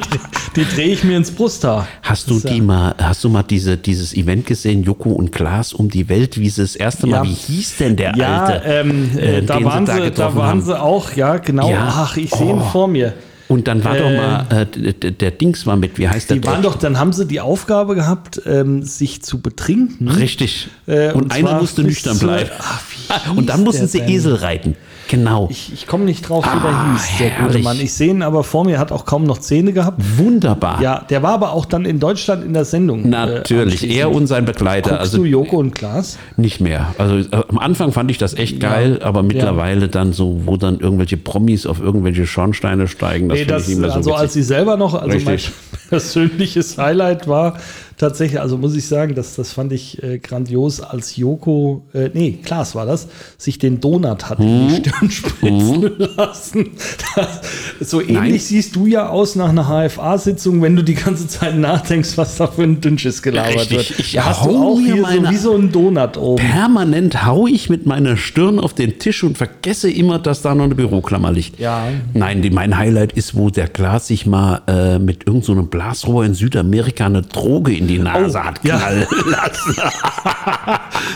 die 0.57 0.75
drehe 0.75 0.89
ich 0.93 1.03
mir 1.03 1.17
ins 1.17 1.31
Brusthaar. 1.31 1.88
Hast 2.03 2.29
du 2.29 2.39
die 2.39 2.57
ja- 2.57 2.62
mal, 2.63 2.93
hast 2.99 3.23
du 3.23 3.29
mal 3.29 3.41
diese, 3.41 3.77
dieses 3.77 4.13
Event 4.13 4.45
gesehen, 4.45 4.84
Joko 4.84 5.10
und 5.10 5.31
Klaas 5.31 5.73
um 5.73 5.89
die 5.89 6.07
Welt, 6.07 6.38
wie 6.39 6.47
sie 6.49 6.62
das 6.62 6.75
erste 6.75 7.07
Mal, 7.07 7.23
Ja. 7.25 7.31
wie 7.31 7.34
hieß 7.34 7.77
denn 7.77 7.95
der 7.95 8.13
Ja, 8.15 8.43
Alte? 8.43 8.63
ähm, 8.67 9.10
äh, 9.17 9.38
äh, 9.39 9.41
da, 9.43 9.63
waren 9.63 9.88
sie 9.88 9.91
da 9.93 10.10
da 10.12 10.36
waren 10.36 10.47
haben? 10.49 10.62
sie 10.62 10.79
auch, 10.79 11.13
ja, 11.13 11.38
genau. 11.38 11.67
Ja. 11.67 11.88
Ach, 11.95 12.15
ich 12.15 12.29
sehe 12.29 12.47
ihn 12.51 12.57
Oh. 12.62 12.69
vor 12.71 12.88
mir. 12.88 13.13
Und 13.52 13.68
dann 13.68 13.84
war 13.84 13.96
doch 13.96 14.10
Äh, 14.10 14.18
mal, 14.18 14.46
äh, 14.50 14.66
d- 14.66 14.94
d- 14.94 15.12
der 15.12 15.32
Dings 15.32 15.66
war 15.66 15.76
mit, 15.76 15.98
wie 15.98 16.08
heißt 16.08 16.30
der? 16.30 16.38
Die 16.38 16.44
waren 16.48 16.62
doch, 16.62 16.76
dann 16.76 16.98
haben 16.98 17.14
sie 17.14 17.26
die 17.26 17.40
Aufgabe 17.42 17.96
gehabt, 17.96 18.42
ähm, 18.46 18.84
sich 18.84 19.22
zu 19.22 19.42
betrinken. 19.42 20.08
Richtig. 20.08 20.70
Äh, 20.88 21.12
und, 21.12 21.24
und 21.24 21.32
einer 21.34 21.60
musste 21.60 21.84
nüchtern 21.84 22.18
bleiben. 22.18 22.50
Ach, 22.60 22.82
wie 22.90 23.38
und 23.38 23.48
dann 23.50 23.64
mussten 23.64 23.82
der 23.82 23.88
sie 23.90 24.00
denn? 24.00 24.10
Esel 24.10 24.36
reiten. 24.36 24.76
Genau. 25.12 25.50
Ich, 25.52 25.74
ich 25.74 25.88
komme 25.88 26.06
nicht 26.06 26.28
drauf, 26.30 26.45
wie 26.45 26.50
Ah, 26.50 26.62
der 26.63 26.93
hieß, 26.93 27.17
der 27.19 27.45
gute. 27.47 27.60
Mann. 27.60 27.78
Ich 27.82 27.93
sehe 27.93 28.12
ihn 28.12 28.21
aber 28.24 28.45
vor 28.45 28.63
mir, 28.63 28.80
hat 28.80 28.93
auch 28.93 29.04
kaum 29.06 29.26
noch 29.26 29.39
Zähne 29.39 29.74
gehabt. 29.74 30.02
Wunderbar. 30.17 30.82
Ja, 30.82 31.06
der 31.10 31.21
war 31.21 31.34
aber 31.34 31.52
auch 31.52 31.65
dann 31.65 31.84
in 31.84 32.00
Deutschland 32.00 32.45
in 32.45 32.54
der 32.54 32.63
Sendung. 32.63 33.10
Natürlich. 33.10 33.84
Äh, 33.84 33.93
er 34.00 34.12
und 34.12 34.28
sein 34.28 34.45
Begleiter. 34.45 34.91
Guckst 34.91 35.02
also 35.02 35.17
du 35.17 35.26
Joko 35.26 35.58
und 35.58 35.76
Klaas? 35.76 36.17
nicht 36.38 36.62
mehr. 36.62 36.95
Also 36.97 37.17
äh, 37.17 37.43
am 37.50 37.60
Anfang 37.60 37.91
fand 37.91 38.10
ich 38.10 38.19
das 38.19 38.34
echt 38.36 38.62
geil, 38.62 39.02
aber 39.04 39.21
mittlerweile 39.21 39.89
dann 39.89 40.13
so, 40.13 40.43
wo 40.45 40.56
dann 40.56 40.80
irgendwelche 40.80 41.17
Promis 41.17 41.65
auf 41.65 41.82
irgendwelche 41.82 42.26
Schornsteine 42.26 42.88
steigen, 42.88 43.28
das 43.28 43.36
Nee, 43.36 43.39
finde 43.41 43.54
das, 43.56 43.63
ich 43.63 43.69
nicht 43.69 43.80
mehr 43.82 43.89
so 43.89 43.95
also 43.97 44.13
als 44.13 44.24
witzig. 44.24 44.34
sie 44.43 44.47
selber 44.47 44.78
noch, 44.78 44.93
also 44.93 45.08
mein 45.08 45.28
Richtig. 45.28 45.52
persönliches 45.89 46.78
Highlight 46.78 47.28
war 47.28 47.58
tatsächlich, 48.02 48.42
also 48.42 48.58
muss 48.58 48.76
ich 48.76 48.88
sagen, 48.88 49.16
das, 49.16 49.36
das 49.36 49.54
fand 49.54 49.72
ich 49.72 50.02
äh, 50.04 50.18
grandios, 50.20 50.82
als 50.82 51.16
Joko, 51.16 51.84
äh, 51.94 52.10
nee, 52.14 52.40
Klaas 52.44 52.76
war 52.76 52.86
das, 52.86 53.08
sich 53.38 53.60
den 53.60 53.80
Donut 53.80 54.30
hat 54.30 54.40
in 54.40 54.52
Mhm. 54.52 54.68
die 54.70 54.76
Stirn 54.76 55.12
spritzen 55.12 55.94
lassen. 56.18 56.70
Das, 57.16 57.42
so 57.80 58.02
ähnlich 58.02 58.16
Nein. 58.16 58.40
siehst 58.40 58.76
du 58.76 58.86
ja 58.88 59.10
aus 59.10 59.36
nach 59.36 59.50
einer 59.50 59.66
HFA-Sitzung, 59.66 60.62
wenn 60.62 60.76
du 60.76 60.84
die 60.84 60.96
ganze 60.96 61.28
Zeit 61.28 61.58
nachdenkst, 61.58 62.18
was 62.18 62.38
da 62.38 62.48
für 62.48 62.64
ein 62.64 62.82
Dünnschiss 62.82 63.22
gelabert 63.22 63.56
Richtig. 63.56 63.90
wird. 63.90 64.00
Ich 64.00 64.14
ja, 64.14 64.26
hast 64.26 64.46
du 64.46 64.58
auch 64.58 64.80
hier 64.80 65.06
so 65.06 65.30
wie 65.30 65.38
so 65.38 65.56
ein 65.56 65.72
Donut 65.72 66.18
oben. 66.18 66.44
Permanent 66.44 67.26
hau 67.26 67.48
ich 67.48 67.70
mit 67.70 67.86
meiner 67.86 68.18
Stirn 68.18 68.60
auf 68.60 68.74
den 68.74 69.00
Tisch 69.00 69.24
und 69.24 69.38
vergesse 69.38 69.92
immer, 69.92 70.20
dass 70.20 70.42
da 70.42 70.56
noch 70.56 70.66
eine 70.66 70.76
Büroklammer 70.76 71.32
liegt. 71.32 71.60
Ja. 71.60 71.88
Nein, 72.14 72.42
die, 72.42 72.50
mein 72.50 72.78
Highlight 72.78 73.14
ist, 73.14 73.36
wo 73.36 73.50
der 73.50 73.68
Klaas 73.68 74.08
sich 74.08 74.26
mal 74.26 74.62
äh, 74.68 75.00
mit 75.00 75.28
irgendeinem 75.28 75.64
so 75.64 75.64
Blasrohr 75.64 76.26
in 76.26 76.34
Südamerika 76.34 77.06
eine 77.06 77.22
Droge 77.22 77.74
in 77.76 77.88
die 77.88 77.90
Nase 77.99 78.39
Oh, 78.39 78.43
hat 78.43 78.63
ja. 78.63 78.77
knallen 78.77 79.08
lassen. 79.30 79.75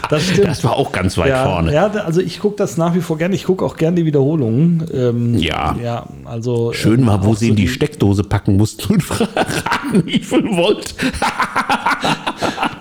Das 0.10 0.24
stimmt. 0.24 0.48
Das 0.48 0.64
war 0.64 0.74
auch 0.74 0.92
ganz 0.92 1.18
weit 1.18 1.30
ja, 1.30 1.44
vorne. 1.46 1.74
Ja, 1.74 1.88
also 1.88 2.22
ich 2.22 2.40
gucke 2.40 2.56
das 2.58 2.78
nach 2.78 2.94
wie 2.96 3.02
vor 3.02 3.18
gerne. 3.18 3.36
Ich 3.36 3.46
gucke 3.46 3.64
auch 3.66 3.78
gerne 3.78 3.96
die 3.98 4.06
Wiederholungen. 4.06 4.86
Ähm, 4.94 5.36
Ja. 5.38 5.76
Ja, 5.82 6.06
also. 6.26 6.74
Schön 6.74 7.06
war, 7.06 7.24
wo 7.24 7.32
auch 7.32 7.36
sie 7.36 7.46
so 7.48 7.52
in 7.52 7.56
die 7.56 7.68
Steckdose 7.68 8.24
packen 8.24 8.58
mussten 8.58 8.94
und 8.94 9.04
fragen, 9.04 10.04
wie 10.06 10.20
viel 10.20 10.44
Volt. 10.46 10.96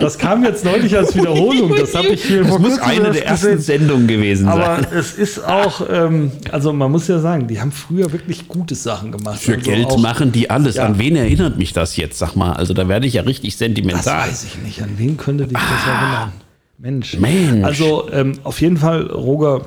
Das 0.04 0.18
kam 0.18 0.44
jetzt 0.44 0.64
neulich 0.64 0.96
als 0.96 1.14
Wiederholung. 1.16 1.74
Das 1.76 1.94
habe 1.94 2.08
ich 2.08 2.24
hier 2.24 2.40
Das 2.40 2.48
vor 2.50 2.58
muss 2.58 2.78
eine 2.78 3.10
der 3.10 3.26
ersten 3.26 3.56
gesehen. 3.56 3.80
Sendungen 3.80 4.06
gewesen 4.06 4.48
Aber 4.48 4.76
sein. 4.76 4.86
es 4.94 5.14
ist 5.14 5.44
auch, 5.44 5.82
ähm, 5.90 6.30
also 6.52 6.72
man 6.72 6.90
muss 6.92 7.08
ja 7.08 7.18
sagen, 7.18 7.46
die 7.46 7.60
haben 7.60 7.72
früher 7.72 8.12
wirklich 8.12 8.46
gute 8.48 8.74
Sachen 8.74 9.12
gemacht. 9.12 9.40
Für 9.40 9.54
also 9.54 9.70
Geld 9.70 9.86
auch, 9.86 9.98
machen 9.98 10.30
die 10.32 10.50
alles. 10.50 10.76
Ja. 10.76 10.86
An 10.86 10.98
wen 10.98 11.16
erinnert 11.16 11.58
mich 11.58 11.72
das 11.72 11.96
jetzt, 11.96 12.18
sag 12.18 12.36
mal? 12.36 12.52
Also 12.52 12.74
da 12.74 12.88
werde 12.88 13.06
ich 13.06 13.14
ja 13.14 13.22
richtig 13.22 13.52
Das 13.54 13.58
sentimental. 13.58 14.28
weiß 14.28 14.44
ich 14.44 14.62
nicht. 14.62 14.82
An 14.82 14.90
wen 14.96 15.16
könnte 15.16 15.46
dich 15.46 15.56
das 15.58 15.86
erinnern? 15.86 16.32
Mensch. 16.78 17.16
Mensch. 17.18 17.64
Also 17.64 18.10
ähm, 18.12 18.32
auf 18.44 18.60
jeden 18.60 18.76
Fall, 18.76 19.02
Roger, 19.06 19.62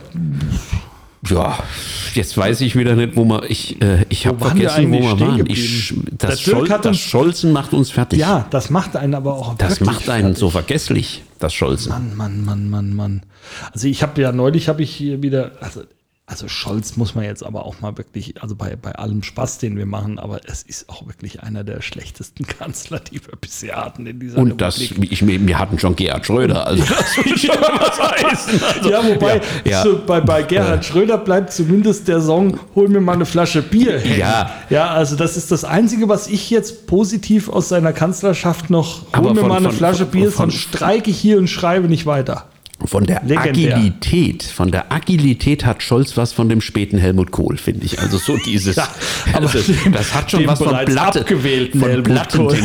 Ja, 1.29 1.57
jetzt 2.13 2.37
weiß 2.37 2.61
ich 2.61 2.75
wieder 2.75 2.95
nicht, 2.95 3.15
wo 3.15 3.25
wir. 3.25 3.43
Ich, 3.49 3.81
äh, 3.81 4.05
ich 4.09 4.27
habe 4.27 4.39
vergessen, 4.39 4.91
wo 4.91 4.99
wir 5.01 5.19
waren. 5.19 5.45
Ich, 5.49 5.93
das, 6.17 6.41
Schol 6.41 6.69
hat 6.69 6.85
das 6.85 6.91
uns- 6.91 6.99
Scholzen 6.99 7.51
macht 7.51 7.73
uns 7.73 7.91
fertig. 7.91 8.19
ja, 8.19 8.45
das 8.49 8.69
macht 8.69 8.95
einen 8.95 9.13
aber 9.15 9.33
auch 9.33 9.55
das 9.57 9.79
macht 9.81 10.09
einen 10.09 10.21
fertig. 10.27 10.39
so 10.39 10.49
vergesslich, 10.49 11.23
das 11.39 11.53
Scholzen. 11.53 11.89
Mann, 11.89 12.15
Mann, 12.15 12.45
Mann, 12.45 12.69
Mann, 12.69 12.93
Mann. 12.93 13.21
Also 13.73 13.87
ich 13.87 14.01
habe 14.03 14.21
ja 14.21 14.31
neulich 14.31 14.67
habe 14.69 14.83
ich 14.83 14.93
hier 14.95 15.21
wieder, 15.21 15.51
also, 15.61 15.81
also 16.29 16.49
Scholz 16.49 16.97
muss 16.97 17.15
man 17.15 17.23
jetzt 17.23 17.41
aber 17.41 17.65
auch 17.65 17.79
mal 17.79 17.97
wirklich, 17.97 18.41
also 18.43 18.53
bei, 18.53 18.75
bei 18.75 18.91
allem 18.95 19.23
Spaß, 19.23 19.59
den 19.59 19.77
wir 19.77 19.85
machen, 19.85 20.19
aber 20.19 20.41
es 20.43 20.61
ist 20.61 20.89
auch 20.89 21.07
wirklich 21.07 21.41
einer 21.41 21.63
der 21.63 21.81
schlechtesten 21.81 22.45
Kanzler, 22.59 22.99
die 22.99 23.21
wir 23.25 23.37
bisher 23.39 23.77
hatten 23.77 24.05
in 24.05 24.19
dieser 24.19 24.37
Und 24.37 24.59
das, 24.59 24.77
Republik. 24.81 25.09
ich, 25.13 25.25
wir 25.25 25.57
hatten 25.57 25.79
schon 25.79 25.95
Gerhard 25.95 26.25
Schröder, 26.25 26.67
also 26.67 26.83
das 26.83 27.17
will 27.25 27.37
schon 27.37 27.55
was 27.55 27.99
heißen. 27.99 28.61
Also, 28.77 28.89
ja, 28.91 29.01
wobei 29.07 29.37
ja, 29.37 29.41
ja. 29.71 29.83
So, 29.83 30.01
bei, 30.05 30.19
bei 30.19 30.43
Gerhard 30.43 30.83
Schröder 30.83 31.17
bleibt 31.17 31.53
zumindest 31.53 32.07
der 32.09 32.19
Song 32.21 32.59
Hol 32.75 32.89
mir 32.89 32.99
mal 32.99 33.13
eine 33.13 33.25
Flasche 33.25 33.61
Bier. 33.61 33.97
hängen. 33.99 34.19
Ja. 34.19 34.51
Ja, 34.69 34.89
also 34.89 35.15
das 35.15 35.37
ist 35.37 35.49
das 35.51 35.63
Einzige, 35.63 36.09
was 36.09 36.27
ich 36.27 36.49
jetzt 36.49 36.87
positiv 36.87 37.47
aus 37.47 37.69
seiner 37.69 37.93
Kanzlerschaft 37.93 38.69
noch, 38.69 39.03
hol 39.03 39.07
Aber 39.13 39.33
mir 39.33 39.39
von- 39.39 39.49
mal 39.49 39.57
eine 39.57 39.69
von- 39.69 39.77
Flasche 39.77 39.99
von- 40.05 40.11
Bier, 40.11 40.29
sonst 40.31 40.55
streike 40.57 41.09
ich 41.09 41.17
hier 41.19 41.37
und 41.37 41.47
schreibe 41.47 41.87
nicht 41.87 42.05
weiter. 42.05 42.47
Von 42.85 43.05
der 43.05 43.21
Legendär. 43.25 43.75
Agilität, 43.77 44.43
von 44.43 44.71
der 44.71 44.91
Agilität 44.91 45.65
hat 45.65 45.81
Scholz 45.81 46.15
was 46.15 46.31
von 46.31 46.47
dem 46.47 46.61
späten 46.61 46.99
Helmut 46.99 47.31
Kohl, 47.31 47.57
finde 47.57 47.85
ich. 47.85 47.99
Also 47.99 48.17
so 48.17 48.37
dieses, 48.45 48.75
Ja, 48.75 48.87
also, 49.33 49.59
dem- 49.59 49.91
das 49.91 50.13
hat 50.13 50.29
schon 50.29 50.45
was 50.45 50.59
von 50.59 50.69
Platte, 50.85 51.21
abgewählten 51.21 51.79
von 51.81 51.89
Helmut 51.89 52.29
Kohl. 52.29 52.55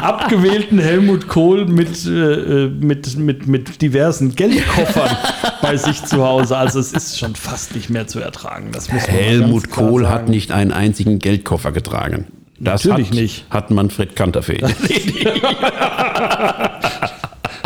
Abgewählten 0.00 0.78
Helmut 0.78 1.28
Kohl 1.28 1.66
mit, 1.66 2.04
äh, 2.06 2.68
mit, 2.68 3.16
mit, 3.16 3.46
mit 3.46 3.80
diversen 3.82 4.34
Geldkoffern 4.34 5.16
bei 5.62 5.76
sich 5.76 6.04
zu 6.04 6.24
Hause. 6.24 6.56
Also 6.58 6.78
es 6.80 6.92
ist 6.92 7.18
schon 7.18 7.34
fast 7.34 7.74
nicht 7.74 7.88
mehr 7.90 8.06
zu 8.06 8.20
ertragen. 8.20 8.70
Helmut 8.88 9.70
Kohl 9.70 10.02
sagen. 10.02 10.14
hat 10.14 10.28
nicht 10.28 10.52
einen 10.52 10.72
einzigen 10.72 11.18
Geldkoffer 11.18 11.72
getragen. 11.72 12.26
Das 12.62 12.84
Natürlich 12.84 13.08
hat, 13.08 13.14
nicht. 13.14 13.44
hat 13.48 13.70
Manfred 13.70 14.14
Kanterfee. 14.16 14.58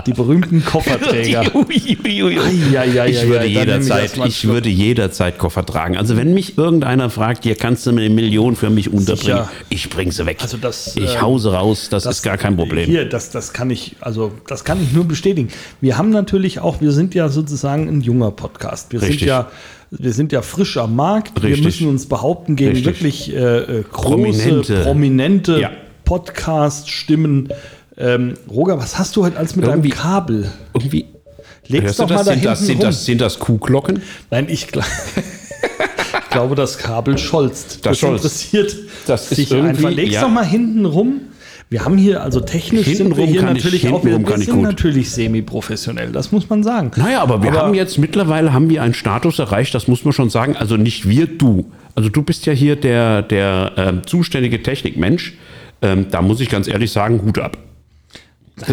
Die 0.06 0.12
berühmten 0.12 0.64
Kofferträger. 0.64 1.42
Ui, 1.54 1.98
ui, 2.04 2.22
ui. 2.22 2.38
Eieieiei, 2.38 3.10
ich 3.10 3.26
würde 3.26 3.46
ich 3.46 3.54
jederzeit, 3.54 4.18
ich 4.26 4.46
würde 4.46 4.68
jederzeit 4.68 5.38
Koffer 5.38 5.64
tragen. 5.64 5.96
Also 5.96 6.16
wenn 6.16 6.34
mich 6.34 6.58
irgendeiner 6.58 7.10
fragt, 7.10 7.44
hier 7.44 7.54
kannst 7.54 7.86
du 7.86 7.92
mir 7.92 8.02
eine 8.02 8.14
Million 8.14 8.56
für 8.56 8.70
mich 8.70 8.92
unterbringen, 8.92 9.44
Sicher. 9.44 9.50
ich 9.70 9.88
bring 9.90 10.12
sie 10.12 10.26
weg. 10.26 10.38
Also 10.40 10.56
das, 10.56 10.96
ich 10.96 11.14
ähm, 11.14 11.22
hause 11.22 11.52
raus, 11.52 11.88
das, 11.90 12.06
ist 12.06 12.22
gar 12.22 12.36
kein 12.36 12.56
Problem. 12.56 12.86
Hier, 12.86 13.08
das, 13.08 13.30
das 13.30 13.52
kann 13.52 13.70
ich, 13.70 13.96
also 14.00 14.32
das 14.46 14.64
kann 14.64 14.82
ich 14.82 14.92
nur 14.92 15.04
bestätigen. 15.04 15.48
Wir 15.80 15.96
haben 15.96 16.10
natürlich 16.10 16.60
auch, 16.60 16.80
wir 16.80 16.92
sind 16.92 17.14
ja 17.14 17.28
sozusagen 17.28 17.88
ein 17.88 18.00
junger 18.00 18.30
Podcast. 18.30 18.92
Wir 18.92 19.00
Richtig. 19.00 19.20
sind 19.20 19.28
ja, 19.28 19.50
wir 19.90 20.12
sind 20.12 20.32
ja 20.32 20.42
frisch 20.42 20.76
am 20.76 20.96
Markt. 20.96 21.40
Wir 21.40 21.50
Richtig. 21.50 21.64
müssen 21.64 21.88
uns 21.88 22.06
behaupten 22.06 22.56
gegen 22.56 22.72
Richtig. 22.72 22.86
wirklich 22.86 23.34
äh, 23.34 23.38
äh, 23.38 23.82
große, 23.90 24.08
Prominente. 24.08 24.82
prominente, 24.82 25.60
Ja. 25.60 25.70
Podcast-Stimmen. 26.04 27.48
Ähm, 27.96 28.34
Roger, 28.50 28.78
was 28.78 28.98
hast 28.98 29.14
du 29.16 29.24
heute 29.24 29.36
als 29.38 29.54
mit 29.56 29.64
Irgendwie- 29.66 29.90
deinem 29.90 29.98
Kabel? 29.98 30.50
Irgendwie. 30.74 31.06
Leg's 31.68 31.84
Hörst 31.84 31.98
du 31.98 32.02
doch 32.04 32.10
mal 32.10 32.16
das? 32.16 32.26
da 32.26 32.32
Sind 32.34 32.44
das, 32.44 32.58
hinten 32.58 32.66
sind, 32.66 32.76
rum. 32.76 32.86
das, 32.86 33.04
sind 33.04 33.20
das 33.20 33.38
Kuhglocken? 33.38 34.02
Nein, 34.30 34.46
ich, 34.48 34.66
gl 34.68 34.82
ich 36.24 36.30
glaube, 36.30 36.54
das 36.54 36.78
Kabel 36.78 37.16
scholzt. 37.18 37.86
Das 37.86 37.98
scholzt. 37.98 38.24
interessiert 38.24 38.76
Das 39.06 39.30
ist 39.30 39.36
sich 39.36 39.50
irgendwie- 39.50 39.68
einfach. 39.86 39.90
Leg's 39.90 40.14
ja. 40.14 40.22
doch 40.22 40.28
mal 40.30 40.44
hinten 40.44 40.84
rum. 40.84 41.20
Wir 41.70 41.84
haben 41.84 41.96
hier, 41.96 42.22
also 42.22 42.40
technisch 42.40 42.84
sind 42.86 42.98
wir 43.16 43.24
Hintenrum 43.24 43.28
hier 43.28 43.40
kann 43.40 43.56
ich- 43.56 43.64
natürlich 43.64 43.88
auch, 43.88 44.04
wir, 44.04 44.12
sind 44.36 44.50
gut. 44.50 44.62
natürlich 44.62 45.10
semi-professionell, 45.10 46.12
das 46.12 46.30
muss 46.30 46.48
man 46.50 46.62
sagen. 46.62 46.90
Naja, 46.96 47.22
aber 47.22 47.42
wir 47.42 47.52
haben 47.52 47.74
jetzt 47.74 47.98
mittlerweile 47.98 48.52
haben 48.52 48.68
wir 48.68 48.82
einen 48.82 48.94
Status 48.94 49.38
erreicht, 49.38 49.74
das 49.74 49.88
muss 49.88 50.04
man 50.04 50.12
schon 50.12 50.28
sagen. 50.30 50.56
Also 50.56 50.76
nicht 50.76 51.08
wir, 51.08 51.26
du. 51.26 51.70
Also 51.94 52.10
du 52.10 52.22
bist 52.22 52.44
ja 52.46 52.52
hier 52.52 52.76
der, 52.76 53.22
der 53.22 53.72
ähm, 53.76 54.02
zuständige 54.06 54.62
Technikmensch. 54.62 55.34
Ähm, 55.80 56.06
da 56.10 56.20
muss 56.22 56.40
ich 56.40 56.50
ganz 56.50 56.68
ehrlich 56.68 56.92
sagen, 56.92 57.22
Hut 57.24 57.38
ab. 57.38 57.56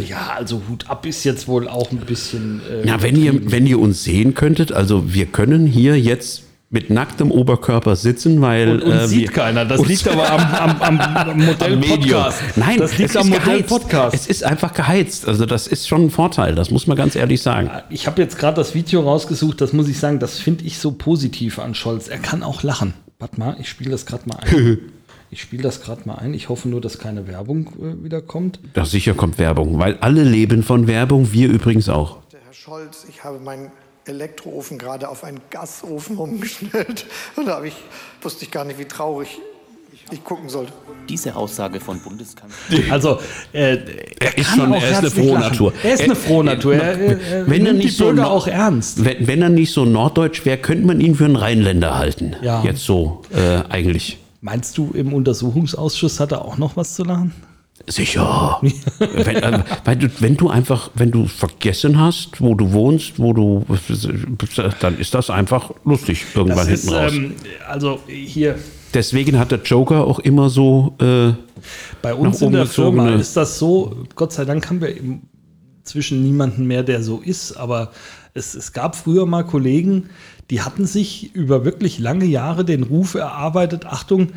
Ja, 0.08 0.34
also 0.38 0.62
Hut 0.70 0.89
ab 0.89 1.06
ist 1.06 1.24
jetzt 1.24 1.48
wohl 1.48 1.67
auch 1.67 1.91
ein 1.91 1.98
bisschen. 1.98 2.62
Äh, 2.70 2.84
Na, 2.86 3.02
wenn 3.02 3.15
ihr, 3.15 3.52
wenn 3.52 3.65
ihr 3.65 3.80
uns 3.80 4.04
sehen 4.04 4.36
könntet, 4.36 4.72
also 4.72 5.13
wir 5.13 5.26
können 5.26 5.65
hier 5.65 6.00
jetzt 6.00 6.44
mit 6.70 6.89
nacktem 6.89 7.32
Oberkörper 7.32 7.98
sitzen, 7.98 8.41
weil 8.41 8.70
und 8.70 8.84
uns 8.84 9.04
äh, 9.04 9.08
sieht 9.08 9.22
wir, 9.22 9.32
keiner. 9.32 9.65
Das 9.65 9.86
liegt 9.86 10.08
aber 10.08 10.32
am, 10.32 10.80
am, 10.82 11.02
am 11.02 11.38
Modell 11.46 11.74
am. 11.74 11.82
Podcast. 11.82 12.41
Nein, 12.56 12.78
das 12.78 12.98
liegt 12.98 13.10
es 13.10 13.17
am 13.17 13.24
ist 13.24 13.39
Modell. 13.39 13.63
Podcast. 13.63 14.15
Es 14.15 14.28
ist 14.28 14.44
einfach 14.46 14.74
geheizt. 14.74 15.28
Also 15.28 15.46
das 15.46 15.67
ist 15.67 15.88
schon 15.88 16.06
ein 16.06 16.10
Vorteil. 16.12 16.56
Das 16.56 16.72
muss 16.72 16.88
man 16.88 16.96
ganz 16.96 17.15
ehrlich 17.17 17.41
sagen. 17.41 17.70
Ich 17.89 18.08
habe 18.08 18.22
jetzt 18.22 18.38
gerade 18.38 18.56
das 18.56 18.74
Video 18.74 19.02
rausgesucht, 19.02 19.60
das 19.60 19.74
muss 19.74 19.89
ich 19.89 20.00
sagen, 20.00 20.20
das 20.20 20.39
finde 20.39 20.63
ich 20.63 20.78
so 20.80 20.91
positiv 20.91 21.60
an 21.60 21.76
Scholz. 21.76 22.08
Er 22.08 22.20
kann 22.20 22.41
auch 22.41 22.63
lachen. 22.63 22.94
Warte 23.20 23.38
mal, 23.38 23.58
ich 23.60 23.67
spiele 23.67 23.91
das 23.91 24.06
gerade 24.06 24.24
mal 24.28 24.38
ein. 24.41 24.80
Ich 25.34 25.41
spiele 25.41 25.63
das 25.63 25.82
gerade 25.82 26.02
mal 26.06 26.15
ein. 26.15 26.34
Ich 26.34 26.50
hoffe 26.50 26.67
nur, 26.67 26.82
dass 26.82 27.00
keine 27.00 27.26
Werbung 27.26 27.67
äh, 27.80 28.04
wieder 28.04 28.22
kommt. 28.22 28.60
Da 28.74 28.84
sicher 28.84 29.13
kommt 29.13 29.39
Werbung, 29.39 29.80
weil 29.80 29.98
alle 30.02 30.24
leben 30.24 30.62
von 30.62 30.88
Werbung, 30.88 31.32
wir 31.32 31.48
übrigens 31.48 31.88
auch. 31.88 32.17
Herr 32.32 32.54
Scholz, 32.54 33.06
ich 33.10 33.24
habe 33.24 33.39
meinen 33.39 33.72
Elektroofen 34.06 34.78
gerade 34.78 35.08
auf 35.08 35.24
einen 35.24 35.39
Gasofen 35.50 36.17
umgestellt. 36.17 37.06
Und 37.38 37.46
da 37.48 37.56
habe 37.56 37.70
ich, 37.70 37.76
wusste 38.22 38.44
ich 38.44 38.52
gar 38.52 38.65
nicht, 38.65 38.78
wie 38.78 38.86
traurig 38.86 39.39
ich 40.12 40.22
gucken 40.26 40.50
sollte. 40.50 40.74
Diese 41.08 41.34
Aussage 41.34 41.80
von 41.80 42.02
Bundeskanzler. 42.02 42.91
Also, 42.91 43.20
äh, 43.54 43.78
Er 44.20 44.38
ist 44.38 44.50
schon, 44.50 44.74
er 44.74 44.89
ist 44.91 44.98
eine 44.98 45.12
frohe 45.12 45.34
lachen. 45.34 45.39
Natur. 45.39 45.74
Er 45.82 45.94
ist 45.94 46.04
eine 46.04 46.15
frohe 46.15 46.44
Natur. 46.44 46.76
Er, 46.76 47.00
er, 47.00 47.22
er 47.22 47.50
wenn 47.50 47.65
er 47.65 47.74
nicht 47.74 47.98
die 47.98 48.04
Bürger 48.04 48.26
so 48.26 48.30
auch 48.30 48.48
ernst. 48.48 49.06
Wenn, 49.06 49.28
wenn 49.28 49.41
er 49.41 49.50
nicht 49.50 49.72
so 49.72 49.86
norddeutsch 49.86 50.44
wäre, 50.44 50.58
könnte 50.58 50.86
man 50.86 51.00
ihn 51.00 51.15
für 51.15 51.26
einen 51.26 51.38
Rheinländer 51.38 51.98
halten. 51.98 52.36
Ja. 52.41 52.63
Jetzt 52.63 52.84
so, 52.84 53.22
äh, 53.34 53.62
eigentlich. 53.70 54.17
Meinst 54.41 54.77
du, 54.77 54.91
im 54.91 55.13
Untersuchungsausschuss 55.13 56.19
hat 56.19 56.32
er 56.32 56.43
auch 56.43 56.58
noch 56.58 56.75
was 56.75 56.95
zu 56.95 57.04
lachen? 57.04 57.34
Sicher. 57.88 58.60
wenn, 58.99 59.36
äh, 59.38 59.63
weil 59.86 59.95
du, 59.95 60.10
wenn 60.19 60.36
du 60.36 60.49
einfach, 60.49 60.91
wenn 60.93 61.12
du 61.12 61.25
vergessen 61.27 61.99
hast, 61.99 62.41
wo 62.41 62.54
du 62.56 62.71
wohnst, 62.73 63.19
wo 63.19 63.34
du, 63.34 63.65
dann 64.80 64.97
ist 64.99 65.13
das 65.13 65.30
einfach 65.30 65.71
lustig 65.86 66.25
irgendwann 66.36 66.67
Das 66.67 66.67
hinten 66.67 66.88
ist, 66.88 66.93
raus. 66.93 67.13
ähm, 67.13 67.36
also 67.67 67.99
hier 68.08 68.58
Deswegen 68.93 69.39
hat 69.39 69.51
der 69.51 69.62
Joker 69.62 70.06
auch 70.06 70.19
immer 70.19 70.49
so, 70.49 70.93
äh, 70.99 71.32
bei 72.01 72.13
uns 72.13 72.41
in 72.41 72.51
der 72.51 72.65
Firma 72.65 73.12
ist 73.15 73.38
das 73.38 73.58
so, 73.58 74.06
Gott 74.15 74.34
sei 74.34 74.43
Dank 74.43 74.69
haben 74.69 74.82
wir 74.82 74.93
inzwischen 75.80 76.23
niemanden 76.23 76.65
mehr, 76.67 76.84
der 76.84 77.01
so 77.01 77.21
ist, 77.23 77.54
aber 77.54 77.91
es, 78.34 78.54
es 78.54 78.73
gab 78.73 78.95
früher 78.95 79.25
mal 79.25 79.43
Kollegen, 79.43 80.10
die 80.52 80.62
hatten 80.62 80.86
sich 80.86 81.34
über 81.34 81.66
wirklich 81.66 81.98
lange 81.98 82.26
Jahre 82.26 82.66
den 82.66 82.84
Ruf 82.84 83.16
erarbeitet, 83.16 83.86
Achtung, 83.86 84.28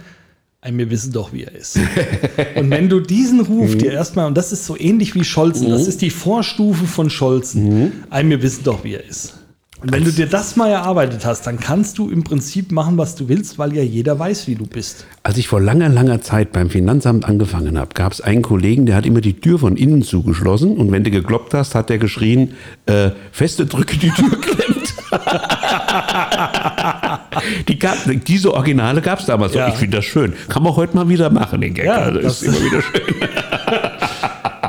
ein, 0.60 0.78
wir 0.78 0.88
wissen 0.88 1.12
doch, 1.12 1.34
wie 1.34 1.42
er 1.42 1.54
ist. 1.54 1.78
und 2.54 2.70
wenn 2.70 2.88
du 2.88 3.00
diesen 3.00 3.40
Ruf 3.40 3.76
dir 3.76 3.92
erstmal, 3.92 4.26
und 4.26 4.36
das 4.36 4.52
ist 4.52 4.64
so 4.64 4.78
ähnlich 4.78 5.14
wie 5.14 5.24
Scholzen, 5.24 5.68
das 5.68 5.86
ist 5.86 6.00
die 6.00 6.10
Vorstufe 6.10 6.86
von 6.86 7.10
Scholzen, 7.10 7.92
ein, 8.08 8.30
wir 8.30 8.40
wissen 8.40 8.64
doch, 8.64 8.84
wie 8.84 8.94
er 8.94 9.04
ist. 9.04 9.34
Und 9.82 9.92
wenn 9.92 10.04
du 10.04 10.12
dir 10.12 10.26
das 10.26 10.56
mal 10.56 10.70
erarbeitet 10.70 11.26
hast, 11.26 11.46
dann 11.46 11.58
kannst 11.58 11.98
du 11.98 12.08
im 12.08 12.24
Prinzip 12.24 12.72
machen, 12.72 12.96
was 12.96 13.16
du 13.16 13.28
willst, 13.28 13.58
weil 13.58 13.74
ja 13.74 13.82
jeder 13.82 14.18
weiß, 14.18 14.46
wie 14.46 14.54
du 14.54 14.64
bist. 14.64 15.04
Als 15.24 15.36
ich 15.36 15.48
vor 15.48 15.60
langer, 15.60 15.90
langer 15.90 16.22
Zeit 16.22 16.52
beim 16.52 16.70
Finanzamt 16.70 17.26
angefangen 17.26 17.76
habe, 17.76 17.92
gab 17.92 18.12
es 18.12 18.22
einen 18.22 18.40
Kollegen, 18.40 18.86
der 18.86 18.96
hat 18.96 19.04
immer 19.04 19.20
die 19.20 19.34
Tür 19.34 19.58
von 19.58 19.76
innen 19.76 20.02
zugeschlossen 20.02 20.78
und 20.78 20.90
wenn 20.92 21.04
du 21.04 21.10
gekloppt 21.10 21.52
hast, 21.52 21.74
hat 21.74 21.90
er 21.90 21.98
geschrien, 21.98 22.54
äh, 22.86 23.10
feste 23.32 23.66
Drücke, 23.66 23.98
die 23.98 24.10
Tür 24.10 24.40
klemmt. 24.40 24.73
die 27.68 27.78
gab, 27.78 27.96
diese 28.26 28.52
Originale 28.54 29.00
gab 29.00 29.20
es 29.20 29.26
damals. 29.26 29.54
Ja. 29.54 29.68
Ich 29.68 29.74
finde 29.74 29.98
das 29.98 30.04
schön. 30.04 30.34
Kann 30.48 30.62
man 30.62 30.74
heute 30.76 30.94
mal 30.96 31.08
wieder 31.08 31.30
machen, 31.30 31.60
den 31.60 31.74
Gag. 31.74 31.86
Ja, 31.86 31.96
also, 31.96 32.20
das- 32.20 32.42
ist 32.42 32.48
immer 32.48 32.64
wieder 32.64 32.82
schön. 32.92 33.02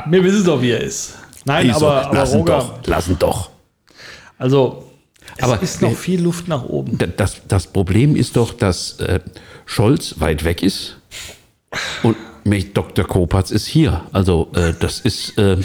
Wir 0.08 0.24
wissen 0.24 0.44
doch, 0.44 0.60
wie 0.62 0.70
er 0.70 0.80
ist. 0.80 1.14
Nein, 1.44 1.70
Ist 1.70 1.78
so. 1.78 1.86
aber, 1.88 2.06
aber 2.06 2.14
lassen 2.16 2.38
Roger, 2.40 2.58
doch, 2.58 2.86
lassen 2.86 3.16
doch. 3.18 3.50
also 4.38 4.90
es 5.36 5.44
Aber- 5.44 5.62
ist 5.62 5.82
noch 5.82 5.94
viel 5.94 6.20
Luft 6.22 6.48
nach 6.48 6.64
oben. 6.64 6.98
Da- 6.98 7.06
Das, 7.06 7.36
das 7.48 7.66
Problem 7.66 8.16
ist 8.16 8.36
doch, 8.36 8.52
dass 8.54 9.00
äh, 9.00 9.20
Scholz 9.64 10.16
weit 10.18 10.44
weg 10.44 10.62
ist 10.62 10.96
und 12.02 12.16
Dr. 12.74 13.04
Kopatz 13.06 13.50
ist 13.50 13.66
hier. 13.66 14.02
Also 14.12 14.48
äh, 14.54 14.72
das 14.78 15.00
ist... 15.00 15.36
Äh, 15.36 15.56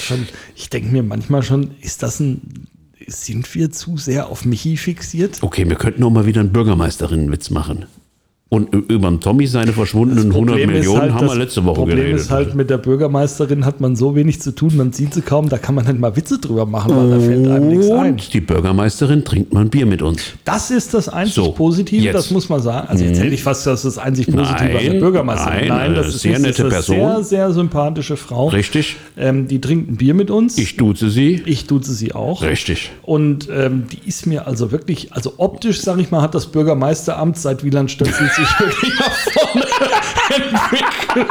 Schon, 0.00 0.26
ich 0.54 0.70
denke 0.70 0.88
mir 0.90 1.02
manchmal 1.02 1.42
schon, 1.42 1.74
ist 1.82 2.02
das 2.02 2.20
ein, 2.20 2.66
sind 3.06 3.54
wir 3.54 3.70
zu 3.70 3.96
sehr 3.96 4.28
auf 4.28 4.44
Michi 4.44 4.76
fixiert? 4.76 5.42
Okay, 5.42 5.68
wir 5.68 5.76
könnten 5.76 6.02
auch 6.04 6.10
mal 6.10 6.26
wieder 6.26 6.40
einen 6.40 6.52
Bürgermeisterinnenwitz 6.52 7.50
machen. 7.50 7.86
Und 8.48 8.72
über 8.72 9.10
den 9.10 9.20
Tommy 9.20 9.48
seine 9.48 9.72
verschwundenen 9.72 10.30
100 10.30 10.58
ist 10.60 10.66
Millionen 10.68 11.00
halt, 11.02 11.12
haben 11.14 11.20
wir 11.22 11.28
das 11.30 11.36
letzte 11.36 11.64
Woche 11.64 11.74
Problem 11.80 11.96
geredet. 11.96 12.20
ist 12.20 12.30
halt, 12.30 12.54
mit 12.54 12.70
der 12.70 12.78
Bürgermeisterin 12.78 13.64
hat 13.64 13.80
man 13.80 13.96
so 13.96 14.14
wenig 14.14 14.40
zu 14.40 14.54
tun, 14.54 14.76
man 14.76 14.92
sieht 14.92 15.14
sie 15.14 15.22
kaum, 15.22 15.48
da 15.48 15.58
kann 15.58 15.74
man 15.74 15.84
nicht 15.84 15.98
mal 15.98 16.14
Witze 16.14 16.38
drüber 16.38 16.64
machen, 16.64 16.94
weil 16.96 17.10
da 17.10 17.18
fällt 17.18 17.48
einem 17.48 17.68
nichts 17.68 17.90
ein. 17.90 18.12
Und 18.12 18.32
die 18.32 18.40
Bürgermeisterin 18.40 19.24
trinkt 19.24 19.52
mal 19.52 19.62
ein 19.62 19.68
Bier 19.68 19.84
mit 19.84 20.00
uns. 20.00 20.22
Das 20.44 20.70
ist 20.70 20.94
das 20.94 21.08
einzig 21.08 21.34
So, 21.34 21.50
Positive, 21.50 22.00
jetzt. 22.04 22.14
Das 22.14 22.30
muss 22.30 22.48
man 22.48 22.62
sagen. 22.62 22.86
Also 22.86 23.04
jetzt 23.04 23.18
hätte 23.18 23.34
ich 23.34 23.42
fast 23.42 23.66
das, 23.66 23.82
das 23.82 23.98
einzig 23.98 24.26
Positive 24.28 24.54
an 24.60 24.68
der 24.70 24.80
Nein, 24.92 25.00
Bürgermeisterin. 25.00 25.66
nein, 25.68 25.94
das 25.96 26.06
äh, 26.06 26.08
ist 26.10 26.20
sehr 26.20 26.32
das 26.34 26.42
nette 26.42 26.52
ist 26.52 26.60
eine 26.60 26.68
Person. 26.70 26.96
Sehr, 26.96 27.24
sehr 27.24 27.52
sympathische 27.52 28.16
Frau. 28.16 28.46
Richtig. 28.50 28.94
Ähm, 29.16 29.48
die 29.48 29.60
trinkt 29.60 29.90
ein 29.90 29.96
Bier 29.96 30.14
mit 30.14 30.30
uns. 30.30 30.56
Ich 30.56 30.76
duze 30.76 31.10
sie. 31.10 31.42
Ich 31.46 31.66
duze 31.66 31.92
sie 31.94 32.14
auch. 32.14 32.42
Richtig. 32.42 32.92
Und 33.02 33.48
ähm, 33.52 33.86
die 33.90 34.08
ist 34.08 34.24
mir 34.28 34.46
also 34.46 34.70
wirklich, 34.70 35.12
also 35.12 35.32
optisch, 35.38 35.80
sage 35.80 36.00
ich 36.00 36.12
mal, 36.12 36.22
hat 36.22 36.36
das 36.36 36.46
Bürgermeisteramt 36.46 37.36
seit 37.36 37.64
Wieland 37.64 37.90
Stöpsel 37.90 38.28
sich 38.36 38.60
wirklich 38.60 38.92
nach 38.98 39.16
vorne 39.16 39.66
entwickelt. 40.34 41.26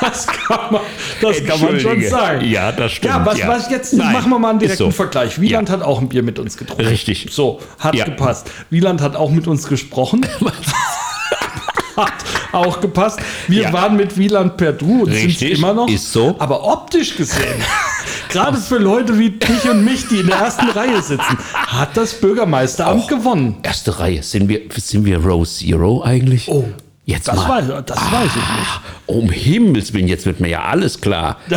Das 0.00 0.26
kann 0.26 0.72
man, 0.72 0.80
das 1.20 1.44
kann 1.44 1.60
man 1.60 1.80
schon 1.80 2.02
sagen. 2.08 2.44
Ja, 2.48 2.72
das 2.72 2.92
stimmt, 2.92 3.14
Ja, 3.14 3.26
was, 3.26 3.38
ja. 3.38 3.48
was 3.48 3.70
jetzt 3.70 3.92
Nein, 3.94 4.12
machen 4.12 4.30
wir 4.30 4.38
mal 4.38 4.50
einen 4.50 4.58
direkten 4.58 4.78
so. 4.84 4.90
Vergleich. 4.90 5.40
Wieland 5.40 5.68
Ja. 5.68 5.74
hat 5.76 5.82
auch 5.82 6.00
ein 6.00 6.08
Bier 6.08 6.22
mit 6.22 6.38
uns 6.38 6.56
getrunken. 6.56 6.86
Richtig. 6.86 7.28
So, 7.30 7.60
hat 7.78 7.94
Ja. 7.94 8.04
gepasst. 8.04 8.50
Wieland 8.70 9.00
hat 9.00 9.16
auch 9.16 9.30
mit 9.30 9.46
uns 9.46 9.66
gesprochen. 9.68 10.26
hat 11.96 12.12
auch 12.52 12.80
gepasst. 12.80 13.18
Wir 13.48 13.72
waren 13.72 13.96
mit 13.96 14.16
Wieland 14.16 14.56
per 14.56 14.72
Du 14.72 15.02
und 15.02 15.12
sind 15.12 15.42
immer 15.42 15.74
noch. 15.74 15.88
ist 15.88 16.12
so. 16.12 16.36
Aber 16.38 16.64
optisch 16.64 17.16
gesehen, 17.16 17.60
gerade 18.28 18.58
für 18.58 18.78
Leute 18.78 19.18
wie 19.18 19.30
dich 19.30 19.68
und 19.68 19.84
mich, 19.84 20.08
die 20.08 20.20
in 20.20 20.26
der 20.26 20.36
ersten 20.36 20.68
Reihe 20.70 21.02
sitzen, 21.02 21.38
hat 21.54 21.96
das 21.96 22.14
Bürgermeisteramt 22.14 23.08
gewonnen. 23.08 23.56
Erste 23.62 23.98
Reihe. 23.98 24.22
Sind 24.22 24.48
wir, 24.48 24.60
sind 24.76 25.04
wir 25.04 25.18
Row 25.18 25.46
Zero 25.46 26.02
eigentlich? 26.02 26.48
Oh, 26.48 26.64
Jetzt 27.08 27.26
das, 27.26 27.36
mal. 27.36 27.66
weiß, 27.66 27.84
das 27.86 27.98
weiß 27.98 28.30
ich 28.32 28.34
nicht. 28.36 28.80
Um 29.06 29.30
Himmels 29.30 29.94
Willen, 29.94 30.08
jetzt 30.08 30.26
wird 30.26 30.40
mir 30.40 30.48
ja 30.48 30.64
alles 30.64 31.00
klar. 31.00 31.38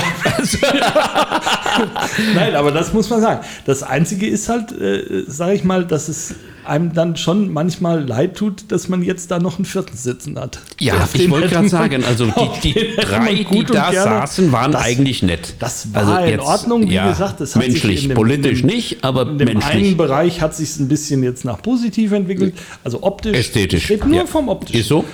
Nein, 2.33 2.55
aber 2.55 2.71
das 2.71 2.93
muss 2.93 3.09
man 3.09 3.19
sagen. 3.19 3.41
Das 3.65 3.83
Einzige 3.83 4.27
ist 4.27 4.47
halt, 4.47 4.71
äh, 4.71 5.25
sage 5.27 5.55
ich 5.55 5.65
mal, 5.65 5.85
dass 5.85 6.07
es 6.07 6.35
einem 6.65 6.93
dann 6.93 7.15
schon 7.15 7.51
manchmal 7.51 8.03
leid 8.07 8.35
tut, 8.35 8.71
dass 8.71 8.87
man 8.89 9.01
jetzt 9.03 9.31
da 9.31 9.39
noch 9.39 9.57
einen 9.57 9.65
vierten 9.65 9.95
sitzen 9.97 10.39
hat. 10.39 10.59
Ja, 10.79 11.07
ich 11.13 11.29
wollte 11.29 11.49
gerade 11.49 11.69
sagen, 11.69 12.03
also 12.03 12.25
die, 12.63 12.73
die 12.73 12.95
drei, 12.97 13.33
die 13.51 13.63
da 13.65 13.91
saßen, 13.91 14.51
waren 14.51 14.71
das, 14.71 14.81
eigentlich 14.83 15.23
nett. 15.23 15.55
Das 15.59 15.93
war 15.93 16.01
Also 16.01 16.15
in 16.23 16.29
jetzt- 16.31 16.41
Ordnung, 16.45 16.89
wie 16.89 16.93
ja, 16.93 17.09
gesagt. 17.09 17.41
Das 17.41 17.55
hat 17.55 17.63
sich 17.63 17.71
menschlich, 17.73 18.03
in 18.03 18.09
dem- 18.09 18.15
politisch 18.15 18.61
dem, 18.61 18.67
nicht, 18.67 19.03
aber 19.03 19.23
in 19.27 19.37
dem 19.37 19.45
menschlich. 19.47 19.85
einen 19.87 19.97
Bereich 19.97 20.41
hat 20.41 20.55
sich 20.55 20.77
ein 20.79 20.87
bisschen 20.87 21.23
jetzt 21.23 21.45
nach 21.45 21.61
positiv 21.61 22.11
entwickelt. 22.11 22.53
Also 22.83 23.03
optisch. 23.03 23.37
Ästhetisch. 23.37 23.85
Ich 23.85 23.89
rede 23.91 24.07
nur 24.07 24.17
Ja. 24.17 24.25
vom 24.25 24.49
optischen. 24.49 24.79
Ist 24.81 24.87
so? 24.87 25.05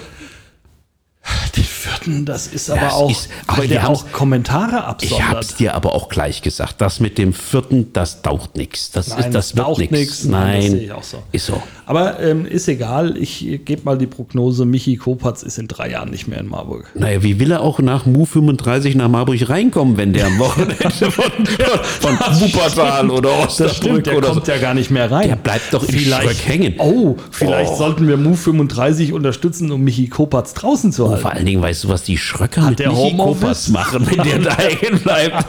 Den 1.55 1.63
vierten 1.63 2.25
das 2.25 2.47
ist 2.47 2.69
aber 2.69 2.79
Das 2.81 2.93
auch, 2.93 3.11
ist- 3.11 3.29
aber 3.47 3.57
weil 3.59 3.67
der 3.67 3.89
auch 3.89 4.11
Kommentare 4.11 4.95
Ich 5.01 5.11
hab's 5.11 5.23
absondert. 5.37 5.59
dir 5.59 5.75
aber 5.75 5.93
auch 5.93 6.09
gleich 6.09 6.41
gesagt. 6.41 6.75
Das 6.79 6.99
mit 6.99 7.17
dem 7.17 7.33
vierten, 7.33 7.91
das 7.93 8.21
taucht 8.21 8.55
nichts. 8.55 8.91
Das, 8.91 9.09
Nein, 9.09 9.19
ist, 9.19 9.33
das, 9.35 9.55
wird 9.55 9.65
taucht 9.65 9.91
nichts. 9.91 10.23
Nein, 10.25 10.31
Nein, 10.41 10.61
das 10.61 10.71
sehe 10.71 10.81
ich 10.83 10.91
auch 10.91 11.03
so. 11.03 11.23
Ist 11.31 11.45
so. 11.47 11.61
Aber 11.85 12.19
ähm, 12.19 12.45
ist 12.45 12.67
egal, 12.67 13.15
ich 13.17 13.39
gebe 13.63 13.81
mal 13.85 13.97
die 13.97 14.07
Prognose, 14.07 14.65
Michi 14.65 14.97
Kopatz 14.97 15.41
ist 15.43 15.57
in 15.57 15.67
drei 15.69 15.89
Jahren 15.91 16.09
nicht 16.09 16.27
mehr 16.27 16.39
in 16.39 16.47
Marburg. 16.47 16.91
Naja, 16.95 17.23
wie 17.23 17.39
will 17.39 17.51
er 17.51 17.61
auch 17.61 17.79
nach 17.79 18.05
Mu 18.05 18.25
35 18.25 18.95
nach 18.95 19.07
Marburg 19.07 19.47
reinkommen, 19.49 19.95
wenn 19.97 20.11
der 20.13 20.28
am 20.28 20.38
Wochenende 20.39 20.75
von, 20.75 21.11
von, 21.11 22.17
von 22.17 22.41
Wuppertal 22.41 23.09
oder 23.09 23.39
Osnabrück 23.39 24.03
der 24.03 24.17
oder 24.17 24.30
kommt 24.30 24.45
so. 24.45 24.51
ja 24.51 24.57
gar 24.57 24.73
nicht 24.73 24.91
mehr 24.91 25.09
rein. 25.09 25.30
Der 25.30 25.36
bleibt 25.38 25.73
doch 25.73 25.84
in 25.88 25.97
vielleicht, 25.97 26.47
hängen. 26.47 26.75
Oh, 26.80 27.15
vielleicht 27.32 27.71
Oh. 27.71 27.75
sollten 27.78 28.07
wir 28.07 28.17
Move 28.17 28.36
35 28.38 29.13
unterstützen, 29.13 29.71
um 29.71 29.82
Michi 29.82 30.07
Kopatz 30.07 30.53
draußen 30.53 30.91
zu 30.91 31.09
halten. 31.09 31.16
Vor 31.18 31.32
allen 31.34 31.45
Dingen 31.45 31.61
weißt 31.61 31.84
du, 31.84 31.89
was 31.89 32.03
die 32.03 32.18
Schröcker 32.18 32.70
mit 32.70 32.80
der 32.80 32.89
Michi 32.89 33.11
Homeoffice? 33.11 33.70
Machen, 33.70 34.07
wenn 34.09 34.24
der 34.26 34.39
da 34.39 34.57
hängen 34.57 34.99
bleibt. 34.99 35.45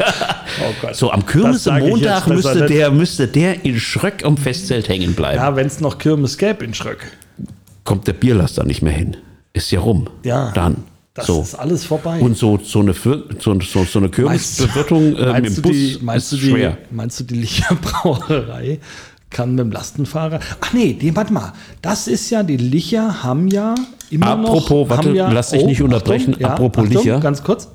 Oh. 0.60 0.88
So, 0.92 1.10
am 1.10 1.24
sag 1.54 1.82
am 1.82 1.88
Montag 1.88 2.26
müsste 2.26 2.66
der, 2.66 2.90
müsste 2.90 3.28
der 3.28 3.64
in 3.64 3.78
Schröck 3.78 4.24
am 4.24 4.36
Festzelt 4.36 4.88
hängen 4.88 5.14
bleiben. 5.14 5.36
Ja, 5.36 5.54
wenn 5.56 5.66
es 5.66 5.80
noch 5.80 5.98
Kirmes 5.98 6.38
gäbe 6.38 6.64
in 6.64 6.74
Schröck. 6.74 7.12
Kommt 7.84 8.06
der 8.06 8.12
Bierlaster 8.12 8.64
nicht 8.64 8.82
mehr 8.82 8.92
hin. 8.92 9.16
Ist 9.52 9.70
ja 9.70 9.80
rum. 9.80 10.08
Ja. 10.24 10.50
Dann. 10.52 10.84
Das 11.14 11.26
so. 11.26 11.40
ist 11.42 11.54
alles 11.56 11.84
vorbei. 11.84 12.20
Und 12.20 12.36
so, 12.36 12.60
so, 12.62 12.78
eine, 12.78 12.94
Für- 12.94 13.24
so, 13.40 13.58
so, 13.60 13.84
so 13.84 13.98
eine 13.98 14.08
Kirmesbewirtung 14.08 15.16
äh, 15.16 15.18
mit 15.18 15.26
meinst, 15.32 15.56
dem 15.56 15.62
du 15.62 15.62
Bus 15.62 15.72
die, 15.72 15.98
meinst, 16.00 16.32
du 16.32 16.36
ist 16.36 16.44
die, 16.44 16.50
schwer. 16.50 16.78
meinst 16.90 17.18
du, 17.20 17.24
die 17.24 17.34
Licher 17.34 17.74
Brauerei 17.82 18.78
kann 19.30 19.50
mit 19.50 19.60
dem 19.60 19.72
Lastenfahrer? 19.72 20.40
Ach 20.60 20.72
nee, 20.72 20.92
die, 20.94 21.14
warte 21.14 21.32
mal. 21.32 21.52
Das 21.82 22.08
ist 22.08 22.30
ja, 22.30 22.42
die 22.42 22.56
Licher 22.56 23.22
haben 23.22 23.48
ja 23.48 23.74
immer 24.10 24.36
noch. 24.36 24.50
Apropos, 24.50 24.88
warte, 24.88 25.08
haben 25.08 25.16
ja, 25.16 25.30
lass 25.30 25.50
dich 25.50 25.64
nicht 25.64 25.82
unterbrechen. 25.82 26.42
Apropos 26.42 26.88
Licher. 26.88 27.20
Ganz 27.20 27.42
kurz. 27.42 27.68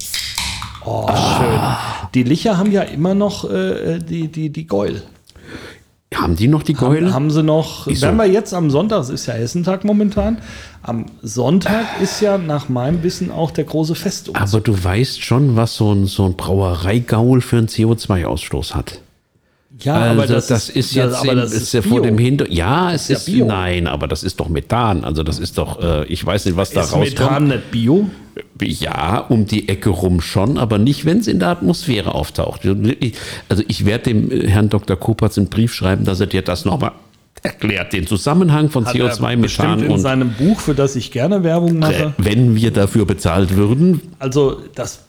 Oh, 0.85 1.07
schön. 1.07 1.59
Die 2.13 2.23
Licher 2.23 2.57
haben 2.57 2.71
ja 2.71 2.81
immer 2.81 3.15
noch 3.15 3.49
äh, 3.49 3.99
die, 3.99 4.27
die, 4.27 4.49
die 4.49 4.67
Gäul. 4.67 5.01
Haben 6.13 6.35
die 6.35 6.47
noch 6.47 6.63
die 6.63 6.75
Haben, 6.75 6.93
Gäule? 6.93 7.13
haben 7.13 7.31
sie 7.31 7.43
noch, 7.43 7.87
so. 7.87 8.01
wenn 8.01 8.17
wir 8.17 8.25
jetzt 8.25 8.53
am 8.53 8.69
Sonntag, 8.69 9.01
es 9.01 9.09
ist 9.09 9.25
ja 9.25 9.33
Hessentag 9.33 9.83
momentan, 9.83 10.37
am 10.83 11.05
Sonntag 11.21 11.85
ist 12.01 12.21
ja 12.21 12.37
nach 12.37 12.69
meinem 12.69 13.03
Wissen 13.03 13.31
auch 13.31 13.51
der 13.51 13.63
große 13.63 13.95
Festumzug. 13.95 14.41
Aber 14.41 14.61
du 14.61 14.83
weißt 14.83 15.23
schon, 15.23 15.55
was 15.55 15.75
so 15.75 15.91
ein, 15.91 16.05
so 16.05 16.25
ein 16.25 16.35
Brauereigaul 16.35 17.41
für 17.41 17.57
einen 17.57 17.67
CO2-Ausstoß 17.67 18.75
hat. 18.75 18.99
Ja, 19.83 19.95
also 19.95 20.33
das, 20.33 20.69
ist 20.69 20.93
ja, 20.95 21.05
jetzt 21.05 21.15
aber 21.15 21.31
im, 21.33 21.37
das 21.39 21.51
ist 21.53 21.73
ja 21.73 21.81
Bio. 21.81 21.89
vor 21.91 22.01
dem 22.01 22.17
Hintergrund. 22.17 22.57
Ja, 22.57 22.91
es 22.93 23.07
ja 23.07 23.15
ist, 23.17 23.25
Bio. 23.25 23.45
nein, 23.45 23.87
aber 23.87 24.07
das 24.07 24.23
ist 24.23 24.39
doch 24.39 24.49
Methan. 24.49 25.03
Also 25.03 25.23
das 25.23 25.39
ist 25.39 25.57
doch, 25.57 25.81
äh, 25.81 26.05
ich 26.05 26.25
weiß 26.25 26.45
nicht, 26.45 26.57
was 26.57 26.71
da 26.71 26.81
Ist 26.81 26.95
Methan 26.95 27.27
rauskommt. 27.27 27.47
nicht 27.49 27.71
Bio? 27.71 28.09
Ja, 28.61 29.19
um 29.19 29.45
die 29.45 29.69
Ecke 29.69 29.89
rum 29.89 30.19
schon, 30.21 30.57
aber 30.57 30.77
nicht, 30.79 31.05
wenn 31.05 31.19
es 31.19 31.27
in 31.27 31.39
der 31.39 31.49
Atmosphäre 31.49 32.15
auftaucht. 32.15 32.61
Also 33.49 33.63
ich 33.67 33.85
werde 33.85 34.05
dem 34.05 34.31
äh, 34.31 34.47
Herrn 34.47 34.69
Dr. 34.69 34.95
Kopatz 34.95 35.37
einen 35.37 35.47
Brief 35.47 35.73
schreiben, 35.73 36.05
dass 36.05 36.19
er 36.19 36.27
dir 36.27 36.41
das 36.41 36.65
nochmal 36.65 36.91
erklärt, 37.43 37.91
den 37.93 38.07
Zusammenhang 38.07 38.69
von 38.69 38.85
Hat 38.85 38.95
er 38.95 39.11
CO2, 39.13 39.35
bestimmt 39.37 39.69
Methan 39.69 39.83
in 39.83 39.91
und 39.91 39.99
seinem 39.99 40.31
Buch, 40.33 40.59
für 40.59 40.73
das 40.73 40.95
ich 40.95 41.11
gerne 41.11 41.43
Werbung 41.43 41.71
äh, 41.71 41.79
mache. 41.79 42.13
wenn 42.17 42.55
wir 42.55 42.71
dafür 42.71 43.05
bezahlt 43.05 43.55
würden, 43.55 44.01
Also 44.19 44.61
das, 44.75 45.01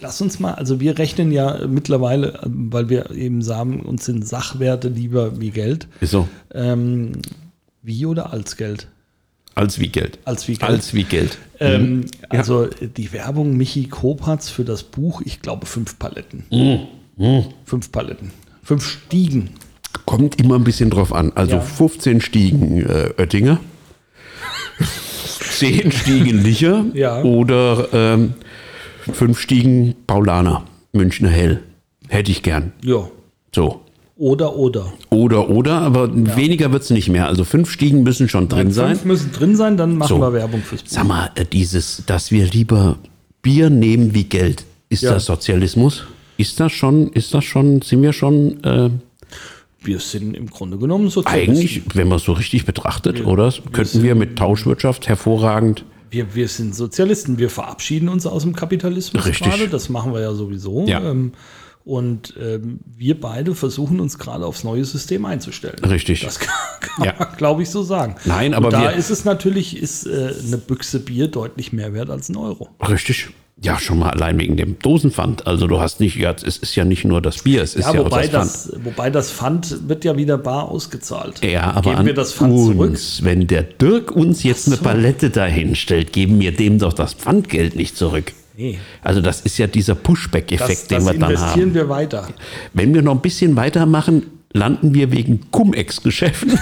lass 0.00 0.20
uns 0.20 0.38
mal, 0.40 0.54
also 0.54 0.80
wir 0.80 0.98
rechnen 0.98 1.32
ja 1.32 1.66
mittlerweile, 1.66 2.40
weil 2.44 2.88
wir 2.88 3.10
eben 3.12 3.42
sagen, 3.42 3.80
uns 3.80 4.04
sind 4.04 4.26
Sachwerte 4.26 4.88
lieber 4.88 5.40
wie 5.40 5.50
Geld. 5.50 5.88
so, 6.00 6.28
Ähm, 6.54 7.12
wie 7.82 8.06
oder 8.06 8.32
als 8.32 8.56
Geld? 8.56 8.88
als 9.54 9.78
wie 9.80 9.88
Geld. 9.88 10.18
Als 10.26 10.48
wie 10.48 10.54
Geld. 10.56 10.70
Als 10.70 10.92
wie 10.92 11.04
Geld. 11.04 11.38
Ähm, 11.60 12.04
Also 12.28 12.66
die 12.66 13.12
Werbung 13.14 13.56
Michi 13.56 13.88
Kopatz 13.88 14.50
für 14.50 14.64
das 14.64 14.82
Buch, 14.82 15.22
ich 15.24 15.40
glaube 15.40 15.64
fünf 15.64 15.98
Paletten. 15.98 16.44
Fünf 17.64 17.90
Paletten. 17.90 18.32
Fünf 18.62 18.84
Stiegen. 18.86 19.50
Kommt 20.04 20.38
immer 20.38 20.56
ein 20.56 20.64
bisschen 20.64 20.90
drauf 20.90 21.10
an. 21.14 21.32
Also 21.34 21.54
Ja. 21.56 21.60
15 21.62 22.20
Stiegen 22.20 22.82
äh, 22.86 23.14
Oettinger, 23.16 23.58
10 25.40 25.90
Stiegen 25.92 26.42
Licher 26.42 26.84
Ja. 26.92 27.22
oder 27.22 27.88
ähm, 27.92 28.34
5 29.12 29.38
Stiegen 29.38 29.94
Paulaner, 30.06 30.64
Münchner 30.92 31.28
Hell. 31.30 31.60
Hätte 32.08 32.30
ich 32.30 32.42
gern. 32.42 32.72
Ja. 32.84 33.08
So. 33.54 33.80
Oder, 34.18 34.56
oder. 34.56 34.92
Oder, 35.10 35.50
oder, 35.50 35.80
aber 35.82 36.08
weniger 36.36 36.72
wird 36.72 36.82
es 36.82 36.90
nicht 36.90 37.08
mehr. 37.10 37.26
Also 37.26 37.44
fünf 37.44 37.70
Stiegen 37.70 38.02
müssen 38.02 38.28
schon 38.28 38.48
drin 38.48 38.70
sein. 38.72 38.90
Fünf 38.96 39.04
müssen 39.04 39.32
drin 39.32 39.56
sein, 39.56 39.76
dann 39.76 39.96
machen 39.98 40.08
So. 40.08 40.20
wir 40.20 40.32
Werbung 40.32 40.62
fürs 40.62 40.82
Buch. 40.82 40.90
Sag 40.90 41.06
mal, 41.06 41.30
äh, 41.34 41.44
dieses, 41.44 42.02
dass 42.06 42.30
wir 42.30 42.46
lieber 42.46 42.96
Bier 43.42 43.68
nehmen 43.68 44.14
wie 44.14 44.24
Geld, 44.24 44.64
ist 44.88 45.02
Ja. 45.02 45.12
das 45.14 45.26
Sozialismus? 45.26 46.04
Ist 46.38 46.58
das 46.60 46.72
schon, 46.72 47.08
ist 47.12 47.34
das 47.34 47.44
schon, 47.44 47.82
sind 47.82 48.00
wir 48.02 48.12
schon 48.14 48.62
äh, 48.64 48.88
Wir 49.82 49.98
sind 50.00 50.34
im 50.34 50.48
Grunde 50.48 50.78
genommen 50.78 51.10
Sozialisten. 51.10 51.50
eigentlich, 51.50 51.82
wenn 51.94 52.08
man 52.08 52.16
es 52.16 52.24
so 52.24 52.32
richtig 52.32 52.64
betrachtet, 52.64 53.24
oder? 53.26 53.52
Könnten 53.72 54.02
wir 54.02 54.14
mit 54.14 54.36
Tauschwirtschaft 54.36 55.08
hervorragend. 55.08 55.84
Wir, 56.10 56.34
wir 56.34 56.48
sind 56.48 56.74
Sozialisten. 56.74 57.38
Wir 57.38 57.50
verabschieden 57.50 58.08
uns 58.08 58.26
aus 58.26 58.42
dem 58.42 58.54
Kapitalismus 58.54 59.24
Richtig. 59.26 59.48
gerade. 59.48 59.68
Das 59.68 59.88
machen 59.88 60.12
wir 60.12 60.20
ja 60.20 60.34
sowieso. 60.34 60.84
Ja. 60.86 61.02
Ähm, 61.10 61.32
und 61.84 62.34
ähm, 62.40 62.80
wir 62.96 63.20
beide 63.20 63.54
versuchen 63.54 64.00
uns 64.00 64.18
gerade 64.18 64.44
aufs 64.44 64.64
neue 64.64 64.84
System 64.84 65.24
einzustellen. 65.24 65.78
Richtig. 65.84 66.20
Das 66.22 66.38
kann, 66.40 66.54
kann 66.80 67.04
Ja. 67.06 67.14
man, 67.18 67.28
glaube 67.36 67.62
ich, 67.62 67.70
so 67.70 67.82
sagen. 67.84 68.16
Nein, 68.24 68.54
aber 68.54 68.66
und 68.66 68.72
da 68.72 68.90
ist 68.90 69.10
es 69.10 69.24
natürlich, 69.24 69.76
ist 69.80 70.04
äh, 70.06 70.34
eine 70.46 70.58
Büchse 70.58 70.98
Bier 70.98 71.28
deutlich 71.28 71.72
mehr 71.72 71.94
wert 71.94 72.10
als 72.10 72.28
ein 72.28 72.36
Euro. 72.36 72.68
Richtig. 72.88 73.28
Ja, 73.62 73.78
schon 73.78 73.98
mal 73.98 74.10
allein 74.10 74.38
wegen 74.38 74.56
dem 74.58 74.78
Dosenpfand. 74.78 75.46
Also 75.46 75.66
du 75.66 75.80
hast 75.80 75.98
nicht, 76.00 76.16
ja, 76.16 76.32
es 76.32 76.58
ist 76.58 76.76
ja 76.76 76.84
nicht 76.84 77.06
nur 77.06 77.22
das 77.22 77.42
Bier, 77.42 77.62
es 77.62 77.74
ist 77.74 77.86
Ja, 77.86 77.96
wobei, 77.96 78.26
auch 78.26 78.30
das 78.30 78.30
Pfand. 78.30 78.74
das, 78.74 78.84
wobei 78.84 79.10
das 79.10 79.30
Pfand 79.32 79.88
wird 79.88 80.04
ja 80.04 80.16
wieder 80.18 80.36
bar 80.36 80.68
ausgezahlt. 80.68 81.42
Ja, 81.42 81.70
aber 81.72 81.92
Geben 81.94 82.06
wir 82.06 82.14
das 82.14 82.34
Pfand 82.34 82.52
uns, 82.52 82.66
zurück? 82.66 82.98
wenn 83.22 83.46
der 83.46 83.62
Dirk 83.62 84.10
uns 84.10 84.42
jetzt 84.42 84.66
eine 84.66 84.76
Palette 84.76 85.30
dahin 85.30 85.74
stellt, 85.74 86.12
geben 86.12 86.38
wir 86.40 86.52
dem 86.52 86.78
doch 86.78 86.92
das 86.92 87.14
Pfandgeld 87.14 87.76
nicht 87.76 87.96
zurück. 87.96 88.32
Nee. 88.58 88.78
Also 89.02 89.22
das 89.22 89.40
ist 89.40 89.56
ja 89.56 89.66
dieser 89.66 89.94
Pushback-Effekt, 89.94 90.90
den 90.90 91.04
wir 91.06 91.14
dann 91.14 91.30
investieren 91.30 91.68
haben. 91.70 91.74
wir 91.74 91.88
weiter. 91.88 92.28
Wenn 92.74 92.92
wir 92.92 93.00
noch 93.00 93.14
ein 93.14 93.20
bisschen 93.22 93.56
weitermachen, 93.56 94.24
landen 94.52 94.92
wir 94.94 95.12
wegen 95.12 95.50
Cum-Ex-Geschäften. 95.50 96.58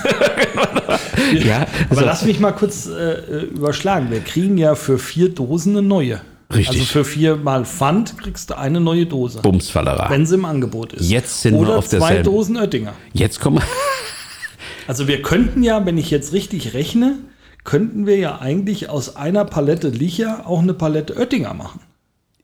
ja, 1.45 1.66
Aber 1.90 2.01
so. 2.01 2.05
lass 2.07 2.24
mich 2.24 2.38
mal 2.40 2.53
kurz 2.53 2.86
äh, 2.86 3.42
überschlagen. 3.47 4.11
Wir 4.11 4.20
kriegen 4.20 4.57
ja 4.59 4.74
für 4.76 4.99
vier 4.99 5.28
Dosen 5.30 5.76
eine 5.76 5.86
neue. 5.86 6.20
Richtig. 6.55 6.80
Also 6.80 6.84
für 6.92 7.05
vier 7.05 7.36
Mal 7.36 7.64
Pfand 7.64 8.16
kriegst 8.18 8.50
du 8.50 8.59
eine 8.59 8.80
neue 8.80 9.07
Dose. 9.07 9.40
Bumsfallerei. 9.40 10.09
Wenn 10.11 10.26
sie 10.26 10.34
im 10.34 10.44
Angebot 10.44 10.92
ist. 10.92 11.09
Jetzt 11.11 11.42
sind 11.42 11.55
wir 11.55 11.61
Oder 11.62 11.76
auf 11.78 11.88
zwei 11.88 11.98
derselben. 11.98 12.24
Dosen 12.24 12.57
Oettinger. 12.57 12.92
Jetzt 13.12 13.40
kommen 13.40 13.61
Also 14.86 15.09
wir 15.09 15.22
könnten 15.22 15.62
ja, 15.62 15.84
wenn 15.86 15.96
ich 15.98 16.11
jetzt 16.11 16.32
richtig 16.32 16.74
rechne, 16.74 17.18
könnten 17.64 18.07
wir 18.07 18.18
ja 18.18 18.38
eigentlich 18.40 18.90
aus 18.90 19.16
einer 19.16 19.44
Palette 19.46 19.88
Licher 19.88 20.46
auch 20.46 20.61
eine 20.61 20.74
Palette 20.74 21.16
Oettinger 21.16 21.55
machen. 21.55 21.80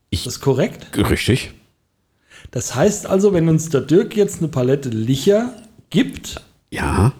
Ich- 0.09 0.19
ist 0.21 0.27
das 0.27 0.39
korrekt? 0.41 0.87
richtig. 0.97 1.51
Das 2.49 2.73
heißt 2.75 3.05
also, 3.05 3.33
wenn 3.33 3.47
uns 3.47 3.69
der 3.69 3.81
Dirk 3.81 4.15
jetzt 4.17 4.39
eine 4.39 4.47
Palette 4.47 4.89
Licher 4.89 5.53
gibt, 5.89 6.41
Ja, 6.71 7.13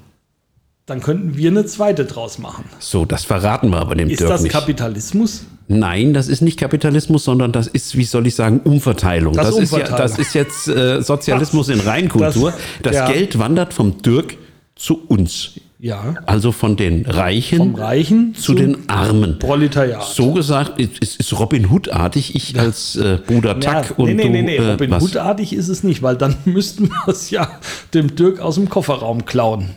dann 0.92 1.02
könnten 1.02 1.36
wir 1.38 1.50
eine 1.50 1.66
zweite 1.66 2.06
draus 2.06 2.38
machen. 2.38 2.66
so, 2.80 3.06
das 3.06 3.24
verraten 3.24 3.70
wir 3.70 3.78
aber 3.80 3.96
dem 3.96 4.10
Ist 4.10 4.20
Dirk 4.20 4.30
das 4.30 4.42
nicht. 4.44 4.52
Kapitalismus? 4.52 5.46
Nein, 5.68 6.14
das 6.14 6.28
ist 6.28 6.42
nicht 6.42 6.60
Kapitalismus, 6.60 7.24
sondern 7.24 7.54
das 7.54 7.68
ist, 7.68 7.96
wie 7.96 8.04
soll 8.04 8.28
ich 8.28 8.36
sagen, 8.36 8.60
Umverteilung. 8.64 9.34
Das 9.34 9.48
Das, 9.48 9.56
ist 9.56 9.64
ist, 9.64 9.72
ja, 9.72 9.78
Umverteilung. 9.80 10.08
das 10.10 10.20
ist 10.20 10.34
jetzt 10.36 10.68
äh, 10.68 11.02
Sozialismus 11.02 11.70
in 11.70 11.80
Reinkultur. 11.80 12.52
Das- 12.52 12.60
Das, 12.84 12.96
ja. 12.96 13.12
Geld 13.12 13.40
wandert 13.40 13.74
vom 13.74 14.02
Dirk 14.02 14.36
zu 14.76 15.00
uns. 15.08 15.52
Ja. 15.80 16.14
Also 16.28 16.52
von 16.52 16.76
den 16.76 17.06
Reichen 17.08 17.74
Reichen 17.74 18.36
zu 18.36 18.54
den 18.54 18.88
Armen. 18.88 19.40
Proletariat. 19.40 20.04
So 20.04 20.32
gesagt, 20.32 20.74
es 20.80 21.16
ist 21.16 21.40
Robin 21.40 21.72
Hood-artig, 21.72 22.36
ich 22.36 22.60
als 22.60 22.98
äh, 22.98 23.18
Bruder 23.26 23.58
Ja, 23.62 23.82
Tuck 23.82 23.98
und 23.98 24.06
nee, 24.06 24.14
nee, 24.14 24.24
du, 24.26 24.30
nee, 24.30 24.42
nee. 24.44 24.56
äh, 24.58 24.72
Robin? 24.74 24.94
Hood-artig 24.94 25.54
ist 25.54 25.70
es 25.70 25.84
nicht, 25.84 26.04
weil 26.04 26.18
dann 26.18 26.36
müssten 26.46 26.90
wir 26.90 27.08
es 27.08 27.32
ja 27.32 27.50
dem 27.96 28.16
Dirk 28.16 28.42
aus 28.42 28.56
dem 28.56 28.70
Kofferraum 28.70 29.26
klauen. 29.26 29.70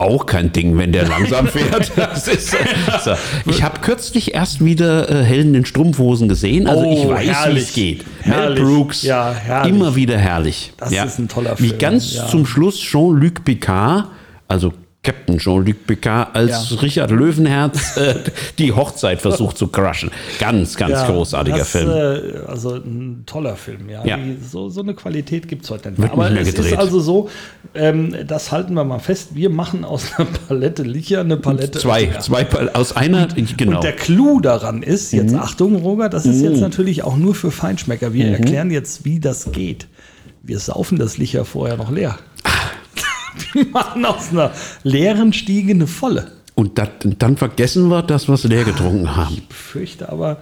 Auch 0.00 0.24
kein 0.24 0.50
Ding, 0.50 0.78
wenn 0.78 0.92
der 0.92 1.06
langsam 1.06 1.46
fährt. 1.46 1.92
Das 1.94 2.26
ist, 2.26 2.54
äh, 2.54 2.58
so. 3.04 3.10
Ich 3.44 3.62
habe 3.62 3.80
kürzlich 3.80 4.32
erst 4.32 4.64
wieder 4.64 5.10
äh, 5.10 5.22
Helden 5.22 5.54
in 5.54 5.66
Strumpfhosen 5.66 6.26
gesehen. 6.26 6.66
Also 6.66 6.86
Oh, 6.86 6.90
ich 6.90 7.06
weiß, 7.28 7.54
wie 7.54 7.58
es 7.58 7.72
geht. 7.74 8.04
Herrlich. 8.22 8.58
Mel 8.62 8.66
Brooks, 8.66 9.02
Ja, 9.02 9.62
immer 9.64 9.94
wieder 9.94 10.16
herrlich. 10.16 10.72
Das 10.78 10.90
ist 10.90 11.18
ein 11.18 11.28
toller 11.28 11.58
Wie 11.58 11.68
Film, 11.68 11.78
ganz 11.78 12.14
ja. 12.14 12.26
zum 12.28 12.46
Schluss 12.46 12.80
Jean-Luc 12.80 13.44
Picard, 13.44 14.06
also 14.48 14.72
Captain 15.02 15.38
Jean-Luc 15.38 15.86
Picard 15.86 16.36
als 16.36 16.70
Ja. 16.70 16.76
Richard 16.80 17.10
Löwenherz 17.10 17.96
äh, 17.96 18.16
die 18.58 18.70
Hochzeit 18.72 19.22
versucht 19.22 19.56
zu 19.56 19.68
crushen. 19.68 20.10
Ganz, 20.38 20.76
ganz 20.76 20.92
Ja, 20.92 21.06
großartiger 21.10 21.56
das, 21.58 21.70
Film. 21.70 21.88
Äh, 21.88 22.46
also 22.46 22.74
ein 22.74 23.22
toller 23.24 23.56
Film, 23.56 23.88
ja. 23.88 24.04
Ja. 24.04 24.18
Die, 24.18 24.36
so, 24.46 24.68
so 24.68 24.82
eine 24.82 24.92
Qualität 24.92 25.48
gibt 25.48 25.64
es 25.64 25.70
heute 25.70 25.88
nicht 25.90 26.02
Wird 26.02 26.14
mehr. 26.16 26.26
Aber 26.26 26.30
nicht 26.30 26.42
mehr 26.42 26.48
es 26.50 26.54
gedreht. 26.54 26.72
ist 26.72 26.78
also 26.78 27.00
so, 27.00 27.30
ähm, 27.74 28.14
das 28.26 28.52
halten 28.52 28.74
wir 28.74 28.84
mal 28.84 28.98
fest, 28.98 29.30
wir 29.34 29.48
machen 29.48 29.86
aus 29.86 30.04
einer 30.18 30.28
Palette 30.48 30.82
Licher 30.82 31.20
eine 31.20 31.38
Palette 31.38 31.78
zwei, 31.78 32.02
Oettinger. 32.02 32.20
zwei 32.20 32.74
aus 32.74 32.94
einer, 32.94 33.28
genau. 33.56 33.76
Und 33.76 33.84
der 33.84 33.96
Clou 33.96 34.40
daran 34.40 34.82
ist, 34.82 35.12
jetzt 35.14 35.34
Achtung, 35.34 35.76
Roger, 35.76 36.10
das 36.10 36.26
ist 36.26 36.42
jetzt 36.42 36.60
natürlich 36.60 37.04
auch 37.04 37.16
nur 37.16 37.34
für 37.34 37.50
Feinschmecker. 37.50 38.12
Wir 38.12 38.26
erklären 38.32 38.70
jetzt, 38.70 39.06
wie 39.06 39.18
das 39.18 39.50
geht. 39.52 39.86
Wir 40.42 40.58
saufen 40.58 40.98
das 40.98 41.16
Licher 41.16 41.46
vorher 41.46 41.78
noch 41.78 41.90
leer. 41.90 42.18
Wir 43.52 43.66
machen 43.66 44.04
aus 44.04 44.30
einer 44.30 44.52
leeren 44.82 45.32
Stiege 45.32 45.72
eine 45.72 45.86
volle. 45.86 46.32
Und 46.54 46.78
dat, 46.78 46.90
dann 47.18 47.36
vergessen 47.36 47.88
wir 47.88 48.02
das, 48.02 48.28
was 48.28 48.42
wir 48.42 48.50
leer 48.50 48.64
getrunken 48.64 49.16
haben. 49.16 49.34
Ich 49.34 49.48
befürchte 49.48 50.08
aber, 50.10 50.38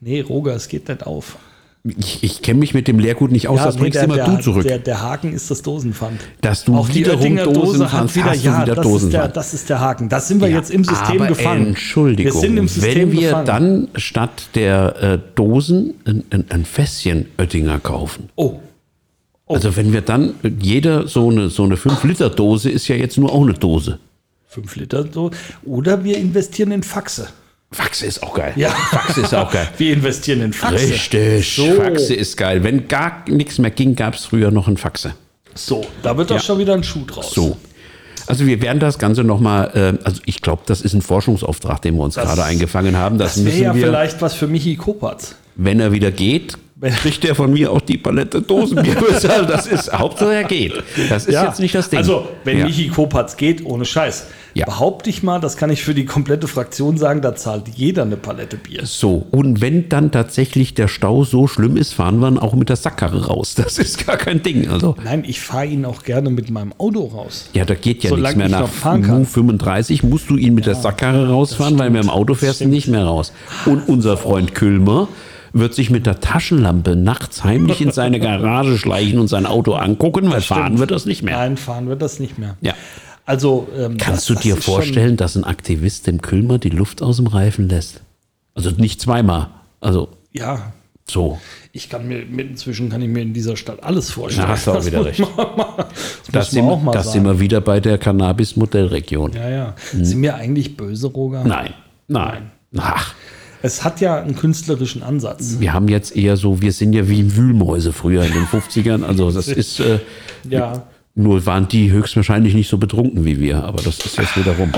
nee, 0.00 0.20
Roger, 0.20 0.54
es 0.54 0.68
geht 0.68 0.88
nicht 0.88 1.04
auf. 1.06 1.36
Ich, 1.84 2.22
ich 2.22 2.42
kenne 2.42 2.58
mich 2.58 2.74
mit 2.74 2.86
dem 2.86 2.98
Leergut 2.98 3.30
nicht 3.32 3.48
aus, 3.48 3.62
das 3.62 3.76
nee, 3.76 3.82
bringst 3.82 3.96
der, 3.96 4.04
immer 4.04 4.16
der, 4.16 4.26
du 4.26 4.36
zurück. 4.42 4.62
Der, 4.64 4.78
der 4.78 5.00
Haken 5.00 5.32
ist 5.32 5.50
das 5.50 5.62
Dosenpfand. 5.62 6.20
Dass 6.42 6.64
du 6.64 6.76
Auch 6.76 6.88
die 6.88 6.96
wiederum 6.96 7.20
Oettinger 7.20 7.44
Dose 7.44 7.60
Dosenpfand 7.78 7.92
hat 8.10 8.14
wieder, 8.16 8.30
hast 8.30 8.44
ja, 8.44 8.62
wieder 8.62 8.74
das 8.74 8.86
ist, 8.86 8.92
der, 8.92 8.92
Dosenpfand. 8.92 9.36
das 9.36 9.54
ist 9.54 9.70
der 9.70 9.80
Haken. 9.80 10.08
Das 10.08 10.28
sind 10.28 10.40
wir 10.40 10.48
Ja, 10.48 10.56
jetzt 10.58 10.70
im 10.70 10.84
System 10.84 11.16
aber 11.22 11.26
gefangen. 11.28 11.66
Entschuldigung, 11.68 12.34
Wir 12.34 12.40
sind 12.40 12.56
im 12.58 12.68
System 12.68 12.94
wenn 12.94 13.12
wir 13.12 13.28
gefangen. 13.28 13.46
dann 13.46 13.88
statt 13.94 14.48
der 14.54 15.02
äh, 15.02 15.18
Dosen 15.34 15.94
ein, 16.04 16.24
ein, 16.30 16.44
ein 16.50 16.64
Fässchen 16.64 17.26
Oettinger 17.38 17.78
kaufen. 17.80 18.28
oh, 18.36 18.60
Also 19.48 19.76
wenn 19.76 19.92
wir 19.92 20.00
dann, 20.02 20.34
jeder 20.60 21.06
so 21.08 21.30
eine, 21.30 21.48
so 21.48 21.64
eine 21.64 21.76
5-Liter-Dose 21.76 22.70
ist 22.70 22.88
ja 22.88 22.96
jetzt 22.96 23.16
nur 23.18 23.32
auch 23.32 23.42
eine 23.42 23.54
Dose. 23.54 23.98
5 24.48 24.76
Liter 24.76 25.04
so. 25.12 25.30
Oder 25.64 26.04
wir 26.04 26.16
investieren 26.18 26.72
in 26.72 26.82
Faxe. 26.82 27.28
Faxe 27.70 28.06
ist 28.06 28.22
auch 28.22 28.32
geil. 28.34 28.52
Ja. 28.56 28.70
Faxe 28.70 29.20
ist 29.20 29.34
auch 29.34 29.50
geil. 29.52 29.68
Wir 29.76 29.92
investieren 29.92 30.40
in 30.40 30.52
Faxe. 30.54 30.88
Richtig, 30.88 31.54
So. 31.54 31.70
Faxe 31.74 32.14
ist 32.14 32.36
geil. 32.38 32.64
Wenn 32.64 32.88
gar 32.88 33.24
nichts 33.28 33.58
mehr 33.58 33.70
ging, 33.70 33.94
gab 33.94 34.14
es 34.14 34.24
früher 34.24 34.50
noch 34.50 34.68
ein 34.68 34.78
Faxe. 34.78 35.12
So, 35.54 35.84
da 36.02 36.16
wird 36.16 36.30
doch 36.30 36.36
Ja. 36.36 36.42
schon 36.42 36.58
wieder 36.58 36.72
ein 36.72 36.82
Schuh 36.82 37.04
draus. 37.06 37.30
So. 37.34 37.58
Also 38.26 38.46
wir 38.46 38.62
werden 38.62 38.78
das 38.80 38.98
Ganze 38.98 39.22
nochmal, 39.22 39.70
äh, 40.00 40.04
also 40.04 40.22
ich 40.24 40.40
glaube, 40.40 40.62
das 40.64 40.80
ist 40.80 40.94
ein 40.94 41.02
Forschungsauftrag, 41.02 41.82
den 41.82 41.96
wir 41.96 42.04
uns 42.04 42.14
Das- 42.14 42.24
gerade 42.24 42.44
eingefangen 42.44 42.96
haben. 42.96 43.18
Das, 43.18 43.34
Das 43.34 43.44
wäre 43.44 43.56
ja 43.58 43.74
wir, 43.74 43.86
vielleicht 43.86 44.22
was 44.22 44.32
für 44.32 44.46
Michi 44.46 44.76
Kopatz. 44.76 45.34
wenn 45.56 45.78
er 45.78 45.92
wieder 45.92 46.10
geht, 46.10 46.56
kriegt 46.80 47.24
er 47.24 47.34
von 47.34 47.52
mir 47.52 47.72
auch 47.72 47.80
die 47.80 47.98
Palette 47.98 48.40
Dosenbier 48.42 48.94
bezahlt. 48.94 49.50
Das 49.50 49.66
ist, 49.66 49.92
Hauptsache 49.98 50.34
er 50.34 50.44
geht. 50.44 50.72
Das 51.08 51.26
ist 51.26 51.34
jetzt 51.34 51.60
nicht 51.60 51.74
das 51.74 51.90
Ding. 51.90 51.98
Also, 51.98 52.28
wenn 52.44 52.58
ja. 52.58 52.66
Michi 52.66 52.88
Kopatz 52.88 53.36
geht, 53.36 53.64
ohne 53.64 53.84
Scheiß, 53.84 54.26
Ja. 54.54 54.64
behaupte 54.66 55.10
ich 55.10 55.22
mal, 55.22 55.40
das 55.40 55.56
kann 55.56 55.70
ich 55.70 55.82
für 55.82 55.94
die 55.94 56.04
komplette 56.04 56.46
Fraktion 56.46 56.96
sagen, 56.96 57.20
da 57.20 57.34
zahlt 57.34 57.64
jeder 57.74 58.02
eine 58.02 58.16
Palette 58.16 58.56
Bier. 58.56 58.82
So, 58.86 59.26
und 59.30 59.60
wenn 59.60 59.88
dann 59.88 60.10
tatsächlich 60.12 60.74
der 60.74 60.86
Stau 60.88 61.24
so 61.24 61.48
schlimm 61.48 61.76
ist, 61.76 61.94
fahren 61.94 62.18
wir 62.20 62.28
ihn 62.28 62.38
auch 62.38 62.54
mit 62.54 62.68
der 62.68 62.76
Sackkarre 62.76 63.26
raus. 63.26 63.54
Das 63.56 63.78
ist 63.78 64.06
gar 64.06 64.16
kein 64.16 64.42
Ding. 64.42 64.68
Also, 64.68 64.94
Nein, 65.02 65.24
ich 65.26 65.40
fahre 65.40 65.66
ihn 65.66 65.84
auch 65.84 66.02
gerne 66.04 66.30
mit 66.30 66.50
meinem 66.50 66.72
Auto 66.78 67.06
raus. 67.06 67.50
ja, 67.54 67.64
da 67.64 67.74
geht 67.74 68.04
ja 68.04 68.10
Solange 68.10 68.36
nichts 68.36 68.50
mehr 68.50 68.60
nach 68.60 68.66
noch 68.68 68.74
fahren 68.74 69.02
kann. 69.02 69.18
Mu 69.20 69.24
35, 69.24 70.02
musst 70.04 70.30
du 70.30 70.36
ihn 70.36 70.54
mit 70.54 70.66
der 70.66 70.76
Sackkarre 70.76 71.28
rausfahren, 71.28 71.76
weil 71.78 71.90
mit 71.90 72.02
dem 72.04 72.10
Auto 72.10 72.34
fährst 72.34 72.60
du 72.60 72.68
nicht 72.68 72.86
mehr 72.88 73.04
raus. 73.04 73.32
Und 73.66 73.88
unser 73.88 74.16
Freund 74.16 74.54
Külmer 74.54 75.08
wird 75.58 75.74
sich 75.74 75.90
mit 75.90 76.06
der 76.06 76.20
Taschenlampe 76.20 76.96
nachts 76.96 77.44
heimlich 77.44 77.80
in 77.80 77.90
seine 77.92 78.20
Garage 78.28 78.78
schleichen 78.78 79.18
und 79.18 79.28
sein 79.28 79.46
Auto 79.46 79.74
angucken, 79.74 80.30
weil 80.30 80.40
fahren 80.40 80.78
wird 80.78 80.90
das 80.90 81.06
nicht 81.06 81.22
mehr. 81.22 81.36
Nein, 81.36 81.56
fahren 81.56 81.88
wird 81.88 82.02
das 82.02 82.20
nicht 82.20 82.38
mehr. 82.38 82.56
Ja. 82.60 82.74
Also, 83.26 83.68
ähm, 83.76 83.96
Kannst 83.98 84.20
das- 84.22 84.26
du 84.26 84.34
das 84.34 84.42
dir 84.42 84.54
schon- 84.54 84.62
vorstellen, 84.62 85.16
dass 85.16 85.36
ein 85.36 85.44
Aktivist 85.44 86.06
dem 86.06 86.22
Külmer 86.22 86.58
die 86.58 86.70
Luft 86.70 87.02
aus 87.02 87.16
dem 87.16 87.26
Reifen 87.26 87.68
lässt? 87.68 88.00
Also 88.54 88.70
nicht 88.70 89.00
zweimal. 89.00 89.48
Also 89.80 90.08
Ja, 90.32 90.72
so. 91.06 91.38
ich 91.72 91.88
kann 91.90 92.08
mir 92.08 92.20
inzwischen 92.22 92.88
kann 92.88 93.02
ich 93.02 93.08
mir 93.08 93.20
in 93.22 93.32
dieser 93.34 93.56
Stadt 93.56 93.82
alles 93.84 94.10
vorstellen. 94.10 94.46
Da 94.48 94.52
hast 94.54 94.66
du 94.66 94.70
auch 94.72 94.76
Das 94.76 94.86
wieder 94.86 95.04
recht. 95.04 95.20
Das, 95.20 95.86
Das, 96.32 96.50
sind, 96.50 96.64
auch 96.64 96.82
mal 96.82 96.92
das 96.92 97.04
sagen. 97.06 97.12
sind 97.18 97.24
wir 97.26 97.38
wieder 97.40 97.60
bei 97.60 97.80
der 97.80 97.98
Cannabis-Modellregion. 97.98 99.32
Ja, 99.34 99.48
ja. 99.48 99.74
Sind 99.92 100.22
wir 100.22 100.34
eigentlich 100.34 100.76
böse, 100.76 101.06
Roger? 101.08 101.44
Nein, 101.44 101.74
nein. 102.08 102.50
Ach, 102.78 103.14
Es 103.62 103.82
hat 103.84 104.00
ja 104.00 104.20
einen 104.22 104.36
künstlerischen 104.36 105.02
Ansatz. 105.02 105.56
wir 105.58 105.72
haben 105.72 105.88
jetzt 105.88 106.14
eher 106.16 106.36
so, 106.36 106.60
wir 106.62 106.72
sind 106.72 106.92
ja 106.92 107.08
wie 107.08 107.36
Wühlmäuse 107.36 107.92
früher 107.92 108.24
in 108.24 108.32
den 108.32 108.44
50ern. 108.46 109.02
Also 109.04 109.30
das 109.30 109.48
ist, 109.48 109.80
äh, 109.80 109.98
Ja. 110.48 110.84
nur 111.14 111.44
waren 111.46 111.66
die 111.68 111.90
höchstwahrscheinlich 111.90 112.54
nicht 112.54 112.68
so 112.68 112.78
betrunken 112.78 113.24
wie 113.24 113.40
wir, 113.40 113.64
aber 113.64 113.82
das 113.82 113.98
ist 113.98 114.16
jetzt 114.16 114.36
wieder 114.36 114.52
rum. 114.56 114.70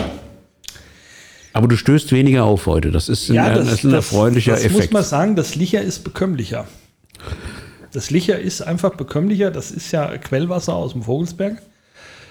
Aber 1.53 1.67
du 1.69 1.77
stößt 1.77 2.13
weniger 2.13 2.45
auf 2.45 2.67
heute. 2.67 2.91
Das 2.91 3.09
ist 3.09 3.29
ein, 3.29 3.35
Ja, 3.35 3.49
das, 3.55 3.65
das 3.67 3.75
ist 3.79 3.85
ein 3.85 3.91
das, 3.91 4.13
erfreulicher 4.13 4.53
das 4.53 4.65
Effekt. 4.65 4.75
muss 4.85 4.93
man 4.93 5.05
sagen, 5.05 5.37
das 5.37 5.57
Licher 5.57 5.83
ist 5.83 6.05
bekömmlicher. 6.05 6.67
Das 7.93 8.11
Licher 8.11 8.39
ist 8.39 8.63
einfach 8.63 8.95
bekömmlicher. 8.95 9.51
Das 9.51 9.71
ist 9.73 9.91
ja 9.93 10.17
Quellwasser 10.17 10.75
aus 10.75 10.93
dem 10.93 11.03
Vogelsberg. 11.03 11.61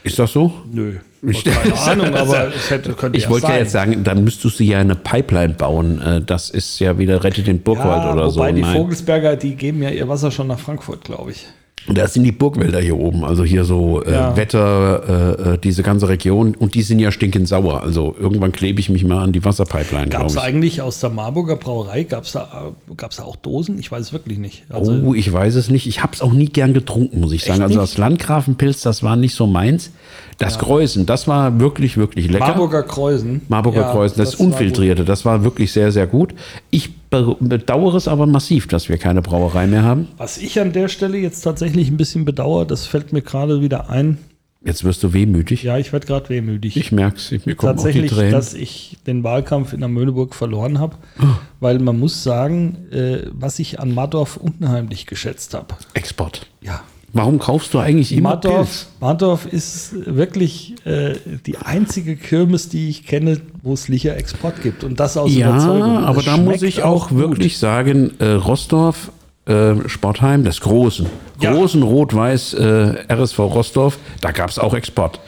Ist 0.03 0.17
das 0.19 0.31
so? 0.33 0.53
Nö, 0.71 0.93
Ich- 1.27 1.43
keine 1.43 1.77
Ahnung, 1.79 2.15
aber 2.15 2.47
es 2.55 2.69
hätte, 2.69 2.93
könnte 2.93 3.17
Ich 3.17 3.29
wollte 3.29 3.47
ja 3.47 3.57
jetzt 3.57 3.71
sagen, 3.71 4.03
dann 4.03 4.23
müsstest 4.23 4.59
du 4.59 4.63
ja 4.63 4.79
eine 4.79 4.95
Pipeline 4.95 5.53
bauen. 5.53 6.01
Äh, 6.01 6.21
Das 6.21 6.49
ist 6.49 6.79
ja 6.79 6.97
wieder 6.97 7.23
Rettet 7.23 7.47
den 7.47 7.59
Burgwald 7.61 8.03
ja, 8.03 8.13
oder 8.13 8.29
so. 8.29 8.39
wobei 8.39 8.51
die. 8.51 8.63
Vogelsberger, 8.63 9.35
die 9.35 9.55
geben 9.55 9.83
ja 9.83 9.89
ihr 9.89 10.07
Wasser 10.07 10.31
schon 10.31 10.47
nach 10.47 10.59
Frankfurt, 10.59 11.03
glaube 11.03 11.31
ich. 11.31 11.45
Und 11.87 11.97
das 11.97 12.13
sind 12.13 12.23
die 12.23 12.31
Burgwälder 12.31 12.79
hier 12.79 12.97
oben, 12.97 13.23
also 13.23 13.43
hier 13.43 13.63
so 13.63 14.03
äh, 14.03 14.11
Ja. 14.11 14.35
Wetter, 14.37 15.37
äh, 15.47 15.53
äh, 15.53 15.57
diese 15.57 15.81
ganze 15.81 16.07
Region. 16.07 16.53
Und 16.55 16.75
die 16.75 16.83
sind 16.83 16.99
ja 16.99 17.11
stinkend 17.11 17.47
sauer. 17.47 17.81
Also 17.81 18.15
irgendwann 18.19 18.51
klebe 18.51 18.79
ich 18.79 18.89
mich 18.89 19.03
mal 19.03 19.23
an 19.23 19.31
die 19.31 19.43
Wasserpipeline, 19.43 20.09
Gab 20.09 20.27
es 20.27 20.33
ich. 20.35 20.39
eigentlich 20.41 20.81
aus 20.81 20.99
der 20.99 21.09
Marburger 21.09 21.55
Brauerei, 21.55 22.03
gab 22.03 22.25
es 22.25 22.33
da, 22.33 22.73
gab's 22.95 23.15
da 23.17 23.23
auch 23.23 23.37
Dosen? 23.37 23.79
Ich 23.79 23.91
weiß 23.91 24.01
es 24.07 24.13
wirklich 24.13 24.37
nicht. 24.37 24.65
Also, 24.69 24.91
Oh, 25.03 25.13
ich 25.15 25.31
weiß 25.31 25.55
es 25.55 25.69
nicht. 25.69 25.87
Ich 25.87 26.03
habe 26.03 26.13
es 26.13 26.21
auch 26.21 26.33
nie 26.33 26.47
gern 26.47 26.73
getrunken, 26.73 27.19
muss 27.21 27.31
ich 27.31 27.43
sagen. 27.43 27.61
Also 27.63 27.79
das 27.79 27.97
Landgrafenpilz, 27.97 28.81
das 28.81 29.01
war 29.01 29.15
nicht 29.15 29.33
so 29.33 29.47
meins. 29.47 29.91
Das 30.37 30.57
Kreuzen, 30.59 31.05
das 31.05 31.27
war 31.27 31.59
wirklich, 31.59 31.97
wirklich 31.97 32.29
lecker. 32.29 32.47
Marburger 32.47 32.83
Kreuzen. 32.83 33.41
Marburger 33.49 33.81
Ja, 33.81 33.91
Kreuzen, 33.91 34.17
das, 34.19 34.37
gut. 34.37 34.47
Unfiltrierte, 34.47 35.03
das 35.05 35.25
war 35.25 35.43
wirklich 35.43 35.71
sehr, 35.73 35.91
sehr 35.91 36.07
gut. 36.07 36.33
Ich 36.71 36.91
bedauere 37.09 37.95
es 37.95 38.07
aber 38.07 38.25
massiv, 38.27 38.67
dass 38.67 38.89
wir 38.89 38.97
keine 38.97 39.21
Brauerei 39.21 39.67
mehr 39.67 39.83
haben. 39.83 40.07
Was 40.17 40.37
ich 40.37 40.59
an 40.59 40.73
der 40.73 40.87
Stelle 40.87 41.17
jetzt 41.17 41.41
tatsächlich 41.41 41.89
ein 41.89 41.97
bisschen 41.97 42.25
bedauere, 42.25 42.65
das 42.65 42.85
fällt 42.85 43.13
mir 43.13 43.21
gerade 43.21 43.61
wieder 43.61 43.89
ein. 43.89 44.17
Jetzt 44.63 44.83
wirst 44.83 45.01
du 45.03 45.13
wehmütig. 45.13 45.63
Ja, 45.63 45.77
ich 45.77 45.93
werde 45.93 46.05
gerade 46.05 46.27
wehmütig. 46.29 46.75
Ich 46.75 46.91
merke 46.91 47.17
es, 47.17 47.31
mir 47.45 47.55
kommen 47.55 47.79
auch 47.79 47.87
die 47.87 48.01
tatsächlich, 48.01 48.31
dass 48.31 48.53
ich 48.53 48.97
den 49.07 49.23
Wahlkampf 49.23 49.71
in 49.71 49.79
der 49.79 49.87
Möhneburg 49.87 50.35
verloren 50.35 50.79
habe, 50.79 50.97
weil 51.61 51.79
man 51.79 51.97
muss 51.97 52.23
sagen, 52.23 52.89
äh, 52.91 53.27
was 53.31 53.59
ich 53.59 53.79
an 53.79 53.93
Madorf 53.93 54.35
unheimlich 54.35 55.05
geschätzt 55.05 55.53
habe. 55.53 55.75
Export. 55.93 56.47
Ja. 56.61 56.81
Warum 57.13 57.39
kaufst 57.39 57.73
du 57.73 57.79
eigentlich 57.79 58.11
immer 58.11 58.29
Madorf, 58.31 58.55
Pilz? 58.67 58.87
Madorf 58.99 59.45
ist 59.47 59.93
wirklich 60.05 60.75
äh, 60.85 61.15
die 61.45 61.57
einzige 61.57 62.15
Kirmes, 62.15 62.69
die 62.69 62.89
ich 62.89 63.05
kenne, 63.05 63.41
wo 63.63 63.73
es 63.73 63.87
Licher 63.87 64.15
Export 64.15 64.61
gibt. 64.61 64.83
Und 64.83 64.99
das 64.99 65.17
aus 65.17 65.33
Ja, 65.33 65.49
Überzeugung. 65.49 65.97
Und 65.97 66.03
aber 66.03 66.21
da 66.21 66.37
muss 66.37 66.61
ich 66.61 66.83
auch 66.83 67.09
gut. 67.09 67.17
wirklich 67.17 67.57
sagen, 67.57 68.11
äh, 68.19 68.25
Rostorf, 68.33 69.11
äh, 69.47 69.73
Sportheim, 69.87 70.43
des 70.43 70.61
Großen, 70.61 71.07
Ja. 71.41 71.51
großen 71.53 71.81
Rot-Weiß 71.81 72.53
äh, 72.53 72.93
RSV 73.11 73.39
Rostorf, 73.39 73.97
da 74.21 74.31
gab 74.31 74.49
es 74.51 74.59
auch 74.59 74.73
Export. 74.75 75.19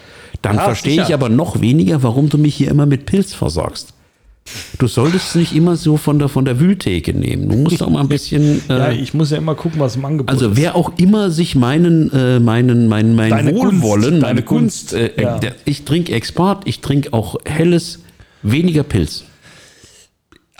Dann 0.43 0.57
Ja, 0.57 0.63
verstehe 0.65 1.01
ich 1.01 1.13
aber 1.13 1.29
noch 1.29 1.61
weniger, 1.61 2.03
warum 2.03 2.29
du 2.29 2.37
mich 2.37 2.55
hier 2.55 2.69
immer 2.69 2.85
mit 2.85 3.05
Pilz 3.07 3.33
versorgst. 3.33 3.93
Du 4.77 4.87
solltest 4.87 5.29
es 5.29 5.35
nicht 5.35 5.55
immer 5.55 5.75
so 5.75 5.97
von 5.97 6.19
der, 6.19 6.27
von 6.27 6.45
der 6.45 6.59
Wühltheke 6.59 7.13
nehmen. 7.13 7.49
Du 7.49 7.57
musst 7.57 7.81
auch 7.83 7.89
mal 7.89 8.01
ein 8.01 8.07
bisschen. 8.07 8.61
Äh, 8.69 8.77
Ja, 8.77 8.91
ich 8.91 9.13
muss 9.13 9.31
ja 9.31 9.37
immer 9.37 9.55
gucken, 9.55 9.79
was 9.79 9.95
im 9.95 10.05
Angebot 10.05 10.29
also 10.29 10.51
ist. 10.51 10.57
wer 10.57 10.75
auch 10.75 10.97
immer 10.97 11.31
sich 11.31 11.55
meinen, 11.55 12.11
äh, 12.11 12.39
meinen, 12.39 12.87
mein, 12.87 13.15
mein 13.15 13.29
Deine 13.29 13.53
Wohlwollen, 13.53 13.81
Gunst, 13.81 14.21
meine 14.21 14.21
deine 14.21 14.41
Kunst, 14.43 14.91
Gunst, 14.91 15.17
äh, 15.17 15.21
ja. 15.21 15.39
ich 15.65 15.83
trinke 15.83 16.13
Export, 16.13 16.67
ich 16.67 16.81
trinke 16.81 17.13
auch 17.13 17.35
helles, 17.45 17.99
weniger 18.43 18.83
Pilz. 18.83 19.23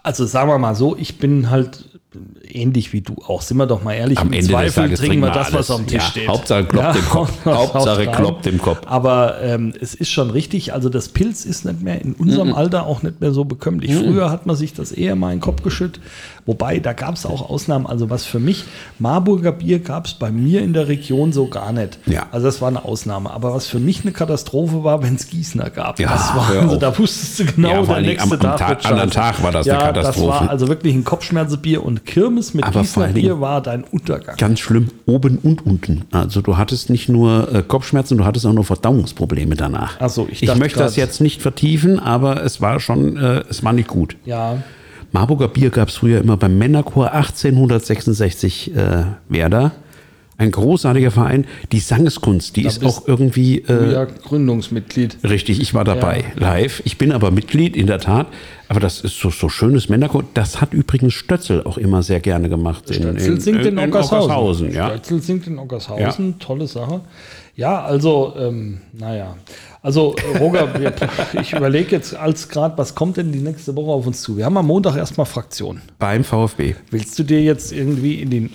Also 0.03 0.25
sagen 0.25 0.49
wir 0.49 0.57
mal 0.57 0.75
so, 0.75 0.95
ich 0.97 1.17
bin 1.17 1.49
halt 1.49 1.85
ähnlich 2.47 2.91
wie 2.93 3.01
du 3.01 3.15
auch. 3.25 3.41
Sind 3.41 3.57
wir 3.57 3.65
doch 3.67 3.83
mal 3.83 3.93
ehrlich. 3.93 4.17
Am 4.19 4.27
im 4.27 4.33
Ende 4.33 4.47
des 4.47 4.51
Zweifel 4.51 4.83
Tages 4.83 4.99
trinken 4.99 5.19
wir 5.21 5.31
das, 5.31 5.47
was 5.47 5.53
alles. 5.53 5.71
auf 5.71 5.77
dem 5.77 5.87
Tisch 5.87 6.03
Ja, 6.03 6.09
steht. 6.09 6.27
Hauptsache 6.27 6.65
kloppt 6.65 6.95
im 6.97 7.05
Kopf. 7.09 7.31
was 7.45 7.55
Hauptsache 7.73 8.07
kloppt 8.07 8.47
im 8.47 8.57
Kopf. 8.61 8.81
Aber 8.85 9.41
ähm, 9.41 9.73
es 9.79 9.93
ist 9.95 10.09
schon 10.11 10.29
richtig, 10.29 10.73
also 10.73 10.89
das 10.89 11.09
Pilz 11.09 11.45
ist 11.45 11.63
nicht 11.65 11.81
mehr 11.81 12.01
in 12.01 12.13
unserem 12.13 12.49
Mhm. 12.49 12.55
Alter 12.55 12.85
auch 12.85 13.01
nicht 13.03 13.21
mehr 13.21 13.31
so 13.31 13.45
bekömmlich. 13.45 13.93
Früher 13.95 14.29
hat 14.29 14.45
man 14.45 14.55
sich 14.55 14.73
das 14.73 14.91
eher 14.91 15.15
mal 15.15 15.31
in 15.31 15.37
den 15.37 15.41
Kopf 15.41 15.61
geschüttet. 15.63 16.01
Wobei, 16.45 16.79
da 16.79 16.93
gab 16.93 17.15
es 17.15 17.25
auch 17.25 17.49
Ausnahmen. 17.49 17.85
Also 17.85 18.09
was 18.09 18.25
für 18.25 18.39
mich, 18.39 18.65
Marburger 18.99 19.51
Bier 19.51 19.79
gab 19.79 20.07
es 20.07 20.13
bei 20.15 20.31
mir 20.31 20.61
in 20.63 20.73
der 20.73 20.87
Region 20.87 21.31
so 21.31 21.47
gar 21.47 21.71
nicht. 21.71 21.99
Ja. 22.07 22.25
Also 22.31 22.47
das 22.47 22.61
war 22.61 22.67
eine 22.67 22.83
Ausnahme. 22.83 23.29
Aber 23.31 23.53
was 23.53 23.67
für 23.67 23.79
mich 23.79 24.01
eine 24.01 24.11
Katastrophe 24.11 24.83
war, 24.83 25.03
wenn 25.03 25.15
es 25.15 25.27
Gießener 25.29 25.69
gab. 25.69 25.99
Ja, 25.99 26.09
das 26.09 26.35
war, 26.35 26.49
also, 26.61 26.75
da 26.77 26.97
wusstest 26.97 27.39
du 27.39 27.45
genau, 27.45 27.69
Ja, 27.69 27.81
der 27.83 28.01
nächste 28.01 28.23
am- 28.23 28.31
am 28.51 28.57
Tag 28.57 28.69
wird 28.69 28.85
anderen. 28.87 29.11
Tag 29.11 29.43
war 29.43 29.51
das 29.51 29.65
ja, 29.67 29.75
eine 29.77 29.93
Katastrophe. 29.93 30.27
Das 30.31 30.41
war 30.41 30.49
also 30.49 30.67
wirklich 30.67 30.95
ein 30.95 31.03
Kopfschmerzebier 31.03 31.85
und 31.85 32.00
Kirmes 32.05 32.53
mit 32.53 32.65
Aber 32.65 32.81
Dingen- 32.83 33.13
Bier 33.13 33.39
war 33.41 33.61
dein 33.61 33.83
Untergang. 33.83 34.35
Ganz 34.37 34.59
schlimm, 34.59 34.89
oben 35.05 35.37
und 35.43 35.65
unten. 35.65 36.03
Also 36.11 36.41
du 36.41 36.57
hattest 36.57 36.89
nicht 36.89 37.09
nur 37.09 37.53
äh, 37.53 37.63
Kopfschmerzen, 37.63 38.17
du 38.17 38.25
hattest 38.25 38.45
auch 38.45 38.53
noch 38.53 38.65
Verdauungsprobleme 38.65 39.55
danach. 39.55 39.97
Ach 39.99 40.09
so, 40.09 40.27
ich 40.29 40.43
ich 40.43 40.55
möchte 40.55 40.79
das 40.79 40.95
jetzt 40.95 41.21
nicht 41.21 41.41
vertiefen, 41.41 41.99
aber 41.99 42.43
es 42.43 42.61
war 42.61 42.79
schon, 42.79 43.17
äh, 43.17 43.43
es 43.49 43.63
war 43.63 43.73
nicht 43.73 43.87
gut. 43.87 44.15
Ja, 44.25 44.57
Marburger 45.13 45.49
Bier 45.49 45.69
gab 45.71 45.89
es 45.89 45.95
früher 45.95 46.21
immer 46.21 46.37
beim 46.37 46.57
Männerchor 46.57 47.11
1866 47.11 48.75
äh, 48.75 49.03
Werder. 49.29 49.71
Ein 50.41 50.49
großartiger 50.51 51.11
Verein. 51.11 51.45
Die 51.71 51.79
Sangeskunst, 51.79 52.55
die 52.55 52.65
ist 52.65 52.79
bist 52.79 52.97
auch 52.97 53.07
irgendwie 53.07 53.59
äh, 53.59 53.91
ja 53.93 54.05
Gründungsmitglied. 54.05 55.17
richtig. 55.23 55.61
Ich 55.61 55.75
war 55.75 55.83
dabei 55.83 56.23
live. 56.35 56.81
Ich 56.83 56.97
bin 56.97 57.11
aber 57.11 57.29
Mitglied 57.29 57.75
in 57.75 57.85
der 57.85 57.99
Tat. 57.99 58.25
Aber 58.67 58.79
das 58.79 59.01
ist 59.01 59.19
so, 59.19 59.29
so 59.29 59.49
schönes 59.49 59.87
Männerchor. 59.89 60.23
Das 60.33 60.59
hat 60.61 60.73
übrigens 60.73 61.13
Stötzel 61.13 61.61
auch 61.63 61.77
immer 61.77 62.01
sehr 62.01 62.21
gerne 62.21 62.49
gemacht. 62.49 62.89
in- 62.89 62.95
Stötzel 63.03 63.33
in- 63.33 63.39
singt 63.41 63.65
in, 63.65 63.77
in 63.77 63.89
Ockershausen. 63.89 64.31
Ockershausen, 64.31 64.73
ja. 64.73 64.89
Stötzel 64.89 65.21
singt 65.21 65.45
in 65.47 65.59
Ockershausen, 65.59 66.39
tolle 66.39 66.65
Sache. 66.67 67.01
Ja, 67.55 67.83
also, 67.83 68.33
ähm, 68.39 68.79
naja. 68.93 69.35
Also, 69.83 70.15
Roger, 70.39 70.69
ich 71.41 71.53
überlege 71.53 71.91
jetzt 71.91 72.15
als 72.15 72.47
gerade, 72.49 72.77
was 72.77 72.95
kommt 72.95 73.17
denn 73.17 73.31
die 73.31 73.39
nächste 73.39 73.75
Woche 73.75 73.91
auf 73.91 74.07
uns 74.07 74.21
zu? 74.21 74.37
Wir 74.37 74.45
haben 74.45 74.57
am 74.57 74.65
Montag 74.67 74.95
erstmal 74.95 75.25
Fraktion. 75.25 75.81
Beim 75.99 76.23
VfB. 76.23 76.75
Willst 76.91 77.19
du 77.19 77.23
dir 77.23 77.41
jetzt 77.43 77.71
irgendwie 77.73 78.15
in 78.21 78.29
den. 78.29 78.49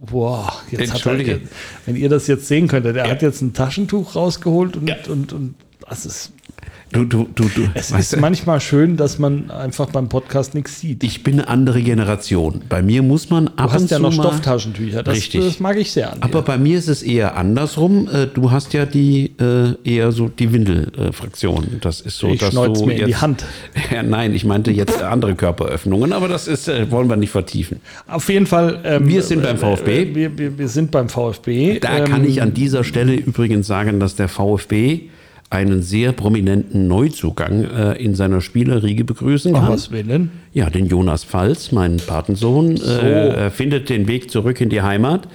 Boah, 0.00 0.52
jetzt 0.70 0.80
hat 0.80 0.80
er, 0.80 0.94
Entschuldige. 0.94 1.40
wenn 1.86 1.96
ihr 1.96 2.08
das 2.08 2.26
jetzt 2.26 2.46
sehen 2.46 2.68
könntet, 2.68 2.96
er 2.96 3.08
hat 3.08 3.22
jetzt 3.22 3.40
ein 3.40 3.52
Taschentuch 3.52 4.14
rausgeholt 4.14 4.76
und, 4.76 5.08
und, 5.08 5.32
und 5.32 5.54
das 5.88 6.06
ist. 6.06 6.32
Du, 6.94 7.04
du, 7.04 7.26
du, 7.34 7.44
du. 7.48 7.62
Es 7.74 7.90
weißt 7.92 8.00
ist 8.00 8.12
du, 8.14 8.20
manchmal 8.20 8.60
schön, 8.60 8.96
dass 8.96 9.18
man 9.18 9.50
einfach 9.50 9.90
beim 9.90 10.08
Podcast 10.08 10.54
nichts 10.54 10.80
sieht. 10.80 11.02
ich 11.02 11.22
bin 11.24 11.34
eine 11.40 11.48
andere 11.48 11.82
Generation. 11.82 12.62
Bei 12.68 12.82
mir 12.82 13.02
muss 13.02 13.30
man 13.30 13.48
ab 13.48 13.68
du 13.68 13.72
hast 13.72 13.82
und 13.82 13.90
ja 13.90 13.96
zu 13.96 14.02
noch 14.04 14.12
Stofftaschentücher. 14.12 15.02
Das, 15.02 15.16
Richtig. 15.16 15.44
das 15.44 15.58
mag 15.60 15.76
ich 15.76 15.90
sehr 15.92 16.12
an 16.12 16.20
dir. 16.20 16.24
Aber 16.24 16.42
bei 16.42 16.56
mir 16.56 16.78
ist 16.78 16.88
es 16.88 17.02
eher 17.02 17.36
andersrum. 17.36 18.08
Äh, 18.12 18.28
Du 18.32 18.50
hast 18.50 18.72
ja 18.74 18.86
die 18.86 19.32
äh, 19.40 19.74
eher 19.84 20.12
so 20.12 20.28
die 20.28 20.52
Windelfraktion. 20.52 21.78
Das 21.80 22.00
ist 22.00 22.18
so, 22.18 22.28
Ich 22.28 22.38
dass 22.40 22.54
du 22.54 22.60
mir 22.86 22.92
in 22.92 23.04
die 23.06 23.10
jetzt- 23.10 23.20
Hand. 23.22 23.44
Ja, 23.90 24.02
nein, 24.02 24.34
ich 24.34 24.44
meinte 24.44 24.70
jetzt 24.70 25.02
andere 25.02 25.34
Körperöffnungen, 25.34 26.12
aber 26.12 26.26
das 26.28 26.48
ist 26.48 26.68
äh, 26.68 26.90
wollen 26.90 27.08
wir 27.08 27.16
nicht 27.16 27.30
vertiefen. 27.30 27.80
Auf 28.06 28.28
jeden 28.28 28.46
Fall. 28.46 28.80
ähm, 28.84 29.06
Wir 29.08 29.22
sind 29.22 29.42
beim 29.42 29.58
VfB. 29.58 30.14
Wir, 30.14 30.38
wir, 30.38 30.58
wir 30.58 30.68
sind 30.68 30.90
beim 30.90 31.08
VfB. 31.08 31.78
Da 31.80 31.98
Ähm, 31.98 32.04
kann 32.04 32.24
ich 32.24 32.40
an 32.40 32.54
dieser 32.54 32.82
Stelle 32.84 33.14
übrigens 33.14 33.66
sagen, 33.66 34.00
dass 34.00 34.14
der 34.16 34.28
VfB 34.28 35.02
einen 35.50 35.82
sehr 35.82 36.12
prominenten 36.12 36.88
Neuzugang 36.88 37.64
äh, 37.64 37.92
in 37.94 38.14
seiner 38.14 38.40
Spielerriege 38.40 39.04
begrüßen 39.04 39.54
Ach, 39.54 39.62
kann. 39.62 39.72
was 39.72 39.90
will 39.90 40.04
denn? 40.04 40.30
Ja, 40.52 40.70
den 40.70 40.86
Jonas 40.86 41.24
Pfalz, 41.24 41.72
meinen 41.72 41.98
Patensohn, 41.98 42.76
äh, 42.76 43.28
er 43.28 43.50
findet 43.50 43.88
den 43.88 44.08
Weg 44.08 44.30
zurück 44.30 44.60
in 44.60 44.68
die 44.68 44.82
Heimat. 44.82 45.28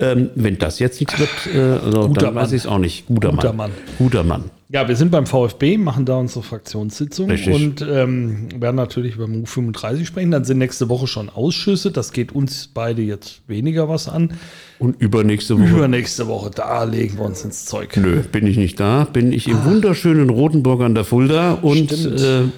Ähm, 0.00 0.30
wenn 0.34 0.58
das 0.58 0.80
jetzt 0.80 1.00
nichts 1.00 1.18
wird, 1.18 1.30
äh, 1.54 1.84
also, 1.84 2.08
Guter 2.08 2.26
dann 2.26 2.34
weiß 2.34 2.48
Mann. 2.48 2.56
ich 2.56 2.62
es 2.62 2.66
auch 2.66 2.78
nicht. 2.78 3.06
Guter, 3.06 3.30
Guter 3.30 3.52
Mann. 3.52 3.56
Mann. 3.56 3.70
Guter 3.98 4.24
Mann. 4.24 4.44
Ja, 4.70 4.88
wir 4.88 4.96
sind 4.96 5.10
beim 5.10 5.26
VfB, 5.26 5.76
machen 5.76 6.06
da 6.06 6.16
unsere 6.16 6.42
Fraktionssitzung 6.42 7.30
Richtig. 7.30 7.54
und 7.54 7.82
ähm, 7.82 8.48
werden 8.58 8.76
natürlich 8.76 9.14
über 9.16 9.26
MU 9.28 9.44
35 9.44 10.06
sprechen. 10.06 10.30
Dann 10.30 10.44
sind 10.44 10.56
nächste 10.58 10.88
Woche 10.88 11.06
schon 11.06 11.28
Ausschüsse. 11.28 11.90
Das 11.90 12.12
geht 12.12 12.32
uns 12.32 12.70
beide 12.72 13.02
jetzt 13.02 13.42
weniger 13.46 13.88
was 13.90 14.08
an. 14.08 14.32
Und 14.78 15.00
übernächste 15.00 15.58
Woche. 15.58 15.68
Übernächste 15.68 16.26
Woche, 16.28 16.50
da 16.50 16.84
legen 16.84 17.18
wir 17.18 17.24
uns 17.26 17.44
ins 17.44 17.66
Zeug. 17.66 17.94
Nö, 17.96 18.22
bin 18.22 18.46
ich 18.46 18.56
nicht 18.56 18.80
da. 18.80 19.04
Bin 19.04 19.32
ich 19.32 19.48
im 19.48 19.64
wunderschönen 19.64 20.30
Rotenburg 20.30 20.80
an 20.80 20.94
der 20.94 21.04
Fulda 21.04 21.52
und 21.60 21.92
äh, 21.92 21.96
Bist 21.96 22.24
du, 22.24 22.50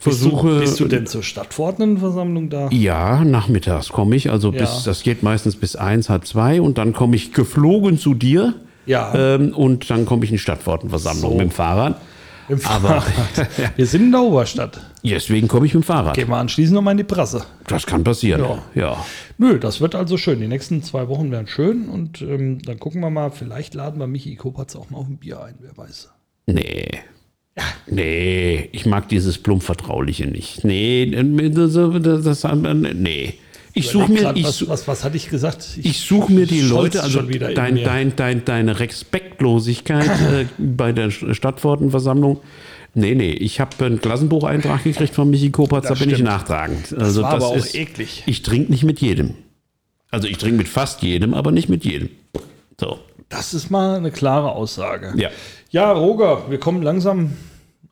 versuche. 0.00 0.58
bist 0.60 0.80
du 0.80 0.86
denn 0.88 1.06
zur 1.06 1.22
Stadtverordnetenversammlung 1.22 2.50
da? 2.50 2.68
Ja, 2.72 3.24
nachmittags 3.24 3.90
komme 3.90 4.16
ich. 4.16 4.30
Also 4.30 4.52
Ja. 4.52 4.60
bis, 4.60 4.82
das 4.82 5.04
geht 5.04 5.22
meistens 5.22 5.54
bis 5.56 5.76
eins, 5.76 6.08
halb 6.10 6.26
zwei 6.26 6.60
und 6.60 6.76
dann 6.76 6.92
komme 6.92 7.14
ich 7.16 7.32
geflogen 7.32 7.98
zu 7.98 8.14
dir. 8.14 8.54
Ja. 8.86 9.14
Ähm, 9.14 9.52
und 9.54 9.90
dann 9.90 10.06
komme 10.06 10.24
ich 10.24 10.30
in 10.30 10.34
die 10.36 10.40
Stadtwortenversammlung 10.42 11.32
So. 11.32 11.36
mit 11.36 11.48
dem 11.48 11.50
Fahrrad. 11.50 12.00
Im 12.48 12.60
aber- 12.64 13.00
Fahrrad. 13.02 13.48
wir 13.76 13.86
sind 13.86 14.02
in 14.04 14.12
der 14.12 14.22
Oberstadt. 14.22 14.80
Deswegen 15.02 15.48
komme 15.48 15.66
ich 15.66 15.74
mit 15.74 15.82
dem 15.82 15.86
Fahrrad. 15.86 16.14
Gehen 16.14 16.28
wir 16.28 16.36
anschließend 16.36 16.74
nochmal 16.74 16.92
in 16.92 16.98
die 16.98 17.04
Presse. 17.04 17.44
Das 17.66 17.86
kann 17.86 18.04
passieren. 18.04 18.40
Ja. 18.40 18.62
ja. 18.74 19.04
Nö, 19.38 19.58
das 19.58 19.80
wird 19.80 19.94
also 19.94 20.16
schön. 20.16 20.40
Die 20.40 20.48
nächsten 20.48 20.82
zwei 20.82 21.08
Wochen 21.08 21.30
werden 21.30 21.46
schön 21.48 21.88
und 21.88 22.22
ähm, 22.22 22.60
dann 22.62 22.78
gucken 22.78 23.00
wir 23.00 23.10
mal, 23.10 23.30
vielleicht 23.30 23.74
laden 23.74 23.98
wir 24.00 24.06
Michi 24.06 24.36
Kopatz 24.36 24.76
auch 24.76 24.90
mal 24.90 24.98
auf 24.98 25.08
ein 25.08 25.18
Bier 25.18 25.42
ein, 25.42 25.56
wer 25.60 25.76
weiß. 25.76 26.10
Nee. 26.46 26.88
Nee, 27.86 28.68
ich 28.72 28.84
mag 28.86 29.08
dieses 29.08 29.38
plump-vertrauliche 29.38 30.26
nicht. 30.26 30.64
Nee, 30.64 31.10
das, 31.50 31.72
das, 31.72 32.42
das, 32.42 32.54
nee. 32.94 33.34
Ich 33.78 33.88
suche 33.90 34.10
mir, 34.10 34.22
Grad, 34.22 34.38
ich, 34.38 34.44
was, 34.44 34.66
was, 34.68 34.88
was 34.88 35.04
hatte 35.04 35.18
ich 35.18 35.28
gesagt? 35.28 35.78
ich 35.82 36.00
suche 36.00 36.32
mir 36.32 36.46
die 36.46 36.62
Leute, 36.62 37.02
also 37.02 37.20
dein, 37.20 37.76
dein, 37.84 38.16
dein, 38.16 38.44
deine 38.44 38.80
Respektlosigkeit 38.80 40.06
äh, 40.08 40.46
bei 40.56 40.92
der 40.92 41.10
Stadtwortenversammlung. 41.10 42.40
Nee, 42.94 43.14
nee, 43.14 43.32
ich 43.32 43.60
habe 43.60 43.84
einen 43.84 44.00
Klassenbucheintrag 44.00 44.82
gekriegt 44.84 45.14
von 45.14 45.28
Michi 45.28 45.50
Kopatz, 45.50 45.82
da 45.82 45.88
Das 45.90 45.98
bin 45.98 46.08
ich 46.08 46.14
stimmt. 46.14 46.30
nachtragend. 46.30 46.96
Also 46.98 47.20
war 47.20 47.34
aber 47.34 47.48
auch 47.48 47.56
ist, 47.56 47.74
eklig. 47.74 48.22
Ich 48.24 48.40
trinke 48.40 48.72
nicht 48.72 48.82
mit 48.84 49.02
jedem. 49.02 49.34
Also 50.10 50.26
ich 50.26 50.38
trinke 50.38 50.56
mit 50.56 50.68
fast 50.68 51.02
jedem, 51.02 51.34
aber 51.34 51.52
nicht 51.52 51.68
mit 51.68 51.84
jedem. 51.84 52.08
So. 52.80 52.98
Das 53.28 53.52
ist 53.52 53.68
mal 53.70 53.96
eine 53.96 54.10
klare 54.10 54.52
Aussage. 54.52 55.12
Ja. 55.16 55.28
Ja, 55.70 55.92
Roger, 55.92 56.44
wir 56.48 56.58
kommen 56.58 56.80
langsam, 56.82 57.32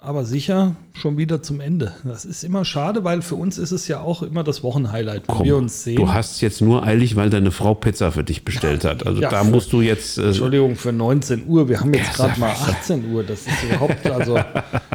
aber 0.04 0.24
sicher 0.24 0.76
schon 0.92 1.16
wieder 1.16 1.42
zum 1.42 1.60
Ende. 1.60 1.92
Das 2.04 2.24
ist 2.24 2.44
immer 2.44 2.64
schade, 2.64 3.02
weil 3.04 3.22
für 3.22 3.34
uns 3.34 3.58
ist 3.58 3.72
es 3.72 3.88
ja 3.88 4.00
auch 4.00 4.22
immer 4.22 4.44
das 4.44 4.62
Wochenhighlight, 4.62 5.26
wenn 5.28 5.36
Komm, 5.36 5.46
wir 5.46 5.56
uns 5.56 5.82
sehen. 5.84 5.96
Du 5.96 6.12
hast 6.12 6.40
jetzt 6.40 6.60
nur 6.60 6.84
eilig, 6.84 7.16
weil 7.16 7.30
deine 7.30 7.50
Frau 7.50 7.74
Pizza 7.74 8.12
für 8.12 8.22
dich 8.22 8.44
bestellt 8.44 8.84
hat. 8.84 9.06
Also 9.06 9.20
Ja, 9.20 9.30
da 9.30 9.42
für- 9.44 9.50
musst 9.50 9.72
du 9.72 9.80
jetzt. 9.80 10.18
Äh, 10.18 10.26
Entschuldigung, 10.28 10.76
für 10.76 10.92
19 10.92 11.46
Uhr. 11.46 11.68
Wir 11.68 11.80
haben 11.80 11.92
jetzt 11.94 12.16
Ja, 12.18 12.26
gerade 12.26 12.40
mal 12.40 12.50
18 12.52 13.12
Uhr. 13.12 13.24
Das 13.24 13.40
ist 13.40 13.64
überhaupt, 13.64 14.06
also, 14.06 14.38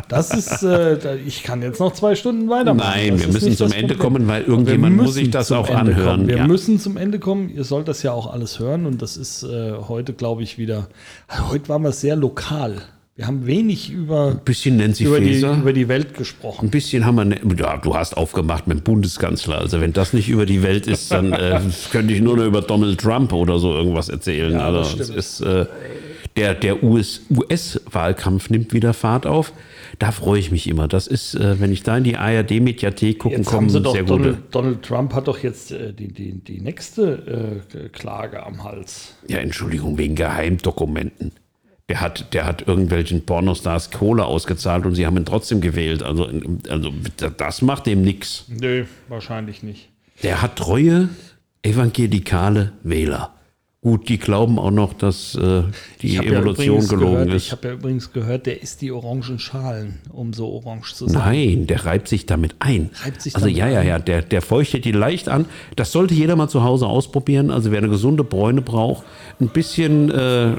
das 0.08 0.32
ist, 0.32 0.64
äh, 0.64 1.18
ich 1.18 1.44
kann 1.44 1.62
jetzt 1.62 1.80
noch 1.80 1.94
zwei 1.94 2.16
Stunden 2.16 2.50
weitermachen. 2.50 2.90
Nein, 2.96 3.12
Das 3.18 3.22
wir 3.26 3.34
müssen 3.34 3.58
zum 3.58 3.72
Ende 3.72 3.96
kommen, 3.96 4.28
weil 4.28 4.44
irgendjemand 4.44 4.96
muss 4.96 5.16
sich 5.16 5.30
das 5.32 5.52
auch 5.52 5.68
Ende 5.68 5.80
anhören. 5.80 6.16
Kommen. 6.18 6.28
Wir 6.28 6.38
ja. 6.38 6.48
müssen 6.48 6.80
zum 6.80 6.98
Ende 6.98 7.20
kommen. 7.20 7.50
Ihr 7.50 7.64
sollt 7.64 7.88
das 7.88 8.04
ja 8.04 8.14
auch 8.14 8.32
alles 8.32 8.60
hören. 8.60 8.86
Und 8.86 9.02
das 9.02 9.18
ist 9.18 9.44
äh, 9.44 9.74
heute, 9.88 10.14
glaube 10.14 10.44
ich, 10.44 10.58
wieder. 10.58 10.88
Heute 11.50 11.68
waren 11.70 11.84
wir 11.84 11.92
sehr 11.92 12.16
lokal. 12.16 12.76
Wir 13.20 13.28
haben 13.28 13.46
wenig 13.46 13.92
über, 13.92 14.28
Ein 14.32 14.46
bisschen 14.46 14.78
Nancy 14.78 15.04
über, 15.04 15.20
die, 15.20 15.42
über 15.42 15.74
die 15.74 15.90
Welt 15.90 16.14
gesprochen. 16.14 16.68
Ein 16.68 16.70
bisschen 16.70 17.06
haben 17.06 17.16
wir. 17.16 17.26
Ne 17.26 17.38
ja, 17.58 17.76
du 17.76 17.94
hast 17.94 18.16
aufgemacht 18.16 18.66
mit 18.66 18.78
dem 18.78 18.84
Bundeskanzler. 18.84 19.60
Also, 19.60 19.82
wenn 19.82 19.92
das 19.92 20.14
nicht 20.14 20.30
über 20.30 20.46
die 20.46 20.64
Welt 20.64 20.88
ist, 20.88 21.12
dann 21.12 21.34
äh, 21.34 21.60
könnte 21.92 22.14
ich 22.14 22.22
nur 22.22 22.38
noch 22.38 22.46
über 22.46 22.62
Donald 22.62 22.98
Trump 22.98 23.34
oder 23.34 23.60
so 23.60 23.74
irgendwas 23.74 24.08
erzählen. 24.08 24.54
Ja, 24.54 24.68
also, 24.68 25.04
ist, 25.14 25.42
äh, 25.42 25.66
der 26.38 26.56
der 26.56 26.82
US 26.82 27.24
US-Wahlkampf 27.30 28.50
nimmt 28.52 28.72
wieder 28.72 28.94
Fahrt 28.94 29.28
auf. 29.28 29.52
Da 29.98 30.14
freue 30.14 30.40
ich 30.40 30.50
mich 30.50 30.70
immer. 30.70 30.88
Das 30.88 31.06
ist, 31.06 31.36
äh, 31.36 31.60
wenn 31.60 31.74
ich 31.74 31.84
da 31.84 31.98
in 31.98 32.06
die 32.06 32.16
ARD-Mediathek 32.16 33.20
gucken 33.20 33.44
komme, 33.44 33.70
sie 33.70 33.82
doch 33.82 33.92
sehr 33.92 34.04
gute. 34.04 34.18
Donald, 34.18 34.38
Donald 34.52 34.84
Trump 34.84 35.14
hat 35.14 35.28
doch 35.28 35.40
jetzt 35.40 35.74
äh, 35.74 35.92
die, 35.92 36.08
die, 36.08 36.36
die 36.36 36.62
nächste 36.62 37.62
äh, 37.76 37.90
Klage 37.90 38.46
am 38.46 38.64
Hals. 38.64 39.16
Ja, 39.28 39.40
Entschuldigung, 39.40 39.98
wegen 39.98 40.16
Geheimdokumenten. 40.16 41.34
Der 41.90 42.00
hat, 42.02 42.34
der 42.34 42.46
hat 42.46 42.68
irgendwelchen 42.68 43.26
Pornostars 43.26 43.90
Kohle 43.92 44.26
ausgezahlt 44.26 44.86
und 44.86 44.96
sie 44.96 45.06
haben 45.06 45.18
ihn 45.18 45.26
trotzdem 45.26 45.60
gewählt. 45.60 46.04
Also, 46.04 46.30
also 46.70 46.92
das 47.38 47.62
macht 47.62 47.88
dem 47.88 48.04
nichts. 48.04 48.46
Nö, 48.48 48.86
wahrscheinlich 49.08 49.64
nicht. 49.64 49.90
Der 50.22 50.42
hat 50.42 50.56
treue 50.56 51.10
evangelikale 51.64 52.74
Wähler. 52.84 53.34
Gut, 53.82 54.10
die 54.10 54.18
glauben 54.18 54.60
auch 54.60 54.72
noch, 54.72 54.92
dass 54.94 55.36
äh, 55.36 55.64
die 56.02 56.16
ja 56.16 56.22
Evolution 56.24 56.68
übrigens 56.68 56.90
gelogen 56.90 57.14
gehört, 57.14 57.30
Ich 57.30 57.46
ist. 57.46 57.52
habe 57.54 57.68
ja 57.70 57.74
übrigens 57.76 58.12
gehört, 58.12 58.46
der 58.46 58.62
isst 58.62 58.82
die 58.82 58.92
orangen 58.92 59.40
Schalen, 59.40 60.00
um 60.12 60.34
so 60.34 60.50
orange 60.50 60.94
zu 60.96 61.08
sein. 61.08 61.18
Nein, 61.18 61.66
der 61.68 61.86
reibt 61.86 62.10
sich 62.10 62.26
damit 62.26 62.58
ein. 62.60 62.90
Reibt 63.06 63.22
sich 63.22 63.36
also 63.36 63.48
ja, 63.48 63.70
ja, 63.70 63.82
ja, 63.82 63.98
der, 63.98 64.22
der 64.22 64.42
feuchtet 64.42 64.84
die 64.84 64.92
leicht 64.92 65.30
an. 65.30 65.46
Das 65.78 65.94
sollte 65.94 66.14
jeder 66.14 66.36
mal 66.36 66.50
zu 66.50 66.62
Hause 66.62 66.88
ausprobieren. 66.88 67.52
Also 67.52 67.72
wer 67.72 67.78
eine 67.78 67.88
gesunde 67.88 68.26
Bräune 68.26 68.62
braucht, 68.62 69.06
ein 69.40 69.48
bisschen 69.48 70.12
äh, 70.12 70.58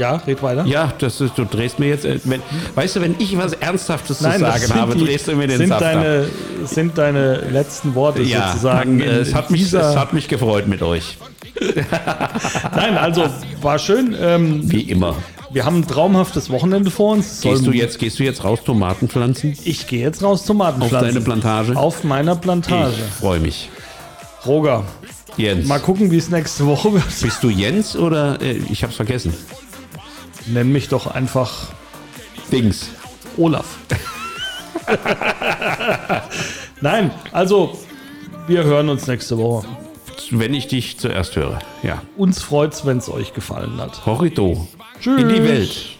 Ja, 0.00 0.16
red 0.26 0.42
weiter. 0.42 0.64
Ja, 0.64 0.92
das 0.98 1.20
ist, 1.20 1.36
du 1.36 1.44
drehst 1.44 1.78
mir 1.78 1.88
jetzt, 1.88 2.06
äh, 2.06 2.18
wenn, 2.24 2.40
weißt 2.74 2.96
du, 2.96 3.00
wenn 3.02 3.16
ich 3.18 3.36
was 3.36 3.52
Ernsthaftes 3.52 4.16
zu 4.18 4.24
das 4.24 4.38
sagen 4.40 4.74
habe, 4.80 4.94
die- 4.96 5.04
drehst 5.04 5.28
du 5.28 5.36
mir 5.36 5.46
den 5.46 5.58
sind 5.58 5.68
Saft 5.68 5.82
ab. 5.82 5.92
deine, 5.92 6.26
sind 6.64 6.96
deine 6.96 7.36
letzten 7.50 7.94
Worte 7.94 8.22
Ja, 8.22 8.48
sozusagen. 8.48 8.98
dann, 9.00 9.06
äh, 9.08 9.18
es, 9.18 9.34
hat 9.34 9.50
mich, 9.50 9.70
es 9.70 9.96
hat 9.96 10.14
mich 10.14 10.26
gefreut 10.28 10.66
mit 10.68 10.80
euch. 10.82 11.18
Nein, 12.74 12.96
also 12.96 13.26
war 13.60 13.78
schön. 13.78 14.16
Ähm, 14.18 14.60
Wie 14.70 14.82
immer. 14.82 15.16
wir 15.52 15.64
haben 15.66 15.80
ein 15.80 15.86
traumhaftes 15.86 16.48
Wochenende 16.48 16.90
vor 16.90 17.12
uns. 17.12 17.40
Gehst 17.42 17.66
du 17.66 17.72
jetzt, 17.72 17.98
gehst 17.98 18.18
du 18.18 18.22
jetzt 18.24 18.42
raus 18.44 18.60
Tomaten 18.64 19.08
pflanzen? 19.08 19.54
Ich 19.64 19.86
gehe 19.86 20.00
jetzt 20.00 20.22
raus 20.22 20.44
Tomatenpflanzen. 20.46 20.96
Auf 21.08 21.12
deine 21.12 21.20
Plantage? 21.20 21.76
Auf 21.76 22.04
meiner 22.04 22.36
Plantage. 22.36 22.94
Ich 22.96 23.14
freue 23.20 23.40
mich. 23.40 23.68
Roger, 24.46 24.84
Jens. 25.36 25.66
mal 25.68 25.78
gucken, 25.80 26.10
wie 26.10 26.16
es 26.16 26.30
nächste 26.30 26.66
Woche 26.66 26.92
wird. 26.94 27.04
Bist 27.20 27.42
du 27.42 27.50
Jens 27.50 27.96
oder 27.96 28.40
äh, 28.40 28.56
ich 28.70 28.82
hab's 28.82 28.96
vergessen? 28.96 29.34
Nenn 30.46 30.72
mich 30.72 30.88
doch 30.88 31.06
einfach 31.06 31.68
Dings. 32.50 32.90
Olaf. 33.36 33.78
Nein, 36.80 37.10
also 37.32 37.78
wir 38.46 38.64
hören 38.64 38.88
uns 38.88 39.06
nächste 39.06 39.38
Woche. 39.38 39.66
Wenn 40.30 40.54
ich 40.54 40.68
dich 40.68 40.98
zuerst 40.98 41.36
höre. 41.36 41.58
Ja. 41.82 42.02
Uns 42.16 42.42
freut's, 42.42 42.86
wenn 42.86 42.98
es 42.98 43.08
euch 43.08 43.34
gefallen 43.34 43.80
hat. 43.80 44.04
Horito. 44.06 44.68
Tschüss. 45.00 45.20
In 45.20 45.28
die 45.28 45.42
Welt. 45.42 45.99